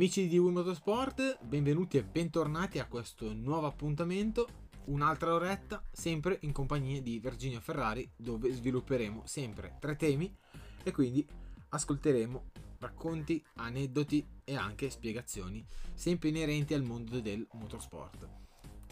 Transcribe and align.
Amici 0.00 0.28
di 0.28 0.38
Wii 0.38 0.52
Motorsport, 0.52 1.40
benvenuti 1.42 1.98
e 1.98 2.02
bentornati 2.02 2.78
a 2.78 2.86
questo 2.86 3.34
nuovo 3.34 3.66
appuntamento, 3.66 4.48
un'altra 4.86 5.34
oretta, 5.34 5.84
sempre 5.92 6.38
in 6.40 6.52
compagnia 6.52 7.02
di 7.02 7.18
Virginia 7.18 7.60
Ferrari, 7.60 8.10
dove 8.16 8.50
svilupperemo 8.50 9.26
sempre 9.26 9.76
tre 9.78 9.96
temi 9.96 10.34
e 10.82 10.90
quindi 10.90 11.28
ascolteremo 11.68 12.44
racconti, 12.78 13.44
aneddoti 13.56 14.26
e 14.42 14.56
anche 14.56 14.88
spiegazioni, 14.88 15.62
sempre 15.92 16.30
inerenti 16.30 16.72
al 16.72 16.82
mondo 16.82 17.20
del 17.20 17.46
motorsport. 17.52 18.26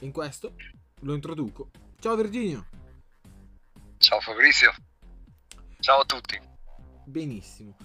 In 0.01 0.13
questo 0.13 0.57
lo 1.01 1.15
introduco. 1.15 1.71
Ciao 2.01 2.17
Virginio! 2.17 2.67
Ciao 3.97 4.21
Fabrizio! 4.21 4.75
Ciao 5.81 6.01
a 6.01 6.05
tutti! 6.05 6.39
Benissimo. 7.07 7.79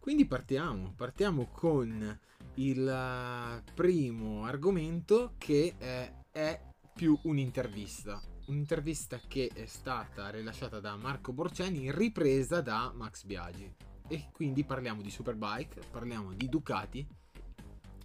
Quindi 0.00 0.26
partiamo, 0.26 0.92
partiamo 0.96 1.46
con 1.46 2.18
il 2.56 2.88
eh, 2.88 3.72
primo 3.74 4.44
argomento 4.44 5.34
che 5.38 5.74
è, 5.78 6.12
è 6.30 6.60
più 6.94 7.18
un'intervista. 7.22 8.22
Un'intervista 8.46 9.20
che 9.26 9.50
è 9.52 9.66
stata 9.66 10.30
rilasciata 10.30 10.80
da 10.80 10.96
Marco 10.96 11.32
Borceni, 11.32 11.90
ripresa 11.90 12.60
da 12.60 12.92
Max 12.94 13.24
Biagi. 13.24 13.74
E 14.08 14.28
quindi 14.32 14.64
parliamo 14.64 15.02
di 15.02 15.10
Superbike, 15.10 15.82
parliamo 15.90 16.32
di 16.32 16.48
Ducati 16.48 17.06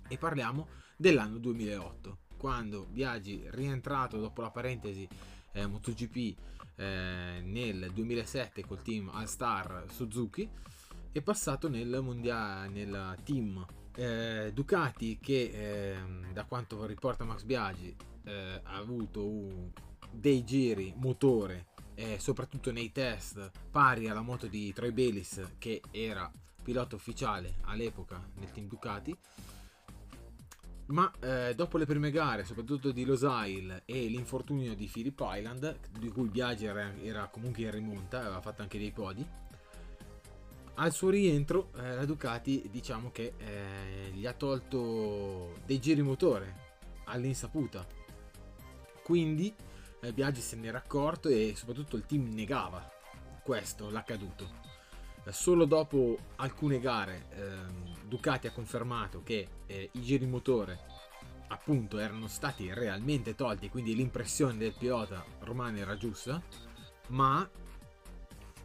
e 0.08 0.18
parliamo 0.18 0.68
dell'anno 0.98 1.38
2008, 1.38 2.18
quando 2.38 2.88
Biagi, 2.90 3.44
rientrato 3.52 4.18
dopo 4.18 4.42
la 4.42 4.50
parentesi 4.50 5.08
eh, 5.52 5.68
MotoGP 5.68 6.38
eh, 6.76 7.42
nel 7.44 7.92
2007 7.94 8.66
col 8.66 8.82
team 8.82 9.10
All 9.14 9.26
Star 9.26 9.86
Suzuki, 9.90 10.50
è 11.12 11.22
passato 11.22 11.70
nel, 11.70 12.00
mondiale, 12.02 12.68
nel 12.70 13.16
team 13.24 13.64
eh, 13.96 14.52
Ducati 14.54 15.20
che 15.20 15.52
eh, 15.54 15.98
da 16.34 16.46
quanto 16.46 16.86
riporta 16.86 17.24
Max 17.24 17.44
Biaggi 17.44 17.96
eh, 18.24 18.62
ha 18.64 18.76
avuto 18.76 19.26
uh, 19.26 19.72
dei 20.12 20.44
giri 20.44 20.94
motore 20.98 21.68
eh, 21.96 22.18
soprattutto 22.20 22.72
nei 22.72 22.92
test 22.92 23.52
pari 23.70 24.08
alla 24.08 24.22
moto 24.22 24.48
di 24.48 24.74
Troy 24.74 24.92
Bayliss 24.92 25.56
che 25.58 25.82
era 25.92 26.32
pilota 26.64 26.96
ufficiale 26.96 27.56
all'epoca 27.62 28.22
nel 28.36 28.52
team 28.52 28.68
Ducati. 28.68 29.16
Ma 30.88 31.10
eh, 31.22 31.56
dopo 31.56 31.78
le 31.78 31.86
prime 31.86 32.12
gare, 32.12 32.44
soprattutto 32.44 32.92
di 32.92 33.06
Losail 33.06 33.84
e 33.86 34.08
l'infortunio 34.08 34.76
di 34.76 34.90
Philip 34.92 35.24
Island, 35.26 35.80
di 35.98 36.10
cui 36.10 36.28
Biaggi 36.28 36.66
era, 36.66 36.94
era 37.02 37.28
comunque 37.28 37.64
in 37.64 37.72
rimonta, 37.72 38.20
aveva 38.20 38.42
fatto 38.42 38.62
anche 38.62 38.78
dei 38.78 38.92
podi, 38.92 39.26
al 40.82 40.94
suo 40.94 41.10
rientro 41.10 41.72
eh, 41.78 41.96
la 41.96 42.06
Ducati 42.06 42.68
diciamo 42.72 43.12
che 43.12 43.34
eh, 43.38 44.10
gli 44.14 44.26
ha 44.26 44.34
tolto 44.34 45.60
dei 45.66 45.80
giri 45.80 46.02
motore 46.02 46.70
all'insaputa. 47.06 47.86
Quindi 49.04 49.54
eh, 50.02 50.12
Biaggi 50.12 50.42
se 50.42 50.56
n'era 50.56 50.80
accorto 50.80 51.30
e 51.30 51.54
soprattutto 51.56 51.96
il 51.96 52.06
team 52.06 52.34
negava 52.34 52.90
questo 53.44 53.90
l'accaduto 53.90 54.50
eh, 55.24 55.32
solo 55.32 55.66
dopo 55.66 56.18
alcune 56.38 56.80
gare 56.80 57.28
ehm, 57.36 58.08
Ducati 58.08 58.48
ha 58.48 58.52
confermato 58.52 59.22
che 59.24 59.48
eh, 59.68 59.90
i 59.94 60.02
giri 60.02 60.26
motore 60.26 60.80
appunto 61.48 61.98
erano 61.98 62.28
stati 62.28 62.74
realmente 62.74 63.36
tolti 63.36 63.70
quindi 63.70 63.96
l'impressione 63.96 64.58
del 64.58 64.74
pilota 64.78 65.24
romano 65.40 65.78
era 65.78 65.96
giusta 65.96 66.42
ma 67.08 67.48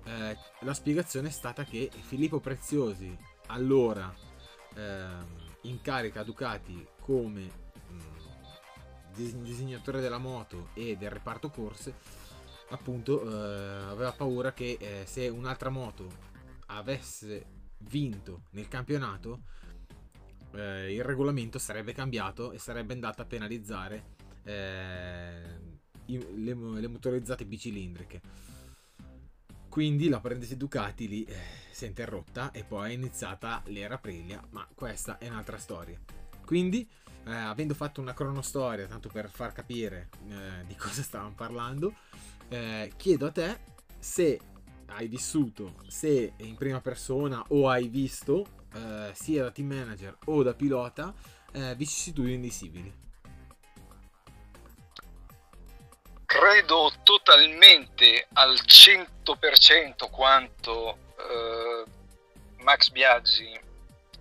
eh, 0.07 0.37
la 0.61 0.75
spiegazione 0.75 1.29
è 1.29 1.33
stata 1.33 1.65
che 1.65 1.91
Filippo 1.91 2.39
Preziosi, 2.39 3.17
allora 3.47 4.13
eh, 4.75 5.07
in 5.63 5.81
carica 5.83 6.21
a 6.21 6.25
Ducati 6.25 6.87
come 7.01 7.51
mh, 7.89 9.21
mm, 9.21 9.43
disegnatore 9.43 10.01
della 10.01 10.19
moto 10.19 10.69
e 10.75 10.97
del 10.97 11.11
reparto 11.11 11.51
corse, 11.51 11.95
appunto 12.69 13.23
eh, 13.23 13.91
aveva 13.91 14.13
paura 14.13 14.53
che 14.53 14.77
eh, 14.81 15.05
se 15.07 15.29
un'altra 15.29 15.71
moto 15.71 16.35
avesse 16.67 17.47
vinto 17.79 18.43
nel 18.51 18.69
campionato, 18.69 19.43
eh, 20.53 20.95
il 20.95 21.03
regolamento 21.03 21.59
sarebbe 21.59 21.93
cambiato 21.93 22.53
e 22.53 22.59
sarebbe 22.59 22.93
andato 22.93 23.23
a 23.23 23.25
penalizzare 23.25 24.15
eh, 24.45 25.75
le, 26.07 26.55
le 26.55 26.87
motorizzate 26.87 27.45
bicilindriche 27.45 28.55
quindi 29.77 30.09
la 30.09 30.21
parentesi 30.21 30.57
Ducati 30.57 31.07
lì 31.07 31.23
eh, 31.25 31.37
si 31.71 31.85
è 31.85 31.89
interrotta 31.89 32.51
e 32.51 32.65
poi 32.65 32.93
è 32.93 32.95
iniziata 32.95 33.61
l'era 33.67 33.97
Aprilia, 33.97 34.43
ma 34.53 34.67
questa 34.75 35.19
è 35.19 35.29
un'altra 35.29 35.59
storia. 35.59 36.01
Quindi, 36.47 36.89
eh, 37.27 37.31
avendo 37.31 37.75
fatto 37.75 38.01
una 38.01 38.15
cronostoria, 38.15 38.87
tanto 38.87 39.11
per 39.11 39.29
far 39.29 39.53
capire 39.53 40.09
eh, 40.31 40.65
di 40.67 40.75
cosa 40.81 41.03
stavamo 41.03 41.35
parlando, 41.35 41.93
eh, 42.49 42.91
chiedo 42.97 43.27
a 43.27 43.31
te 43.31 43.59
se 43.99 44.41
hai 44.87 45.09
vissuto, 45.09 45.75
se 45.89 46.33
in 46.39 46.55
prima 46.55 46.81
persona 46.81 47.45
o 47.49 47.69
hai 47.69 47.89
visto, 47.89 48.47
eh, 48.73 49.11
sia 49.13 49.43
da 49.43 49.51
team 49.51 49.69
manager 49.69 50.17
o 50.25 50.43
da 50.43 50.55
pilota, 50.55 51.15
eh, 51.53 51.75
vicissitudini 51.77 52.49
simili. 52.49 53.05
Credo 56.37 56.93
totalmente 57.03 58.27
al 58.35 58.61
100% 58.63 60.11
quanto 60.11 60.99
eh, 61.17 61.85
Max 62.59 62.91
Biaggi 62.91 63.59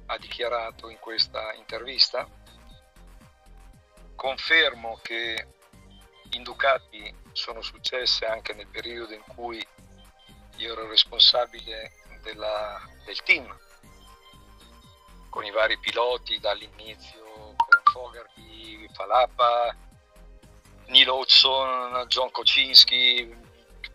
ha 0.06 0.18
dichiarato 0.18 0.90
in 0.90 0.98
questa 1.00 1.54
intervista. 1.56 2.26
Confermo 4.16 4.98
che 5.02 5.46
in 6.30 6.44
Ducati 6.44 7.14
sono 7.34 7.62
successe 7.62 8.26
anche 8.26 8.54
nel 8.54 8.68
periodo 8.68 9.14
in 9.14 9.24
cui 9.28 9.66
io 10.58 10.72
ero 10.72 10.88
responsabile 10.88 11.92
della, 12.22 12.82
del 13.04 13.22
team, 13.24 13.54
con 15.30 15.44
i 15.44 15.52
vari 15.52 15.78
piloti 15.80 16.40
dall'inizio, 16.40 17.56
con 17.58 17.82
Fogarty, 17.92 18.88
Falapa, 18.94 19.76
Neil 20.88 21.10
Hodgson, 21.10 22.06
John 22.08 22.32
Kocinski, 22.32 23.44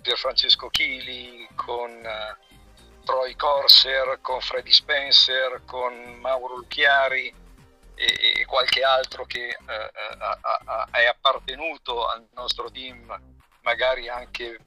Pierfrancesco 0.02 0.68
Chili, 0.68 1.46
con 1.54 1.90
uh, 1.90 3.04
Troy 3.04 3.34
Corser, 3.36 4.18
con 4.20 4.40
Freddy 4.40 4.72
Spencer, 4.72 5.62
con 5.66 6.14
Mauro 6.20 6.56
Lucchiari 6.56 7.32
e, 7.94 8.32
e 8.40 8.44
qualche 8.46 8.82
altro 8.82 9.24
che 9.24 9.56
uh, 9.58 9.64
uh, 9.64 10.90
è 10.90 11.06
appartenuto 11.06 12.06
al 12.06 12.26
nostro 12.34 12.70
team, 12.70 13.18
magari 13.62 14.08
anche 14.08 14.58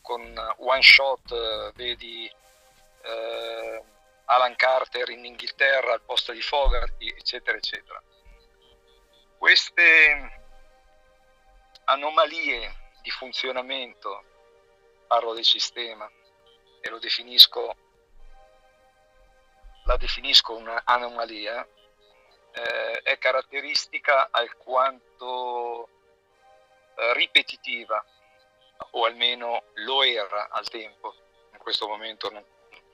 con 0.00 0.34
one 0.58 0.82
shot, 0.82 1.72
vedi 1.74 2.30
Alan 4.24 4.54
Carter 4.56 5.08
in 5.10 5.24
Inghilterra 5.24 5.92
al 5.92 6.02
posto 6.02 6.32
di 6.32 6.40
Fogarty, 6.40 7.08
eccetera, 7.08 7.56
eccetera. 7.56 8.02
Queste 9.38 10.41
anomalie 11.84 12.90
di 13.02 13.10
funzionamento, 13.10 14.24
parlo 15.06 15.34
del 15.34 15.44
sistema 15.44 16.10
e 16.80 16.88
lo 16.88 16.98
definisco, 16.98 17.76
la 19.84 19.96
definisco 19.96 20.54
un'anomalia, 20.56 21.66
eh, 22.52 23.02
è 23.02 23.18
caratteristica 23.18 24.28
alquanto 24.30 25.88
eh, 26.94 27.12
ripetitiva, 27.14 28.04
o 28.90 29.04
almeno 29.04 29.64
lo 29.74 30.02
era 30.02 30.48
al 30.50 30.68
tempo. 30.68 31.14
In 31.52 31.58
questo 31.58 31.86
momento 31.86 32.30
non, 32.30 32.44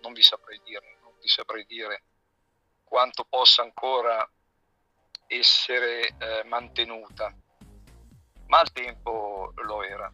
non 0.01 0.13
vi 0.13 0.23
saprei 0.23 0.61
dire, 0.65 0.99
non 1.03 1.15
vi 1.21 1.29
saprei 1.29 1.65
dire 1.67 2.03
quanto 2.85 3.25
possa 3.25 3.63
ancora 3.63 4.29
essere 5.27 6.15
eh, 6.19 6.43
mantenuta 6.45 7.35
ma 8.49 8.61
al 8.61 8.73
tempo 8.73 9.53
lo 9.57 9.83
era. 9.83 10.11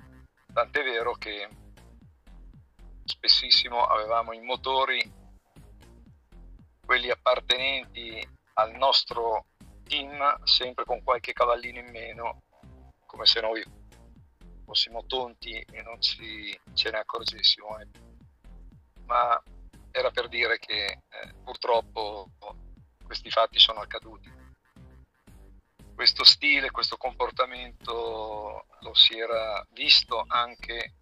Tant'è 0.52 0.82
vero 0.84 1.14
che 1.14 1.48
spessissimo 3.04 3.84
avevamo 3.84 4.32
i 4.32 4.40
motori, 4.40 5.02
quelli 6.84 7.10
appartenenti 7.10 8.26
al 8.54 8.72
nostro 8.72 9.46
team, 9.84 10.42
sempre 10.44 10.84
con 10.84 11.02
qualche 11.02 11.32
cavallino 11.32 11.80
in 11.80 11.90
meno, 11.90 12.42
come 13.06 13.26
se 13.26 13.40
noi 13.40 13.64
fossimo 14.64 15.04
tonti 15.06 15.58
e 15.58 15.82
non 15.82 16.00
ci, 16.00 16.58
ce 16.72 16.90
ne 16.90 16.98
accorgessimo. 16.98 17.78
Eh. 17.78 17.86
Ma 19.06 19.40
era 19.90 20.10
per 20.10 20.28
dire 20.28 20.58
che 20.58 20.84
eh, 20.86 21.34
purtroppo 21.44 22.30
questi 23.04 23.30
fatti 23.30 23.58
sono 23.58 23.80
accaduti 23.80 24.33
questo 25.94 26.24
stile, 26.24 26.70
questo 26.70 26.96
comportamento 26.96 28.66
lo 28.80 28.94
si 28.94 29.18
era 29.18 29.64
visto 29.70 30.24
anche 30.26 30.94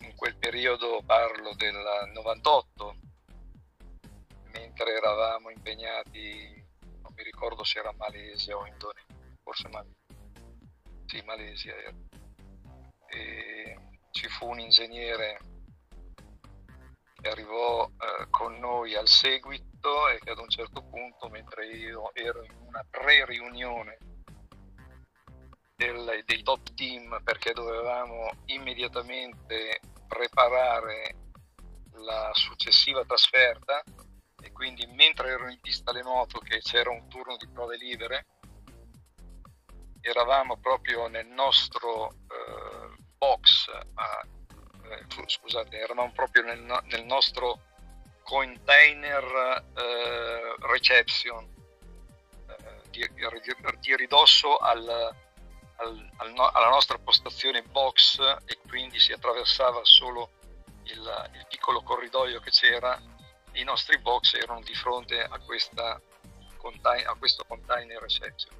in 0.00 0.14
quel 0.14 0.36
periodo, 0.36 1.02
parlo 1.04 1.54
del 1.54 1.76
98, 2.12 2.96
mentre 4.52 4.94
eravamo 4.94 5.50
impegnati 5.50 6.58
mi 7.18 7.24
ricordo 7.24 7.64
se 7.64 7.80
era 7.80 7.92
Malesia 7.96 8.56
o 8.56 8.64
Indonesia, 8.64 9.14
forse 9.42 9.68
Malesia. 9.68 9.96
Sì, 11.06 11.20
Malesia 11.22 11.74
era. 11.76 11.94
E 13.08 13.76
ci 14.12 14.28
fu 14.28 14.48
un 14.48 14.60
ingegnere 14.60 15.40
che 17.20 17.28
arrivò 17.28 17.84
eh, 17.86 18.26
con 18.30 18.58
noi 18.58 18.94
al 18.94 19.08
seguito 19.08 20.08
e 20.08 20.18
che 20.20 20.30
ad 20.30 20.38
un 20.38 20.48
certo 20.48 20.82
punto, 20.82 21.28
mentre 21.28 21.66
io 21.66 22.14
ero 22.14 22.44
in 22.44 22.54
una 22.66 22.84
pre-riunione 22.88 23.98
del, 25.76 26.22
dei 26.24 26.42
top 26.42 26.74
team 26.74 27.20
perché 27.22 27.52
dovevamo 27.52 28.30
immediatamente 28.46 29.80
preparare 30.06 31.14
la 31.92 32.30
successiva 32.34 33.04
trasferta 33.04 33.82
e 34.40 34.52
quindi 34.52 34.86
mentre 34.86 35.30
ero 35.30 35.48
in 35.48 35.58
pista 35.60 35.90
alle 35.90 36.02
moto 36.02 36.38
che 36.38 36.58
c'era 36.58 36.90
un 36.90 37.08
turno 37.08 37.36
di 37.36 37.48
prove 37.48 37.76
libere 37.76 38.26
eravamo 40.00 40.56
proprio 40.58 41.08
nel 41.08 41.26
nostro 41.26 42.10
eh, 42.10 42.96
box 43.16 43.68
a, 43.94 44.26
scusate 45.26 45.78
eravamo 45.78 46.12
proprio 46.12 46.42
nel, 46.44 46.60
nel 46.84 47.04
nostro 47.04 47.60
container 48.22 49.24
eh, 49.74 50.54
reception 50.66 51.44
eh, 52.46 52.82
di, 52.90 53.08
di, 53.80 53.96
ridosso 53.96 54.56
al, 54.56 54.86
al, 55.76 56.10
al 56.16 56.32
no, 56.32 56.48
alla 56.50 56.68
nostra 56.68 56.98
postazione 56.98 57.62
box 57.62 58.18
e 58.44 58.58
quindi 58.68 58.98
si 58.98 59.12
attraversava 59.12 59.80
solo 59.84 60.30
il, 60.84 61.30
il 61.34 61.46
piccolo 61.48 61.82
corridoio 61.82 62.40
che 62.40 62.50
c'era, 62.50 63.00
i 63.52 63.64
nostri 63.64 63.98
box 63.98 64.34
erano 64.34 64.60
di 64.60 64.74
fronte 64.74 65.22
a, 65.22 65.38
questa, 65.38 66.00
a 66.00 67.14
questo 67.18 67.44
container 67.46 68.00
reception. 68.00 68.54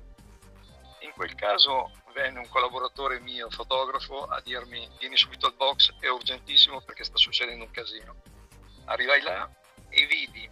In 1.01 1.13
quel 1.13 1.35
caso 1.35 1.91
venne 2.19 2.41
un 2.41 2.49
collaboratore 2.49 3.21
mio, 3.21 3.49
fotografo, 3.49 4.25
a 4.25 4.41
dirmi 4.41 4.91
vieni 4.99 5.17
subito 5.17 5.47
al 5.47 5.55
box, 5.55 5.95
è 6.01 6.09
urgentissimo 6.09 6.81
perché 6.81 7.05
sta 7.05 7.17
succedendo 7.17 7.65
un 7.65 7.71
casino. 7.71 8.17
Arrivai 8.87 9.23
là 9.23 9.49
e 9.89 10.05
vidi 10.07 10.49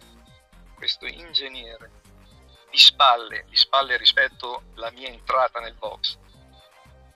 questo 0.75 1.05
ingegnere 1.05 1.91
di 2.71 2.77
spalle, 2.77 3.43
di 3.49 3.57
spalle 3.57 3.97
rispetto 3.97 4.63
alla 4.75 4.91
mia 4.91 5.09
entrata 5.09 5.59
nel 5.59 5.73
box, 5.73 6.17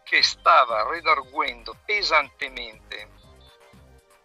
che 0.03 0.21
stava 0.21 0.86
redarguendo 0.89 1.77
pesantemente 1.86 3.19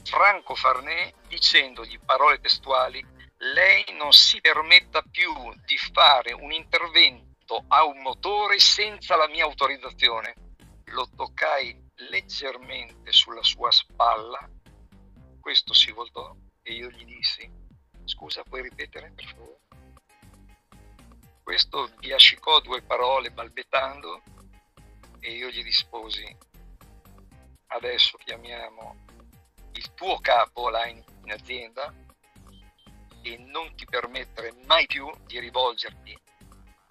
Franco 0.02 0.56
Farnè 0.56 1.12
dicendogli 1.28 2.00
parole 2.00 2.40
testuali 2.40 3.04
lei 3.38 3.84
non 3.92 4.12
si 4.12 4.40
permetta 4.40 5.02
più 5.02 5.32
di 5.64 5.76
fare 5.76 6.32
un 6.32 6.52
intervento 6.52 7.25
a 7.68 7.84
un 7.84 8.00
motore 8.00 8.58
senza 8.58 9.16
la 9.16 9.28
mia 9.28 9.44
autorizzazione. 9.44 10.34
Lo 10.86 11.08
toccai 11.14 11.84
leggermente 12.10 13.12
sulla 13.12 13.42
sua 13.42 13.70
spalla, 13.70 14.48
questo 15.40 15.74
si 15.74 15.92
voltò 15.92 16.34
e 16.62 16.72
io 16.72 16.90
gli 16.90 17.04
dissi 17.04 17.48
scusa 18.04 18.42
puoi 18.42 18.62
ripetere 18.62 19.12
per 19.14 19.24
favore? 19.24 19.58
Questo 21.42 21.88
biascicò 21.98 22.60
due 22.60 22.82
parole 22.82 23.30
balbettando 23.30 24.22
e 25.20 25.32
io 25.32 25.48
gli 25.50 25.62
risposi, 25.62 26.36
adesso 27.68 28.16
chiamiamo 28.18 29.04
il 29.72 29.94
tuo 29.94 30.18
capo 30.18 30.68
là 30.68 30.86
in, 30.86 31.02
in 31.22 31.32
azienda 31.32 31.94
e 33.22 33.36
non 33.38 33.74
ti 33.76 33.84
permettere 33.84 34.52
mai 34.66 34.86
più 34.86 35.08
di 35.26 35.38
rivolgerti 35.38 36.18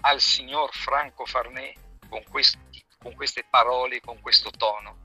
al 0.06 0.22
signor 0.22 0.74
Franco 0.74 1.26
Farnè 1.26 1.74
con, 2.10 2.24
questi, 2.30 2.86
con 3.00 3.16
queste 3.16 3.46
parole, 3.50 4.02
con 4.02 4.22
questo 4.22 4.52
tono. 4.52 5.04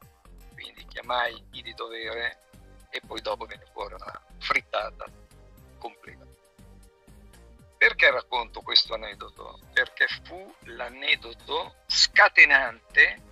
Quindi 0.53 0.87
chiamai 0.87 1.47
chi 1.51 1.63
di 1.63 1.73
dovere 1.75 2.49
e 2.91 3.01
poi 3.07 3.21
dopo 3.23 3.47
venne 3.47 3.65
fuori 3.73 3.95
una 3.95 4.23
frittata 4.39 5.07
completa. 5.79 6.27
Perché 7.79 8.11
racconto 8.11 8.61
questo 8.61 8.93
aneddoto? 8.93 9.61
Perché 9.73 10.07
fu 10.25 10.55
l'aneddoto 10.65 11.77
scatenante 11.87 13.23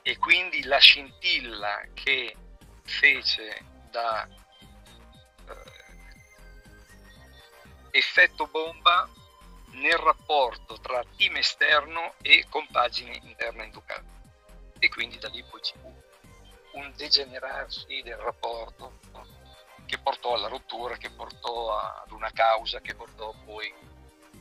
e 0.00 0.16
quindi 0.16 0.62
la 0.64 0.78
scintilla 0.78 1.82
che 1.92 2.34
fece 2.82 3.62
da 3.90 4.26
eh, 4.26 5.54
effetto 7.90 8.46
bomba 8.46 9.06
nel 9.72 9.96
rapporto 9.96 10.78
tra 10.80 11.02
team 11.16 11.36
esterno 11.36 12.14
e 12.22 12.46
compagine 12.48 13.18
interna 13.22 13.64
in 13.64 13.70
Ducati. 13.70 14.18
E 14.78 14.88
quindi 14.88 15.18
da 15.18 15.28
lì 15.28 15.42
poi 15.44 15.62
ci 15.62 15.74
fu 15.78 15.94
un 16.72 16.92
degenerarsi 16.96 18.00
del 18.02 18.16
rapporto 18.16 18.98
che 19.86 19.98
portò 19.98 20.34
alla 20.34 20.48
rottura, 20.48 20.96
che 20.96 21.10
portò 21.10 21.76
ad 21.76 22.10
una 22.12 22.30
causa, 22.30 22.80
che 22.80 22.94
portò 22.94 23.34
poi 23.44 23.72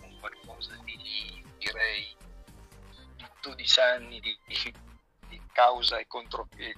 a 0.02 0.20
qualcosa 0.20 0.76
di, 0.84 1.44
direi, 1.58 2.16
12 3.42 3.80
anni 3.80 4.20
di, 4.20 4.38
di 5.28 5.42
causa 5.52 5.98
e 5.98 6.06
contro, 6.06 6.48
di, 6.52 6.74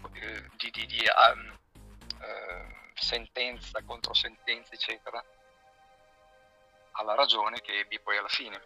di, 0.71 0.85
di 0.85 1.03
um, 1.33 1.59
uh, 2.17 2.91
sentenza 2.95 3.81
contro 3.83 4.13
sentenza, 4.13 4.73
eccetera, 4.73 5.21
alla 6.93 7.15
ragione 7.15 7.61
che 7.61 7.79
ebbi 7.79 7.99
poi 7.99 8.17
alla 8.17 8.27
fine. 8.27 8.61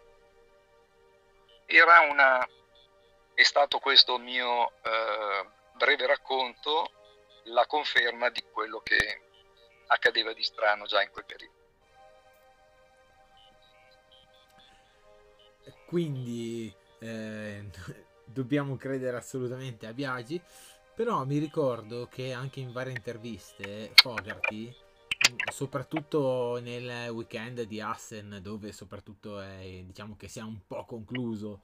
Era 1.66 2.00
una, 2.00 2.48
è 3.34 3.42
stato 3.42 3.78
questo 3.78 4.18
mio 4.18 4.64
uh, 4.64 5.48
breve 5.74 6.06
racconto 6.06 6.90
la 7.44 7.66
conferma 7.66 8.30
di 8.30 8.42
quello 8.50 8.80
che 8.80 9.22
accadeva 9.88 10.32
di 10.32 10.42
strano 10.42 10.86
già 10.86 11.02
in 11.02 11.10
quel 11.10 11.24
periodo. 11.24 11.54
Quindi 15.86 16.74
eh, 17.00 17.64
dobbiamo 18.24 18.76
credere 18.76 19.16
assolutamente 19.16 19.86
a 19.86 19.92
Biagi, 19.92 20.40
però 20.94 21.24
mi 21.24 21.38
ricordo 21.38 22.08
che 22.08 22.32
anche 22.32 22.60
in 22.60 22.72
varie 22.72 22.92
interviste 22.92 23.92
Fogarty, 23.94 24.74
soprattutto 25.52 26.58
nel 26.62 27.10
weekend 27.10 27.62
di 27.62 27.80
Assen, 27.80 28.40
dove 28.42 28.72
soprattutto 28.72 29.40
è, 29.40 29.82
diciamo 29.84 30.16
che 30.16 30.28
sia 30.28 30.44
un 30.44 30.58
po' 30.66 30.84
concluso 30.84 31.62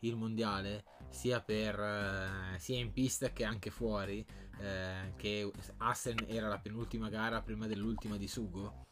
il 0.00 0.16
mondiale, 0.16 0.84
sia, 1.08 1.40
per, 1.40 1.78
eh, 1.78 2.58
sia 2.58 2.78
in 2.78 2.92
pista 2.92 3.30
che 3.32 3.44
anche 3.44 3.70
fuori, 3.70 4.24
eh, 4.60 5.12
che 5.16 5.50
Assen 5.78 6.24
era 6.26 6.48
la 6.48 6.58
penultima 6.58 7.08
gara 7.08 7.40
prima 7.42 7.66
dell'ultima 7.66 8.16
di 8.16 8.28
Sugo, 8.28 8.86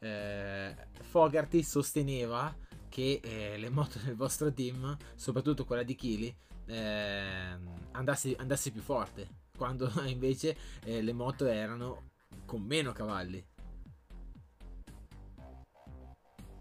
eh, 0.00 0.74
Fogarty 1.02 1.62
sosteneva 1.62 2.54
che 2.88 3.20
eh, 3.22 3.56
le 3.56 3.70
moto 3.70 3.98
del 3.98 4.16
vostro 4.16 4.52
team, 4.52 4.96
soprattutto 5.14 5.64
quella 5.64 5.82
di 5.82 5.94
Kili, 5.94 6.34
eh, 6.66 7.56
andasse, 7.92 8.34
andasse, 8.36 8.70
più 8.70 8.80
forte, 8.80 9.28
quando 9.56 9.90
invece 10.06 10.56
eh, 10.84 11.02
le 11.02 11.12
moto 11.12 11.46
erano 11.46 12.08
con 12.44 12.62
meno 12.62 12.92
cavalli. 12.92 13.44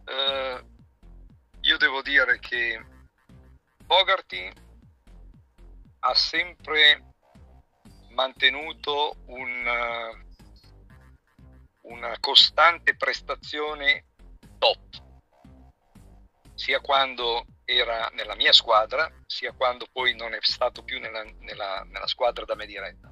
Uh, 0.09 0.65
io 1.61 1.77
devo 1.77 2.01
dire 2.01 2.39
che 2.39 2.83
Fogarty 3.85 4.51
ha 5.99 6.15
sempre 6.15 7.13
mantenuto 8.09 9.17
un, 9.27 9.67
eh, 9.67 10.25
una 11.81 12.15
costante 12.19 12.95
prestazione 12.95 14.05
top, 14.57 14.79
sia 16.55 16.79
quando 16.79 17.45
era 17.65 18.09
nella 18.13 18.35
mia 18.35 18.51
squadra, 18.51 19.11
sia 19.25 19.51
quando 19.53 19.87
poi 19.91 20.15
non 20.15 20.33
è 20.33 20.39
stato 20.41 20.83
più 20.83 20.99
nella, 20.99 21.23
nella, 21.39 21.83
nella 21.87 22.07
squadra 22.07 22.45
da 22.45 22.55
me 22.55 22.65
diretta. 22.65 23.11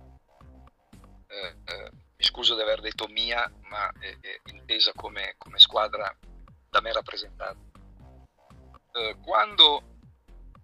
Eh, 1.28 1.56
eh, 1.66 1.92
mi 2.18 2.24
scuso 2.24 2.56
di 2.56 2.62
aver 2.62 2.82
detto 2.82 3.08
mia, 3.08 3.52
ma 3.70 3.92
è 4.00 4.18
intesa 4.52 4.92
come, 4.96 5.36
come, 5.38 5.60
squadra 5.60 6.12
da 6.70 6.82
me 6.82 6.92
rappresentata. 6.92 7.58
Eh, 8.94 9.18
quando 9.24 9.96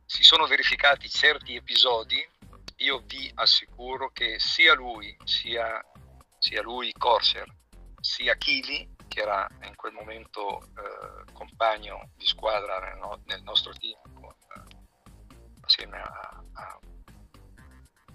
si 0.05 0.23
sono 0.23 0.45
verificati 0.47 1.09
certi 1.09 1.55
episodi 1.55 2.31
io 2.77 3.01
vi 3.05 3.31
assicuro 3.35 4.09
che 4.11 4.39
sia 4.39 4.73
lui, 4.73 5.15
sia, 5.23 5.83
sia 6.37 6.61
lui 6.61 6.91
Corsair, 6.97 7.45
sia 7.99 8.35
Kili, 8.35 8.95
che 9.07 9.21
era 9.21 9.47
in 9.63 9.75
quel 9.75 9.93
momento 9.93 10.61
eh, 10.61 11.31
compagno 11.31 12.09
di 12.15 12.25
squadra 12.25 12.79
nel, 12.79 12.97
no, 12.97 13.21
nel 13.25 13.41
nostro 13.43 13.71
team, 13.73 13.97
con, 14.13 14.33
eh, 14.55 14.75
assieme 15.61 16.01
a, 16.01 16.43
a, 16.53 16.79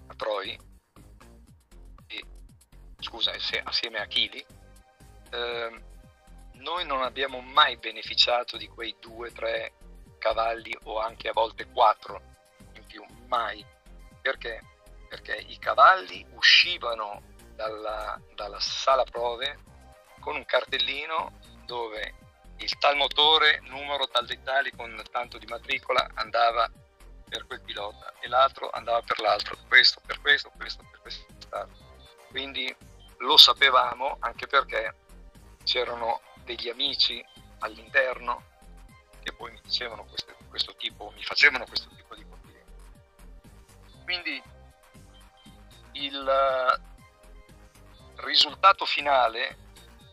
a 0.07 0.15
Troy, 0.15 0.57
e, 2.07 2.23
scusa, 2.99 3.31
assieme 3.63 3.99
a 3.99 4.05
Kili, 4.05 4.45
eh, 5.31 5.83
noi 6.59 6.85
non 6.85 7.01
abbiamo 7.01 7.39
mai 7.41 7.77
beneficiato 7.77 8.57
di 8.57 8.67
quei 8.67 8.95
due 8.99 9.31
tre 9.31 9.73
cavalli 10.17 10.75
o 10.83 10.99
anche 10.99 11.29
a 11.29 11.33
volte 11.33 11.67
quattro 11.67 12.21
in 12.73 12.85
più, 12.85 13.03
mai. 13.27 13.65
Perché? 14.21 14.61
Perché 15.07 15.35
i 15.35 15.57
cavalli 15.57 16.25
uscivano 16.31 17.21
dalla, 17.55 18.19
dalla 18.35 18.59
sala 18.59 19.03
prove 19.03 19.59
con 20.19 20.35
un 20.35 20.45
cartellino 20.45 21.39
dove 21.65 22.15
il 22.57 22.77
tal 22.77 22.97
motore, 22.97 23.61
numero 23.63 24.07
tal 24.07 24.25
dei 24.25 24.41
tali 24.43 24.71
con 24.71 25.01
tanto 25.11 25.37
di 25.37 25.45
matricola 25.45 26.09
andava 26.15 26.69
per 27.27 27.45
quel 27.45 27.61
pilota 27.61 28.13
e 28.19 28.27
l'altro 28.27 28.69
andava 28.69 29.01
per 29.01 29.19
l'altro, 29.19 29.57
questo 29.67 30.01
per 30.05 30.19
questo, 30.19 30.51
questo 30.57 30.83
per 30.89 30.99
questo. 31.01 31.25
Quindi 32.29 32.75
lo 33.19 33.37
sapevamo 33.37 34.17
anche 34.19 34.47
perché 34.47 34.95
c'erano 35.63 36.21
degli 36.55 36.67
amici 36.67 37.23
all'interno 37.59 38.43
che 39.21 39.31
poi 39.33 39.51
mi 39.51 39.59
dicevano 39.61 40.03
questo, 40.05 40.35
questo 40.47 40.75
tipo, 40.77 41.11
mi 41.15 41.21
facevano 41.21 41.65
questo 41.65 41.89
tipo 41.95 42.15
di 42.15 42.25
complimenti. 42.27 42.71
Quindi 44.03 44.41
il 45.91 46.81
risultato 48.15 48.85
finale 48.85 49.57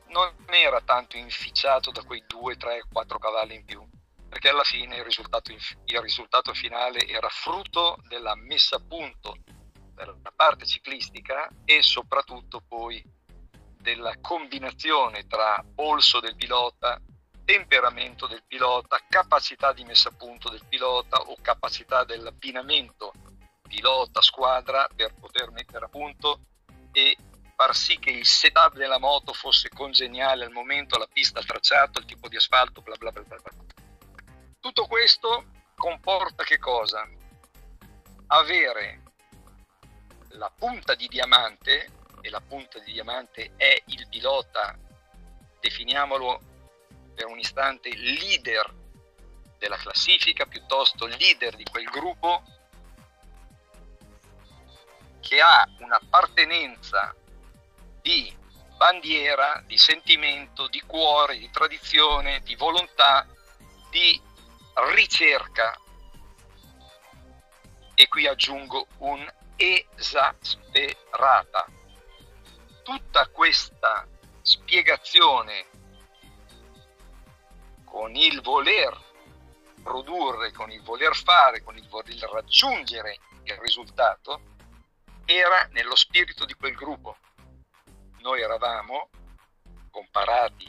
non 0.08 0.34
era 0.48 0.82
tanto 0.82 1.16
inficiato 1.16 1.90
da 1.90 2.02
quei 2.02 2.22
2, 2.26 2.56
3, 2.56 2.84
4 2.92 3.18
cavalli 3.18 3.54
in 3.54 3.64
più, 3.64 3.88
perché 4.28 4.50
alla 4.50 4.64
fine 4.64 4.96
il 4.96 5.04
risultato, 5.04 5.52
il 5.52 6.00
risultato 6.00 6.52
finale 6.52 7.06
era 7.06 7.30
frutto 7.30 7.96
della 8.08 8.34
messa 8.34 8.76
a 8.76 8.82
punto 8.86 9.38
della 9.94 10.14
parte 10.34 10.66
ciclistica 10.66 11.48
e 11.64 11.80
soprattutto 11.80 12.60
poi 12.60 13.02
della 13.86 14.16
combinazione 14.20 15.28
tra 15.28 15.64
polso 15.72 16.18
del 16.18 16.34
pilota, 16.34 17.00
temperamento 17.44 18.26
del 18.26 18.42
pilota, 18.44 18.98
capacità 19.08 19.72
di 19.72 19.84
messa 19.84 20.08
a 20.08 20.16
punto 20.16 20.50
del 20.50 20.64
pilota 20.68 21.20
o 21.20 21.36
capacità 21.40 22.02
dell'abbinamento 22.02 23.12
pilota-squadra 23.62 24.88
per 24.92 25.14
poter 25.14 25.52
mettere 25.52 25.84
a 25.84 25.88
punto 25.88 26.40
e 26.90 27.16
far 27.54 27.76
sì 27.76 27.96
che 28.00 28.10
il 28.10 28.26
setup 28.26 28.74
della 28.74 28.98
moto 28.98 29.32
fosse 29.32 29.68
congeniale 29.68 30.44
al 30.44 30.50
momento, 30.50 30.98
la 30.98 31.06
pista, 31.06 31.38
il 31.38 31.46
tracciato, 31.46 32.00
il 32.00 32.06
tipo 32.06 32.26
di 32.26 32.34
asfalto, 32.34 32.82
bla 32.82 32.96
bla 32.96 33.12
bla 33.12 33.22
bla. 33.22 33.38
Tutto 34.58 34.86
questo 34.86 35.44
comporta 35.76 36.42
che 36.42 36.58
cosa? 36.58 37.08
Avere 38.26 39.02
la 40.30 40.50
punta 40.50 40.96
di 40.96 41.06
diamante, 41.06 41.95
e 42.26 42.30
la 42.30 42.40
punta 42.40 42.80
di 42.80 42.92
diamante 42.92 43.52
è 43.56 43.80
il 43.86 44.08
pilota, 44.08 44.76
definiamolo 45.60 46.40
per 47.14 47.26
un 47.26 47.38
istante, 47.38 47.94
leader 47.94 48.74
della 49.58 49.76
classifica, 49.76 50.44
piuttosto 50.46 51.06
leader 51.06 51.54
di 51.54 51.62
quel 51.64 51.84
gruppo, 51.84 52.42
che 55.20 55.40
ha 55.40 55.64
un'appartenenza 55.78 57.14
di 58.02 58.36
bandiera, 58.76 59.62
di 59.64 59.78
sentimento, 59.78 60.66
di 60.66 60.80
cuore, 60.80 61.38
di 61.38 61.48
tradizione, 61.50 62.40
di 62.40 62.56
volontà, 62.56 63.24
di 63.90 64.20
ricerca. 64.94 65.78
E 67.94 68.08
qui 68.08 68.26
aggiungo 68.26 68.88
un 68.98 69.24
esasperata. 69.56 70.44
Tutta 72.86 73.26
questa 73.30 74.06
spiegazione 74.42 75.66
con 77.84 78.14
il 78.14 78.40
voler 78.42 78.96
produrre, 79.82 80.52
con 80.52 80.70
il 80.70 80.80
voler 80.82 81.16
fare, 81.16 81.64
con 81.64 81.76
il 81.76 81.88
voler 81.88 82.30
raggiungere 82.30 83.18
il 83.42 83.56
risultato, 83.56 84.54
era 85.24 85.66
nello 85.72 85.96
spirito 85.96 86.44
di 86.44 86.54
quel 86.54 86.76
gruppo 86.76 87.16
noi 88.26 88.40
eravamo, 88.40 89.08
comparati 89.90 90.68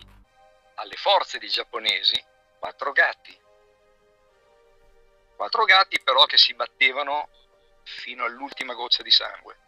alle 0.76 0.96
forze 0.96 1.38
dei 1.38 1.50
giapponesi, 1.50 2.20
quattro 2.58 2.92
gatti. 2.94 3.40
Quattro 5.36 5.66
gatti 5.66 6.02
però 6.02 6.26
che 6.26 6.38
si 6.38 6.56
battevano 6.56 7.30
fino 7.84 8.26
all'ultima 8.26 8.74
goccia 8.74 9.04
di 9.04 9.12
sangue. 9.12 9.67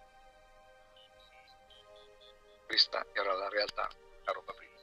Questa 2.69 3.03
era 3.13 3.33
la 3.33 3.49
realtà, 3.49 3.89
la 4.25 4.31
roba 4.31 4.53
prima. 4.53 4.73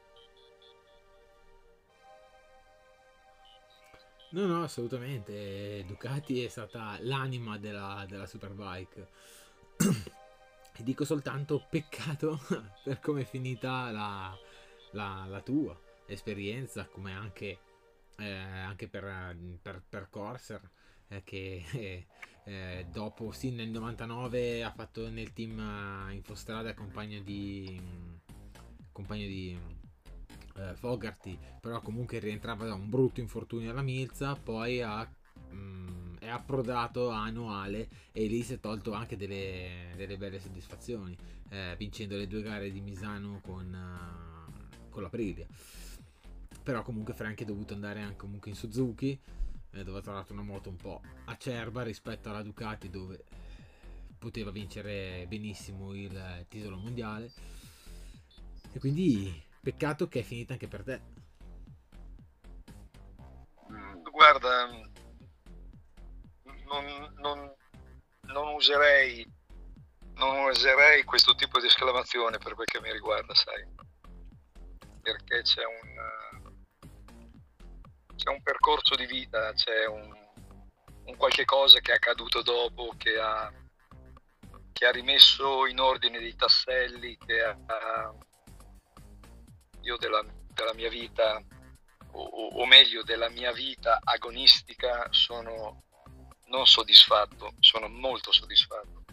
No, 4.30 4.46
no, 4.46 4.64
assolutamente. 4.64 5.84
Ducati 5.86 6.42
è 6.42 6.48
stata 6.48 6.96
l'anima 7.02 7.58
della, 7.58 8.04
della 8.08 8.26
Superbike. 8.26 9.08
E 10.78 10.82
dico 10.82 11.04
soltanto 11.04 11.64
peccato 11.70 12.40
per 12.82 12.98
come 12.98 13.20
è 13.20 13.24
finita 13.24 13.92
la, 13.92 14.36
la, 14.90 15.24
la 15.28 15.40
tua 15.42 15.80
esperienza, 16.06 16.86
come 16.86 17.14
anche, 17.14 17.60
eh, 18.18 18.28
anche 18.28 18.88
per, 18.88 19.36
per, 19.62 19.80
per 19.88 20.08
Corsair, 20.10 20.68
eh, 21.06 21.22
che 21.22 21.64
eh, 21.72 22.06
eh 22.46 22.86
dopo 22.92 23.32
sì 23.32 23.50
nel 23.50 23.68
99 23.70 24.62
ha 24.62 24.70
fatto 24.70 25.10
nel 25.10 25.32
team 25.32 25.58
eh, 26.08 26.14
Infostrada 26.14 26.74
compagno 26.74 27.20
di 27.20 27.80
compagno 28.92 29.26
di 29.26 29.58
eh, 30.56 30.74
Fogarty, 30.74 31.38
però 31.60 31.80
comunque 31.80 32.18
rientrava 32.18 32.66
da 32.66 32.74
un 32.74 32.88
brutto 32.88 33.20
infortunio 33.20 33.70
alla 33.70 33.82
milza, 33.82 34.34
poi 34.36 34.80
ha 34.80 35.06
mh, 35.50 35.56
mm, 35.56 36.16
è 36.18 36.28
approdato 36.28 37.10
annuale 37.10 37.88
e 38.12 38.26
lì 38.26 38.42
si 38.42 38.54
è 38.54 38.60
tolto 38.60 38.92
anche 38.92 39.16
delle, 39.16 39.92
delle 39.96 40.16
belle 40.16 40.40
soddisfazioni, 40.40 41.16
eh, 41.50 41.74
vincendo 41.76 42.16
le 42.16 42.26
due 42.26 42.42
gare 42.42 42.70
di 42.70 42.80
Misano 42.80 43.40
con, 43.42 43.72
uh, 43.72 44.88
con 44.88 45.02
la 45.02 45.08
Priglia. 45.08 45.46
Però 46.62 46.82
comunque 46.82 47.14
Frank 47.14 47.42
è 47.42 47.44
dovuto 47.44 47.74
andare 47.74 48.00
anche 48.00 48.16
comunque 48.16 48.50
in 48.50 48.56
Suzuki, 48.56 49.18
dove 49.70 49.98
ha 49.98 50.02
trovato 50.02 50.32
una 50.32 50.42
moto 50.42 50.68
un 50.68 50.76
po' 50.76 51.02
acerba 51.26 51.82
rispetto 51.82 52.30
alla 52.30 52.42
Ducati 52.42 52.88
dove 52.88 53.24
poteva 54.18 54.50
vincere 54.50 55.26
benissimo 55.28 55.94
il 55.94 56.46
titolo 56.48 56.76
mondiale. 56.76 57.32
E 58.72 58.78
quindi 58.78 59.42
peccato 59.60 60.08
che 60.08 60.20
è 60.20 60.22
finita 60.22 60.52
anche 60.52 60.68
per 60.68 60.82
te. 60.82 61.00
Guarda, 64.10 64.66
non, 66.66 67.14
non, 67.16 67.54
non, 68.22 68.54
userei, 68.54 69.26
non 70.14 70.46
userei 70.46 71.04
questo 71.04 71.34
tipo 71.34 71.60
di 71.60 71.66
esclamazione 71.66 72.38
per 72.38 72.54
quel 72.54 72.66
che 72.66 72.80
mi 72.80 72.90
riguarda, 72.92 73.34
sai, 73.34 73.66
perché 75.02 75.42
c'è 75.42 75.62
un, 75.64 75.98
c'è 78.16 78.30
un 78.30 78.42
percorso 78.42 78.94
di 78.94 79.06
vita, 79.06 79.52
c'è 79.52 79.86
un, 79.86 80.12
un 81.04 81.16
qualche 81.16 81.44
cosa 81.44 81.80
che 81.80 81.92
è 81.92 81.96
accaduto 81.96 82.42
dopo, 82.42 82.94
che 82.96 83.18
ha, 83.18 83.52
che 84.72 84.86
ha 84.86 84.90
rimesso 84.90 85.66
in 85.66 85.78
ordine 85.78 86.18
dei 86.18 86.34
tasselli, 86.34 87.16
che 87.16 87.42
ha, 87.42 88.14
io 89.82 89.96
della, 89.98 90.24
della 90.52 90.74
mia 90.74 90.88
vita 90.88 91.40
o, 92.12 92.22
o, 92.22 92.66
meglio 92.66 93.02
della 93.02 93.28
mia 93.28 93.52
vita 93.52 94.00
agonistica 94.02 95.06
sono 95.10 95.84
non 96.46 96.66
soddisfatto, 96.66 97.54
sono 97.60 97.88
molto 97.88 98.32
soddisfatto. 98.32 99.04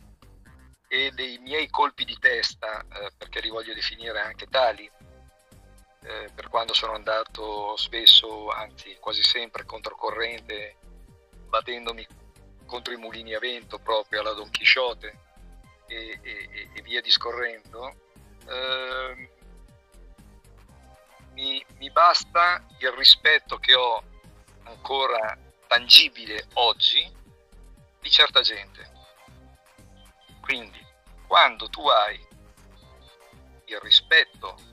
E 0.87 1.11
dei 1.11 1.39
miei 1.39 1.69
colpi 1.69 2.05
di 2.05 2.17
testa, 2.19 2.81
eh, 2.81 3.11
perché 3.17 3.41
li 3.41 3.49
voglio 3.49 3.73
definire 3.73 4.19
anche 4.19 4.45
tali, 4.45 4.89
eh, 6.03 6.29
per 6.33 6.49
quando 6.49 6.73
sono 6.73 6.93
andato 6.93 7.75
spesso, 7.77 8.49
anzi 8.49 8.97
quasi 8.99 9.23
sempre 9.23 9.65
controcorrente, 9.65 10.77
battendomi 11.47 12.05
contro 12.65 12.93
i 12.93 12.97
mulini 12.97 13.33
a 13.33 13.39
vento 13.39 13.79
proprio 13.79 14.21
alla 14.21 14.33
Don 14.33 14.49
Chisciotte 14.49 15.19
e, 15.87 16.19
e, 16.21 16.69
e 16.73 16.81
via 16.81 17.01
discorrendo, 17.01 17.93
eh, 18.47 19.29
mi, 21.33 21.65
mi 21.77 21.89
basta 21.91 22.65
il 22.79 22.91
rispetto 22.91 23.57
che 23.57 23.73
ho 23.73 24.03
ancora 24.63 25.37
tangibile 25.67 26.47
oggi 26.53 27.11
di 27.99 28.11
certa 28.11 28.41
gente. 28.41 28.91
Quindi, 30.41 30.85
quando 31.27 31.69
tu 31.69 31.87
hai 31.87 32.19
il 33.65 33.79
rispetto 33.79 34.72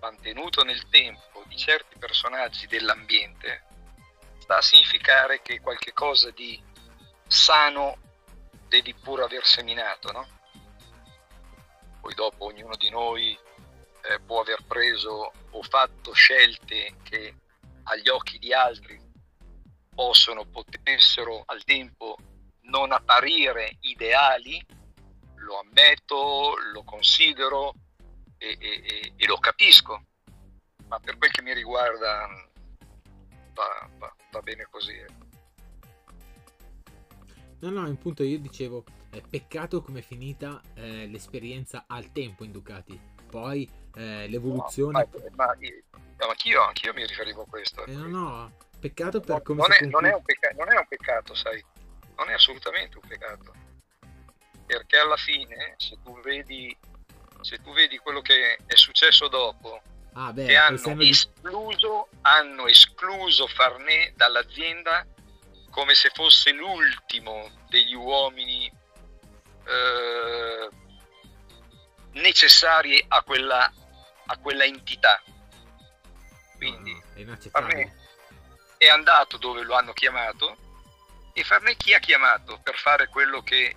mantenuto 0.00 0.62
nel 0.64 0.88
tempo 0.88 1.42
di 1.46 1.56
certi 1.56 1.98
personaggi 1.98 2.66
dell'ambiente, 2.66 3.64
sta 4.38 4.58
a 4.58 4.62
significare 4.62 5.42
che 5.42 5.60
qualche 5.60 5.92
cosa 5.92 6.30
di 6.30 6.60
sano 7.26 7.96
devi 8.68 8.94
pure 8.94 9.24
aver 9.24 9.44
seminato, 9.44 10.12
no? 10.12 10.28
Poi 12.00 12.14
dopo 12.14 12.46
ognuno 12.46 12.76
di 12.76 12.88
noi 12.88 13.38
eh, 14.02 14.20
può 14.20 14.40
aver 14.40 14.64
preso 14.66 15.32
o 15.50 15.62
fatto 15.62 16.12
scelte 16.12 16.96
che 17.02 17.34
agli 17.84 18.08
occhi 18.08 18.38
di 18.38 18.52
altri 18.52 18.98
possono, 19.94 20.46
potessero 20.46 21.42
al 21.46 21.62
tempo 21.64 22.16
non 22.62 22.92
apparire 22.92 23.76
ideali, 23.80 24.64
lo 25.36 25.58
ammetto, 25.58 26.54
lo 26.72 26.82
considero 26.84 27.74
e, 28.40 28.56
e, 28.58 29.12
e 29.16 29.26
lo 29.26 29.38
capisco, 29.38 30.02
ma 30.86 30.98
per 30.98 31.18
quel 31.18 31.30
che 31.30 31.42
mi 31.42 31.52
riguarda 31.52 32.26
va, 33.52 33.90
va, 33.98 34.14
va 34.30 34.40
bene 34.40 34.66
così. 34.70 34.94
Ecco. 34.94 35.28
No, 37.60 37.70
no, 37.70 37.86
in 37.86 37.98
punto 37.98 38.22
io 38.22 38.38
dicevo, 38.38 38.84
è 39.10 39.20
peccato 39.20 39.82
come 39.82 39.98
è 39.98 40.02
finita 40.02 40.62
eh, 40.74 41.06
l'esperienza 41.06 41.84
al 41.86 42.10
tempo 42.12 42.44
in 42.44 42.52
Ducati. 42.52 42.98
Poi 43.28 43.68
eh, 43.94 44.26
l'evoluzione... 44.28 45.06
No, 45.12 45.20
ma, 45.36 45.44
ma, 45.44 45.46
ma 45.46 46.26
anch'io, 46.26 46.62
anch'io, 46.62 46.94
mi 46.94 47.06
riferivo 47.06 47.42
a 47.42 47.46
questo. 47.46 47.84
Eh, 47.84 47.92
no, 47.92 48.06
no, 48.06 48.52
peccato 48.78 49.20
per 49.20 49.42
come 49.42 49.60
non, 49.60 49.72
è, 49.72 49.84
non, 49.84 50.06
è 50.06 50.20
peccato, 50.22 50.56
non 50.56 50.72
è 50.72 50.76
un 50.76 50.86
peccato, 50.88 51.34
sai, 51.34 51.62
non 52.16 52.30
è 52.30 52.32
assolutamente 52.32 52.96
un 52.96 53.06
peccato. 53.06 53.52
Perché 54.64 54.96
alla 54.96 55.16
fine, 55.16 55.74
se 55.76 55.98
tu 56.02 56.18
vedi, 56.20 56.74
se 57.42 57.60
tu 57.62 57.72
vedi 57.72 57.98
quello 57.98 58.20
che 58.20 58.58
è 58.66 58.74
successo 58.76 59.28
dopo, 59.28 59.82
ah, 60.14 60.32
beh, 60.32 60.46
che 60.46 60.56
hanno 60.56 61.00
escluso, 61.00 62.08
hanno 62.22 62.66
escluso 62.66 63.46
Farnè 63.46 64.12
dall'azienda 64.14 65.06
come 65.70 65.94
se 65.94 66.10
fosse 66.12 66.52
l'ultimo 66.52 67.48
degli 67.68 67.94
uomini 67.94 68.70
eh, 69.64 70.68
necessari 72.12 73.02
a 73.08 73.22
quella, 73.22 73.72
a 74.26 74.38
quella 74.38 74.64
entità. 74.64 75.22
Quindi 76.56 77.00
no, 77.24 77.36
Farnè 77.50 77.98
è 78.76 78.88
andato 78.88 79.36
dove 79.36 79.62
lo 79.62 79.74
hanno 79.74 79.92
chiamato 79.92 80.56
e 81.32 81.44
Farnè 81.44 81.76
chi 81.76 81.94
ha 81.94 82.00
chiamato 82.00 82.58
per 82.62 82.76
fare 82.76 83.08
quello 83.08 83.42
che, 83.42 83.76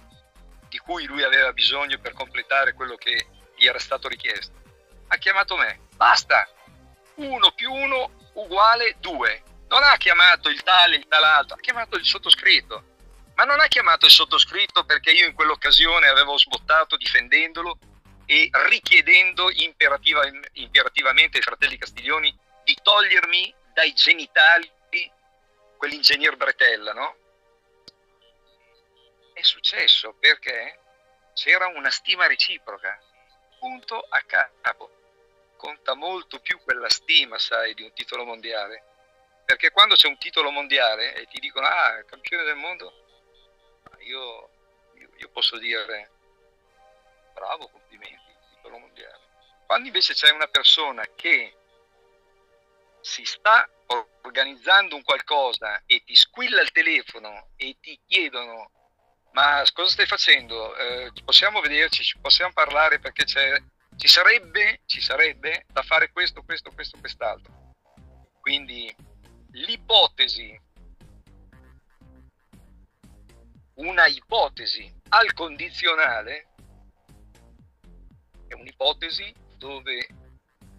di 0.67 0.77
cui 0.79 1.05
lui 1.05 1.23
aveva 1.23 1.53
bisogno 1.53 1.99
per 1.99 2.13
completare 2.13 2.73
quello 2.73 2.95
che 2.95 3.27
gli 3.63 3.67
era 3.67 3.79
stato 3.79 4.09
richiesto. 4.09 4.61
Ha 5.07 5.15
chiamato 5.17 5.55
me, 5.55 5.87
basta, 5.95 6.47
uno 7.15 7.51
più 7.51 7.71
uno 7.71 8.11
uguale 8.33 8.97
due. 8.99 9.41
Non 9.69 9.83
ha 9.83 9.95
chiamato 9.95 10.49
il 10.49 10.61
tale, 10.63 10.97
il 10.97 11.07
tal'altro, 11.07 11.55
ha 11.55 11.59
chiamato 11.59 11.95
il 11.95 12.05
sottoscritto. 12.05 12.91
Ma 13.35 13.45
non 13.45 13.59
ha 13.59 13.67
chiamato 13.67 14.05
il 14.05 14.11
sottoscritto 14.11 14.83
perché 14.83 15.11
io 15.11 15.25
in 15.25 15.33
quell'occasione 15.33 16.07
avevo 16.07 16.37
sbottato 16.37 16.97
difendendolo 16.97 17.79
e 18.25 18.49
richiedendo 18.69 19.49
imperativa, 19.49 20.21
imperativamente 20.53 21.37
ai 21.37 21.43
fratelli 21.43 21.77
Castiglioni 21.77 22.37
di 22.63 22.77
togliermi 22.81 23.55
dai 23.73 23.93
genitali 23.93 24.69
quell'ingegner 25.77 26.37
Bretella, 26.37 26.93
no? 26.93 27.15
È 29.33 29.41
successo 29.41 30.15
perché 30.17 30.79
c'era 31.33 31.67
una 31.67 31.89
stima 31.89 32.25
reciproca, 32.25 32.97
punto 33.63 34.05
a 34.09 34.21
capo. 34.23 34.89
Conta 35.55 35.93
molto 35.93 36.41
più 36.41 36.59
quella 36.59 36.89
stima, 36.89 37.37
sai, 37.37 37.73
di 37.73 37.81
un 37.81 37.93
titolo 37.93 38.25
mondiale. 38.25 38.83
Perché 39.45 39.71
quando 39.71 39.95
c'è 39.95 40.09
un 40.09 40.17
titolo 40.17 40.51
mondiale 40.51 41.15
e 41.15 41.27
ti 41.27 41.39
dicono, 41.39 41.65
ah, 41.65 42.03
campione 42.03 42.43
del 42.43 42.57
mondo, 42.57 42.91
io, 43.99 44.49
io, 44.95 45.09
io 45.15 45.29
posso 45.29 45.57
dire, 45.57 46.11
bravo, 47.33 47.69
complimenti, 47.69 48.35
titolo 48.55 48.79
mondiale. 48.79 49.21
Quando 49.65 49.87
invece 49.87 50.13
c'è 50.13 50.29
una 50.31 50.47
persona 50.47 51.07
che 51.15 51.55
si 52.99 53.23
sta 53.23 53.69
organizzando 54.23 54.97
un 54.97 55.03
qualcosa 55.03 55.83
e 55.85 56.03
ti 56.03 56.15
squilla 56.15 56.61
il 56.61 56.71
telefono 56.71 57.51
e 57.55 57.77
ti 57.79 57.97
chiedono 58.05 58.71
ma 59.33 59.63
cosa 59.73 59.91
stai 59.91 60.05
facendo? 60.05 60.75
Eh, 60.75 61.11
possiamo 61.25 61.59
vederci, 61.59 62.17
possiamo 62.19 62.53
parlare 62.53 62.99
perché 62.99 63.25
ci 63.25 64.07
sarebbe, 64.07 64.81
ci 64.85 65.01
sarebbe 65.01 65.65
da 65.71 65.81
fare 65.81 66.11
questo, 66.11 66.43
questo, 66.43 66.71
questo, 66.71 66.97
quest'altro. 66.99 67.73
Quindi 68.39 68.93
l'ipotesi, 69.51 70.59
una 73.75 74.05
ipotesi 74.05 74.93
al 75.09 75.33
condizionale 75.33 76.49
è 78.47 78.53
un'ipotesi 78.53 79.33
dove 79.57 80.07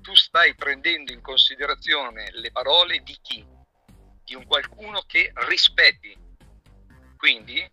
tu 0.00 0.14
stai 0.14 0.54
prendendo 0.54 1.12
in 1.12 1.20
considerazione 1.20 2.30
le 2.32 2.52
parole 2.52 2.98
di 3.02 3.16
chi? 3.20 3.44
Di 4.22 4.34
un 4.34 4.46
qualcuno 4.46 5.02
che 5.06 5.32
rispetti. 5.48 6.16
Quindi 7.16 7.72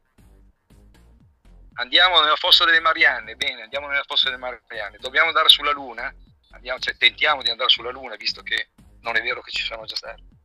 andiamo 1.73 2.19
nella 2.19 2.35
fossa 2.35 2.65
delle 2.65 2.79
Marianne, 2.79 3.35
bene, 3.35 3.63
andiamo 3.63 3.87
nella 3.87 4.03
fossa 4.05 4.29
delle 4.29 4.39
Marianne, 4.39 4.97
dobbiamo 4.99 5.27
andare 5.27 5.49
sulla 5.49 5.71
Luna, 5.71 6.13
andiamo, 6.51 6.79
cioè, 6.79 6.97
tentiamo 6.97 7.41
di 7.41 7.49
andare 7.49 7.69
sulla 7.69 7.91
Luna, 7.91 8.15
visto 8.15 8.41
che 8.41 8.69
non 9.01 9.15
è 9.15 9.21
vero 9.21 9.41
che 9.41 9.51
ci 9.51 9.63
sono 9.63 9.85
già 9.85 9.95
stati. 9.95 10.39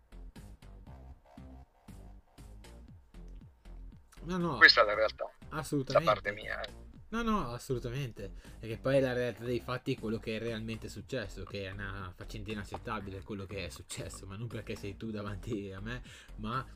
No, 4.22 4.38
no, 4.38 4.56
Questa 4.56 4.82
è 4.82 4.84
la 4.84 4.94
realtà. 4.94 5.30
Assolutamente. 5.50 6.04
Da 6.04 6.12
parte 6.12 6.32
mia. 6.32 6.60
Eh. 6.60 6.84
No, 7.10 7.22
no, 7.22 7.52
assolutamente. 7.52 8.32
Perché 8.58 8.76
poi 8.76 9.00
la 9.00 9.12
realtà 9.12 9.44
dei 9.44 9.60
fatti 9.60 9.94
è 9.94 9.98
quello 9.98 10.18
che 10.18 10.36
è 10.36 10.38
realmente 10.40 10.88
successo, 10.88 11.44
che 11.44 11.66
è 11.66 11.70
una 11.70 12.12
faccenda 12.16 12.50
inaccettabile 12.50 13.22
quello 13.22 13.46
che 13.46 13.66
è 13.66 13.68
successo, 13.68 14.26
ma 14.26 14.36
non 14.36 14.48
perché 14.48 14.74
sei 14.74 14.96
tu 14.96 15.10
davanti 15.12 15.70
a 15.70 15.80
me, 15.80 16.02
ma 16.36 16.66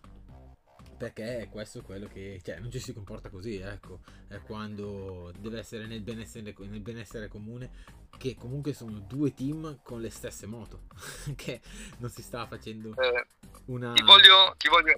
perché 1.00 1.38
è 1.38 1.48
questo 1.48 1.80
quello 1.80 2.06
che 2.08 2.42
cioè 2.44 2.58
non 2.58 2.70
ci 2.70 2.78
si 2.78 2.92
comporta 2.92 3.30
così 3.30 3.56
ecco. 3.56 4.00
È 4.28 4.38
quando 4.42 5.32
deve 5.38 5.60
essere 5.60 5.86
nel 5.86 6.02
benessere, 6.02 6.54
nel 6.58 6.80
benessere 6.80 7.26
comune 7.26 7.70
che 8.18 8.34
comunque 8.34 8.74
sono 8.74 8.98
due 8.98 9.32
team 9.32 9.80
con 9.82 10.02
le 10.02 10.10
stesse 10.10 10.46
moto 10.46 10.82
che 11.36 11.62
non 12.00 12.10
si 12.10 12.20
sta 12.20 12.46
facendo 12.46 12.90
eh, 13.00 13.26
una 13.66 13.94
ti 13.94 14.02
voglio, 14.02 14.54
ti 14.58 14.68
voglio 14.68 14.92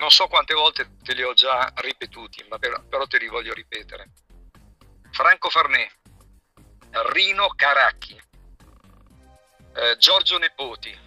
non 0.00 0.10
so 0.10 0.26
quante 0.26 0.54
volte 0.54 0.96
te 1.04 1.14
li 1.14 1.22
ho 1.22 1.34
già 1.34 1.72
ripetuti 1.76 2.44
ma 2.48 2.58
per, 2.58 2.84
però 2.88 3.06
te 3.06 3.18
li 3.18 3.28
voglio 3.28 3.54
ripetere. 3.54 4.10
Franco 5.12 5.50
Farnè 5.50 5.88
Rino 7.12 7.46
Caracchi 7.54 8.20
eh, 9.74 9.96
Giorgio 9.98 10.36
Nepoti 10.38 10.98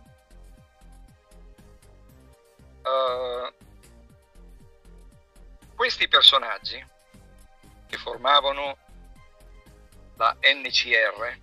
uh, 2.84 3.66
questi 5.78 6.08
personaggi 6.08 6.84
che 7.88 7.98
formavano 7.98 8.78
la 10.16 10.36
NCR, 10.42 11.40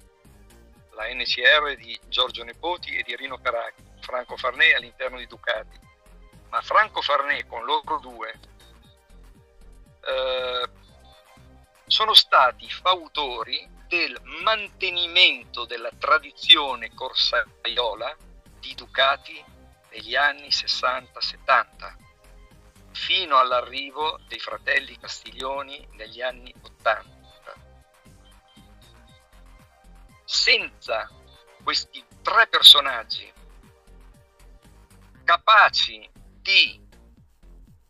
la 0.91 1.07
NCR 1.07 1.77
di 1.77 1.99
Giorgio 2.09 2.43
Nepoti 2.43 2.97
e 2.97 3.05
di 3.05 3.15
Rino 3.15 3.39
Caracchi, 3.39 3.85
Franco 4.01 4.37
Farnè 4.37 4.75
all'interno 4.75 5.19
di 5.19 5.29
Ducati, 5.29 5.79
ma 6.49 6.61
Franco 6.63 7.01
Farnè 7.01 7.47
con 7.47 7.65
loro 7.65 8.01
due 8.01 8.35
eh, 10.01 10.69
sono 11.87 12.13
stati 12.13 12.69
fautori 12.69 13.71
del 13.87 14.21
mantenimento 14.43 15.65
della 15.65 15.91
tradizione 15.97 16.93
corsaiola 16.93 18.17
di 18.59 18.75
Ducati 18.75 19.45
negli 19.91 20.17
anni 20.17 20.49
60-70 20.49 22.03
fino 22.95 23.39
all'arrivo 23.39 24.21
dei 24.29 24.39
fratelli 24.39 24.97
Castiglioni 24.97 25.87
negli 25.93 26.23
anni 26.23 26.55
80. 26.63 27.13
Senza 30.25 31.11
questi 31.63 32.03
tre 32.23 32.47
personaggi 32.47 33.31
capaci 35.25 36.09
di, 36.41 36.81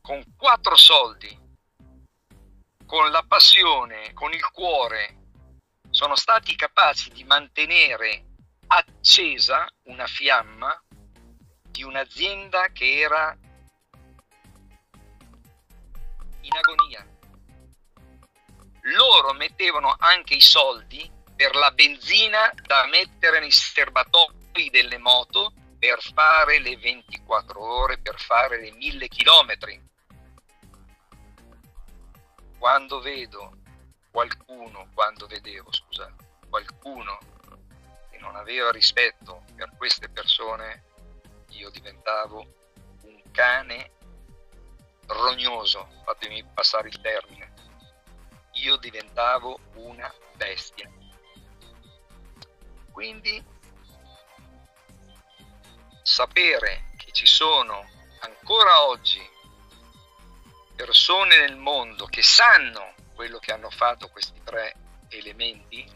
con 0.00 0.22
quattro 0.36 0.76
soldi, 0.76 1.38
con 2.86 3.10
la 3.10 3.24
passione, 3.26 4.12
con 4.14 4.32
il 4.32 4.50
cuore, 4.50 5.22
sono 5.90 6.16
stati 6.16 6.56
capaci 6.56 7.10
di 7.10 7.24
mantenere 7.24 8.24
accesa 8.66 9.68
una 9.84 10.06
fiamma 10.06 10.82
di 11.68 11.82
un'azienda 11.82 12.68
che 12.68 13.00
era 13.00 13.36
in 16.44 16.57
agonia. 16.57 17.07
Loro 18.83 19.33
mettevano 19.33 19.94
anche 19.98 20.35
i 20.35 20.40
soldi 20.40 21.11
per 21.35 21.54
la 21.57 21.70
benzina 21.70 22.52
da 22.62 22.87
mettere 22.87 23.40
nei 23.40 23.50
serbatoi 23.50 24.70
delle 24.70 24.98
moto 24.98 25.52
per 25.78 26.00
fare 26.00 26.61
le 26.61 26.76
24 26.76 27.61
ore, 27.61 27.98
per 27.98 28.20
fare 28.20 28.61
le 28.61 28.72
1000 28.72 29.09
chilometri. 29.09 29.83
Quando 32.59 33.00
vedo 33.00 33.59
qualcuno, 34.11 34.88
quando 34.94 35.26
vedevo, 35.26 35.72
scusa, 35.72 36.14
qualcuno 36.48 37.18
che 38.11 38.18
non 38.18 38.37
aveva 38.37 38.70
rispetto 38.70 39.44
per 39.57 39.72
queste 39.76 40.09
persone, 40.09 40.85
io 41.50 41.68
diventavo 41.70 42.46
un 43.02 43.22
cane 43.33 43.90
rognoso, 45.06 45.88
fatemi 46.04 46.44
passare 46.52 46.88
il 46.88 47.00
termine. 47.00 47.52
Io 48.52 48.76
diventavo 48.76 49.58
una 49.74 50.12
bestia. 50.34 50.90
Quindi 52.90 53.44
sapere 56.02 56.90
che 56.96 57.10
ci 57.12 57.26
sono 57.26 57.88
ancora 58.20 58.84
oggi 58.84 59.20
persone 60.74 61.38
nel 61.40 61.56
mondo 61.56 62.06
che 62.06 62.22
sanno 62.22 62.94
quello 63.14 63.38
che 63.38 63.52
hanno 63.52 63.70
fatto 63.70 64.08
questi 64.08 64.42
tre 64.42 64.74
elementi, 65.08 65.88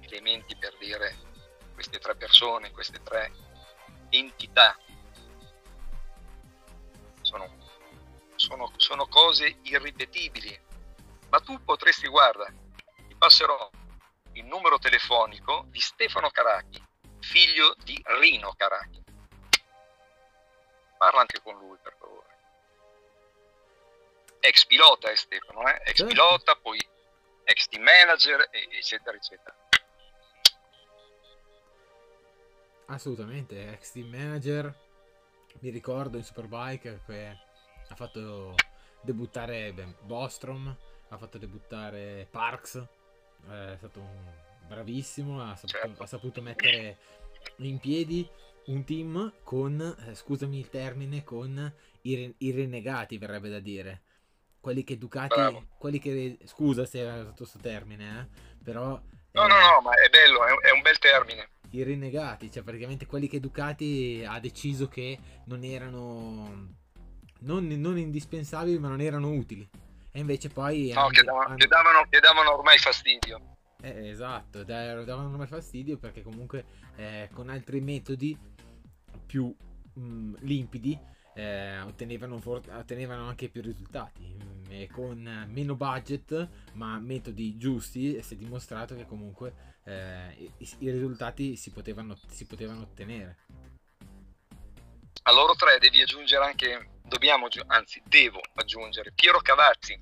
elementi 0.00 0.56
per 0.56 0.76
dire 0.78 1.16
queste 1.74 1.98
tre 1.98 2.16
persone, 2.16 2.70
queste 2.70 3.02
tre 3.02 3.30
entità, 4.10 4.76
sono, 8.36 8.72
sono 8.76 9.06
cose 9.06 9.58
irripetibili. 9.62 10.60
Ma 11.28 11.40
tu 11.40 11.62
potresti, 11.64 12.06
guarda, 12.08 12.46
ti 13.08 13.14
passerò 13.16 13.70
il 14.32 14.44
numero 14.44 14.78
telefonico 14.78 15.64
di 15.68 15.80
Stefano 15.80 16.30
Caracchi, 16.30 16.82
figlio 17.20 17.74
di 17.82 18.00
Rino 18.20 18.52
Caracchi. 18.56 19.02
Parla 20.96 21.20
anche 21.20 21.40
con 21.42 21.56
lui, 21.58 21.76
per 21.82 21.94
favore. 21.98 22.24
Ex 24.40 24.66
pilota 24.66 25.10
è 25.10 25.16
Stefano, 25.16 25.66
eh? 25.68 25.80
ex 25.84 25.96
certo. 25.96 26.06
pilota, 26.06 26.54
poi 26.56 26.78
ex 27.44 27.66
team 27.68 27.82
manager, 27.82 28.48
eccetera, 28.50 29.16
eccetera. 29.16 29.56
Assolutamente, 32.86 33.72
ex 33.72 33.92
team 33.92 34.08
manager. 34.08 34.84
Mi 35.60 35.70
ricordo 35.70 36.18
in 36.18 36.24
Superbike 36.24 37.02
che 37.06 37.45
ha 37.88 37.94
fatto 37.94 38.54
debuttare 39.02 39.72
Bostrom, 40.02 40.74
ha 41.08 41.16
fatto 41.16 41.38
debuttare 41.38 42.26
Parks, 42.30 42.84
è 43.48 43.74
stato 43.76 44.02
bravissimo, 44.66 45.42
ha 45.42 45.54
saputo, 45.54 45.78
certo. 45.78 46.02
ha 46.02 46.06
saputo 46.06 46.42
mettere 46.42 46.98
in 47.58 47.78
piedi 47.78 48.28
un 48.66 48.84
team 48.84 49.32
con, 49.42 49.80
eh, 49.80 50.14
scusami 50.14 50.58
il 50.58 50.68
termine, 50.68 51.22
con 51.22 51.72
i, 52.02 52.14
re, 52.14 52.34
i, 52.38 52.50
renegati 52.50 53.18
verrebbe 53.18 53.48
da 53.48 53.60
dire. 53.60 54.02
Quelli 54.60 54.82
che 54.82 54.98
Ducati, 54.98 55.36
Bravo. 55.36 55.66
quelli 55.78 56.00
che, 56.00 56.38
scusa 56.44 56.84
se 56.84 57.00
è 57.00 57.20
usato 57.20 57.34
questo 57.36 57.58
termine, 57.60 58.20
eh, 58.20 58.64
però... 58.64 58.88
No, 58.88 59.44
eh, 59.44 59.48
no, 59.48 59.54
no, 59.54 59.80
ma 59.82 59.92
è 59.94 60.08
bello, 60.08 60.44
è, 60.44 60.68
è 60.68 60.72
un 60.72 60.82
bel 60.82 60.98
termine. 60.98 61.50
I 61.70 61.82
renegati, 61.82 62.50
cioè 62.50 62.62
praticamente 62.62 63.06
quelli 63.06 63.28
che 63.28 63.38
Ducati 63.38 64.24
ha 64.26 64.40
deciso 64.40 64.88
che 64.88 65.18
non 65.44 65.62
erano... 65.62 66.84
Non, 67.40 67.66
non 67.66 67.98
indispensabili, 67.98 68.78
ma 68.78 68.88
non 68.88 69.00
erano 69.00 69.30
utili. 69.30 69.68
E 70.10 70.18
invece 70.18 70.48
poi... 70.48 70.92
No, 70.94 71.08
che, 71.08 71.22
davano, 71.22 71.46
hanno... 71.46 71.56
che, 71.56 71.66
davano, 71.66 72.06
che 72.08 72.20
davano 72.20 72.54
ormai 72.54 72.78
fastidio. 72.78 73.56
Eh, 73.82 74.08
esatto, 74.08 74.64
davano 74.64 75.28
ormai 75.28 75.46
fastidio 75.46 75.98
perché 75.98 76.22
comunque 76.22 76.64
eh, 76.96 77.28
con 77.32 77.50
altri 77.50 77.80
metodi 77.80 78.36
più 79.26 79.54
mh, 79.92 80.00
mm, 80.00 80.34
limpidi 80.40 80.98
eh, 81.34 81.80
ottenevano, 81.80 82.38
for- 82.38 82.62
ottenevano, 82.70 83.28
anche 83.28 83.48
più 83.48 83.60
risultati 83.60 84.22
mm, 84.24 84.64
e 84.70 84.88
con 84.90 85.46
meno 85.50 85.74
budget 85.74 86.48
ma 86.72 86.98
metodi 86.98 87.58
giusti 87.58 88.22
si 88.22 88.34
è 88.34 88.36
dimostrato 88.36 88.94
che 88.96 89.04
comunque 89.04 89.74
eh, 89.84 90.32
i-, 90.38 90.76
i, 90.78 90.90
risultati 90.90 91.56
si 91.56 91.70
potevano, 91.70 92.16
si 92.28 92.46
potevano 92.46 92.80
ottenere 92.80 93.36
a 95.22 95.32
loro 95.32 95.54
tre 95.54 95.78
devi 95.78 96.00
aggiungere 96.00 96.44
anche 96.44 96.88
dobbiamo 97.06 97.48
anzi 97.68 98.02
devo 98.04 98.40
aggiungere 98.54 99.12
Piero 99.14 99.40
Cavazzi 99.40 99.98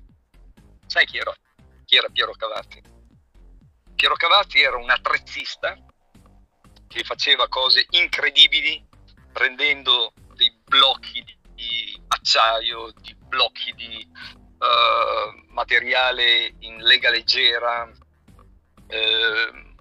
sai 0.87 1.05
chi 1.05 1.17
era? 1.17 1.33
chi 1.85 1.95
era 1.97 2.09
Piero 2.09 2.31
Cavazzi? 2.31 2.81
Piero 3.95 4.15
Cavazzi 4.15 4.59
era 4.59 4.77
un 4.77 4.89
attrezzista 4.89 5.77
che 6.87 7.03
faceva 7.03 7.47
cose 7.47 7.85
incredibili 7.91 8.85
prendendo 9.31 10.13
dei 10.35 10.51
blocchi 10.63 11.23
di, 11.53 12.01
acciaio, 12.07 12.91
di 13.01 13.15
blocchi 13.15 13.73
di 13.73 14.07
uh, 14.11 15.51
materiale 15.51 16.55
in 16.59 16.77
lega 16.77 17.09
leggera, 17.09 17.83
uh, 17.83 19.73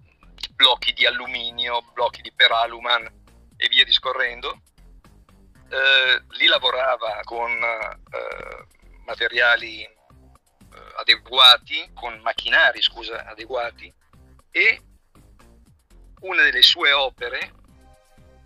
blocchi 0.55 0.93
di 0.93 1.07
alluminio, 1.07 1.83
blocchi 1.93 2.23
di 2.23 2.33
peraluman 2.33 3.05
e 3.57 3.69
via 3.69 3.85
discorrendo. 3.85 4.61
Uh, 5.71 6.23
lì 6.37 6.47
lavorava 6.47 7.21
con 7.25 7.51
materiali 9.05 9.89
adeguati, 10.97 11.91
con 11.95 12.19
macchinari 12.21 12.81
scusa, 12.83 13.25
adeguati 13.27 13.93
e 14.51 14.83
una 16.21 16.43
delle 16.43 16.63
sue 16.63 16.93
opere 16.93 17.53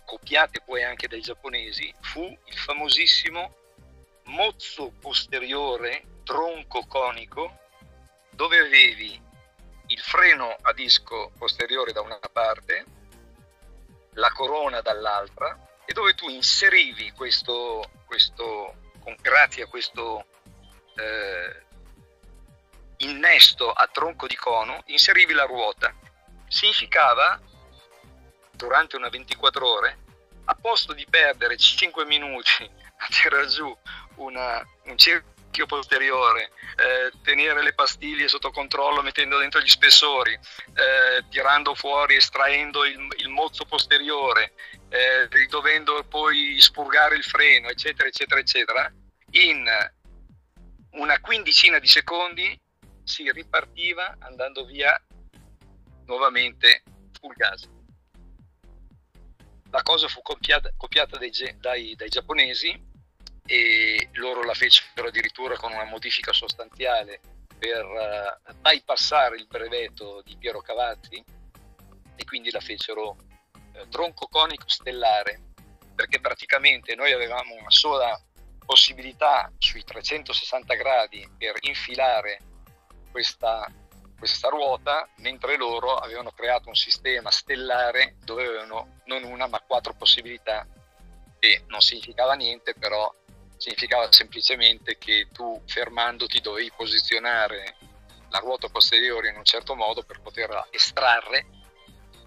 copiate 0.05 0.63
poi 0.65 0.83
anche 0.83 1.07
dai 1.07 1.21
giapponesi, 1.21 1.93
fu 2.01 2.23
il 2.23 2.59
famosissimo 2.59 3.55
mozzo 4.25 4.93
posteriore 5.01 6.21
tronco 6.25 6.87
conico 6.87 7.59
dove 8.31 8.59
avevi 8.59 9.21
il 9.89 10.01
freno 10.01 10.57
a 10.63 10.73
disco 10.73 11.33
posteriore 11.37 11.93
da 11.93 12.01
una 12.01 12.19
parte, 12.33 12.85
la 14.13 14.33
corona 14.33 14.81
dall'altra 14.81 15.68
e 15.89 15.95
dove 15.95 16.13
tu 16.13 16.29
inserivi 16.29 17.13
questo, 17.13 17.91
questo 18.05 18.75
grazie 19.23 19.63
a 19.63 19.67
questo 19.69 20.27
eh, 20.95 21.63
innesto 22.99 23.73
a 23.73 23.89
tronco 23.91 24.27
di 24.27 24.37
cono, 24.37 24.83
inserivi 24.89 25.33
la 25.33 25.45
ruota. 25.45 25.95
Significava 26.47 27.41
durante 28.51 28.97
una 28.97 29.09
24 29.09 29.67
ore, 29.67 29.99
a 30.45 30.55
posto 30.57 30.93
di 30.93 31.07
perdere 31.09 31.57
5 31.57 32.05
minuti 32.05 32.65
a 32.99 33.07
tirare 33.09 33.47
giù 33.47 33.75
una, 34.17 34.63
un 34.85 34.99
cerchio 34.99 35.38
posteriore, 35.67 36.53
eh, 36.77 37.13
tenere 37.23 37.63
le 37.63 37.75
pastiglie 37.75 38.29
sotto 38.29 38.51
controllo 38.51 39.03
mettendo 39.03 39.39
dentro 39.39 39.61
gli 39.61 39.69
spessori, 39.69 40.33
eh, 40.33 41.25
tirando 41.31 41.75
fuori, 41.75 42.15
estraendo 42.15 42.85
il, 42.85 43.09
il 43.17 43.29
mozzo 43.29 43.65
posteriore, 43.65 44.53
eh, 44.89 45.29
dovendo 45.49 46.05
poi 46.09 46.61
spurgare 46.61 47.17
il 47.17 47.25
freno, 47.25 47.69
eccetera, 47.69 48.09
eccetera, 48.09 48.41
eccetera, 48.41 48.93
in 49.31 49.67
una 50.93 51.21
quindicina 51.21 51.79
di 51.79 51.89
secondi 51.89 52.59
si 53.05 53.31
ripartiva 53.31 54.17
andando 54.21 54.65
via 54.65 55.01
nuovamente 56.07 56.83
full 57.19 57.35
gas. 57.35 57.69
La 59.71 59.83
cosa 59.83 60.09
fu 60.09 60.23
copiata, 60.23 60.73
copiata 60.77 61.19
dai, 61.19 61.31
dai, 61.59 61.95
dai, 61.95 62.09
giapponesi 62.09 62.87
e 63.51 64.11
loro 64.13 64.43
la 64.43 64.53
fecero 64.53 65.09
addirittura 65.09 65.57
con 65.57 65.73
una 65.73 65.85
modifica 65.85 66.35
sostanziale 66.35 67.21
per 67.59 67.83
uh, 67.83 68.55
bypassare 68.61 69.37
il 69.37 69.47
brevetto 69.47 70.21
di 70.23 70.37
Piero 70.37 70.61
Cavazzi 70.61 71.25
e 72.15 72.25
quindi 72.27 72.51
la 72.51 72.61
fecero 72.61 73.17
uh, 73.17 73.89
tronco 73.89 74.27
conico 74.27 74.69
stellare 74.69 75.41
perché 75.95 76.21
praticamente 76.21 76.95
noi 76.95 77.13
avevamo 77.13 77.55
una 77.55 77.71
sola 77.71 78.21
possibilità 78.67 79.51
sui 79.57 79.83
360 79.83 80.75
gradi 80.75 81.27
per 81.39 81.55
infilare 81.63 82.39
questa 83.11 83.67
questa 84.19 84.49
ruota, 84.49 85.09
mentre 85.19 85.57
loro 85.57 85.95
avevano 85.95 86.33
creato 86.33 86.69
un 86.69 86.75
sistema 86.75 87.31
stellare 87.31 88.17
dove 88.25 88.47
avevano 88.47 89.01
non 89.05 89.23
una 89.23 89.47
ma 89.47 89.61
quattro 89.61 89.95
possibilità 89.95 90.67
e 91.39 91.63
non 91.69 91.81
significava 91.81 92.35
niente, 92.35 92.75
però 92.75 93.15
significava 93.59 94.11
semplicemente 94.11 94.97
che 94.97 95.29
tu 95.33 95.61
fermandoti 95.67 96.41
dovevi 96.41 96.73
posizionare 96.75 97.77
la 98.31 98.39
ruota 98.39 98.69
posteriore 98.69 99.29
in 99.29 99.37
un 99.37 99.45
certo 99.45 99.75
modo 99.75 100.03
per 100.03 100.21
poterla 100.21 100.67
estrarre, 100.71 101.47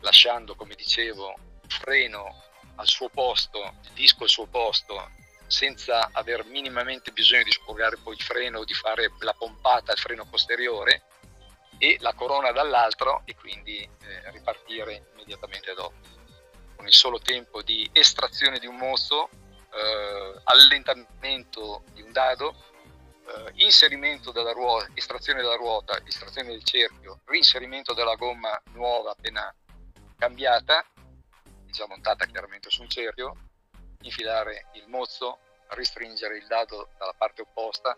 lasciando, 0.01 0.55
come 0.55 0.75
dicevo, 0.75 1.33
il 1.63 1.71
freno 1.71 2.43
al 2.75 2.87
suo 2.87 3.09
posto, 3.09 3.75
il 3.83 3.91
disco 3.93 4.23
al 4.23 4.29
suo 4.29 4.47
posto, 4.47 5.09
senza 5.47 6.09
aver 6.13 6.45
minimamente 6.45 7.11
bisogno 7.11 7.43
di 7.43 7.51
spurgare 7.51 7.97
poi 7.97 8.15
il 8.15 8.21
freno 8.21 8.59
o 8.59 8.65
di 8.65 8.73
fare 8.73 9.11
la 9.19 9.33
pompata 9.33 9.91
al 9.91 9.97
freno 9.97 10.25
posteriore 10.25 11.03
e 11.77 11.97
la 11.99 12.13
corona 12.13 12.51
dall'altro 12.51 13.23
e 13.25 13.35
quindi 13.35 13.79
eh, 13.79 14.31
ripartire 14.31 15.09
immediatamente 15.13 15.73
dopo. 15.73 15.95
Con 16.75 16.87
il 16.87 16.93
solo 16.93 17.19
tempo 17.19 17.61
di 17.61 17.87
estrazione 17.91 18.59
di 18.59 18.65
un 18.65 18.75
mozzo, 18.75 19.29
eh, 19.73 20.41
allentamento 20.43 21.83
di 21.93 22.01
un 22.01 22.11
dado, 22.11 22.55
eh, 23.25 23.51
inserimento 23.55 24.31
della 24.31 24.51
ruota, 24.51 24.89
estrazione 24.93 25.41
della 25.41 25.55
ruota, 25.55 25.99
estrazione 26.05 26.49
del 26.49 26.63
cerchio, 26.63 27.21
reinserimento 27.25 27.93
della 27.93 28.15
gomma 28.15 28.59
nuova 28.73 29.11
appena 29.11 29.53
cambiata, 30.17 30.85
già 31.65 31.87
montata 31.87 32.25
chiaramente 32.25 32.69
su 32.69 32.81
un 32.81 32.89
cerchio, 32.89 33.35
infilare 34.01 34.67
il 34.73 34.87
mozzo, 34.87 35.39
ristringere 35.69 36.37
il 36.37 36.47
dado 36.47 36.89
dalla 36.97 37.13
parte 37.17 37.41
opposta, 37.41 37.97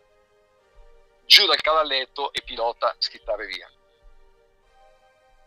giù 1.26 1.46
dal 1.46 1.62
cavalletto 1.62 2.32
e 2.34 2.42
pilota 2.44 2.96
schittare 2.98 3.46
via. 3.48 3.70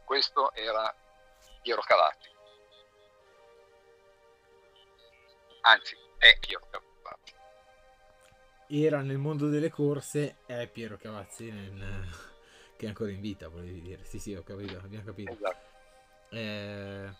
Questo 0.04 0.52
era 0.52 0.94
Piero 1.62 1.82
Cavatti. 1.82 2.34
Anzi, 5.62 5.96
è 6.30 6.38
Piero 6.40 6.66
Cavatti. 6.70 7.32
Era 8.68 9.00
nel 9.02 9.18
mondo 9.18 9.48
delle 9.48 9.70
corse, 9.70 10.38
è 10.46 10.68
Piero 10.68 10.96
Cavazzi 10.96 11.50
nel... 11.50 12.08
che 12.76 12.86
è 12.86 12.88
ancora 12.88 13.10
in 13.10 13.20
vita, 13.20 13.48
volevi 13.48 13.80
dire. 13.80 14.04
Sì, 14.04 14.18
sì, 14.18 14.34
ho 14.34 14.42
capito, 14.42 14.78
abbiamo 14.78 15.04
capito. 15.04 15.32
Esatto. 15.32 15.74
Eh, 16.30 17.10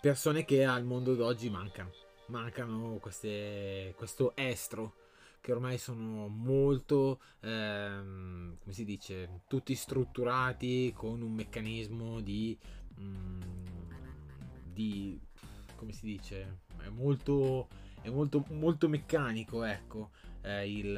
persone 0.00 0.44
che 0.44 0.64
al 0.64 0.84
mondo 0.84 1.14
d'oggi 1.14 1.50
mancano. 1.50 1.90
Mancano 2.26 2.98
queste, 3.00 3.94
questo 3.96 4.34
estro 4.36 4.94
che 5.40 5.52
ormai 5.52 5.78
sono 5.78 6.26
molto, 6.26 7.20
ehm, 7.40 8.58
come 8.58 8.72
si 8.72 8.84
dice, 8.84 9.42
tutti 9.46 9.74
strutturati 9.76 10.92
con 10.92 11.22
un 11.22 11.32
meccanismo 11.32 12.20
di, 12.20 12.58
mm, 12.98 13.40
di 14.64 15.20
come 15.76 15.92
si 15.92 16.04
dice, 16.06 16.62
è 16.82 16.88
molto, 16.88 17.68
è 18.06 18.10
molto, 18.10 18.44
molto 18.50 18.88
meccanico, 18.88 19.64
ecco, 19.64 20.10
eh, 20.42 20.70
il, 20.70 20.92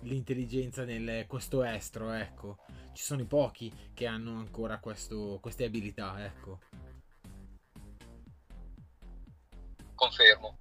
l'intelligenza 0.00 0.84
nel 0.84 1.26
questo 1.26 1.62
estro, 1.62 2.12
ecco. 2.12 2.58
Ci 2.92 3.02
sono 3.02 3.22
i 3.22 3.26
pochi 3.26 3.72
che 3.94 4.06
hanno 4.06 4.38
ancora 4.38 4.78
questo, 4.78 5.38
queste 5.40 5.64
abilità, 5.64 6.22
ecco. 6.24 6.60
Confermo 9.94 10.58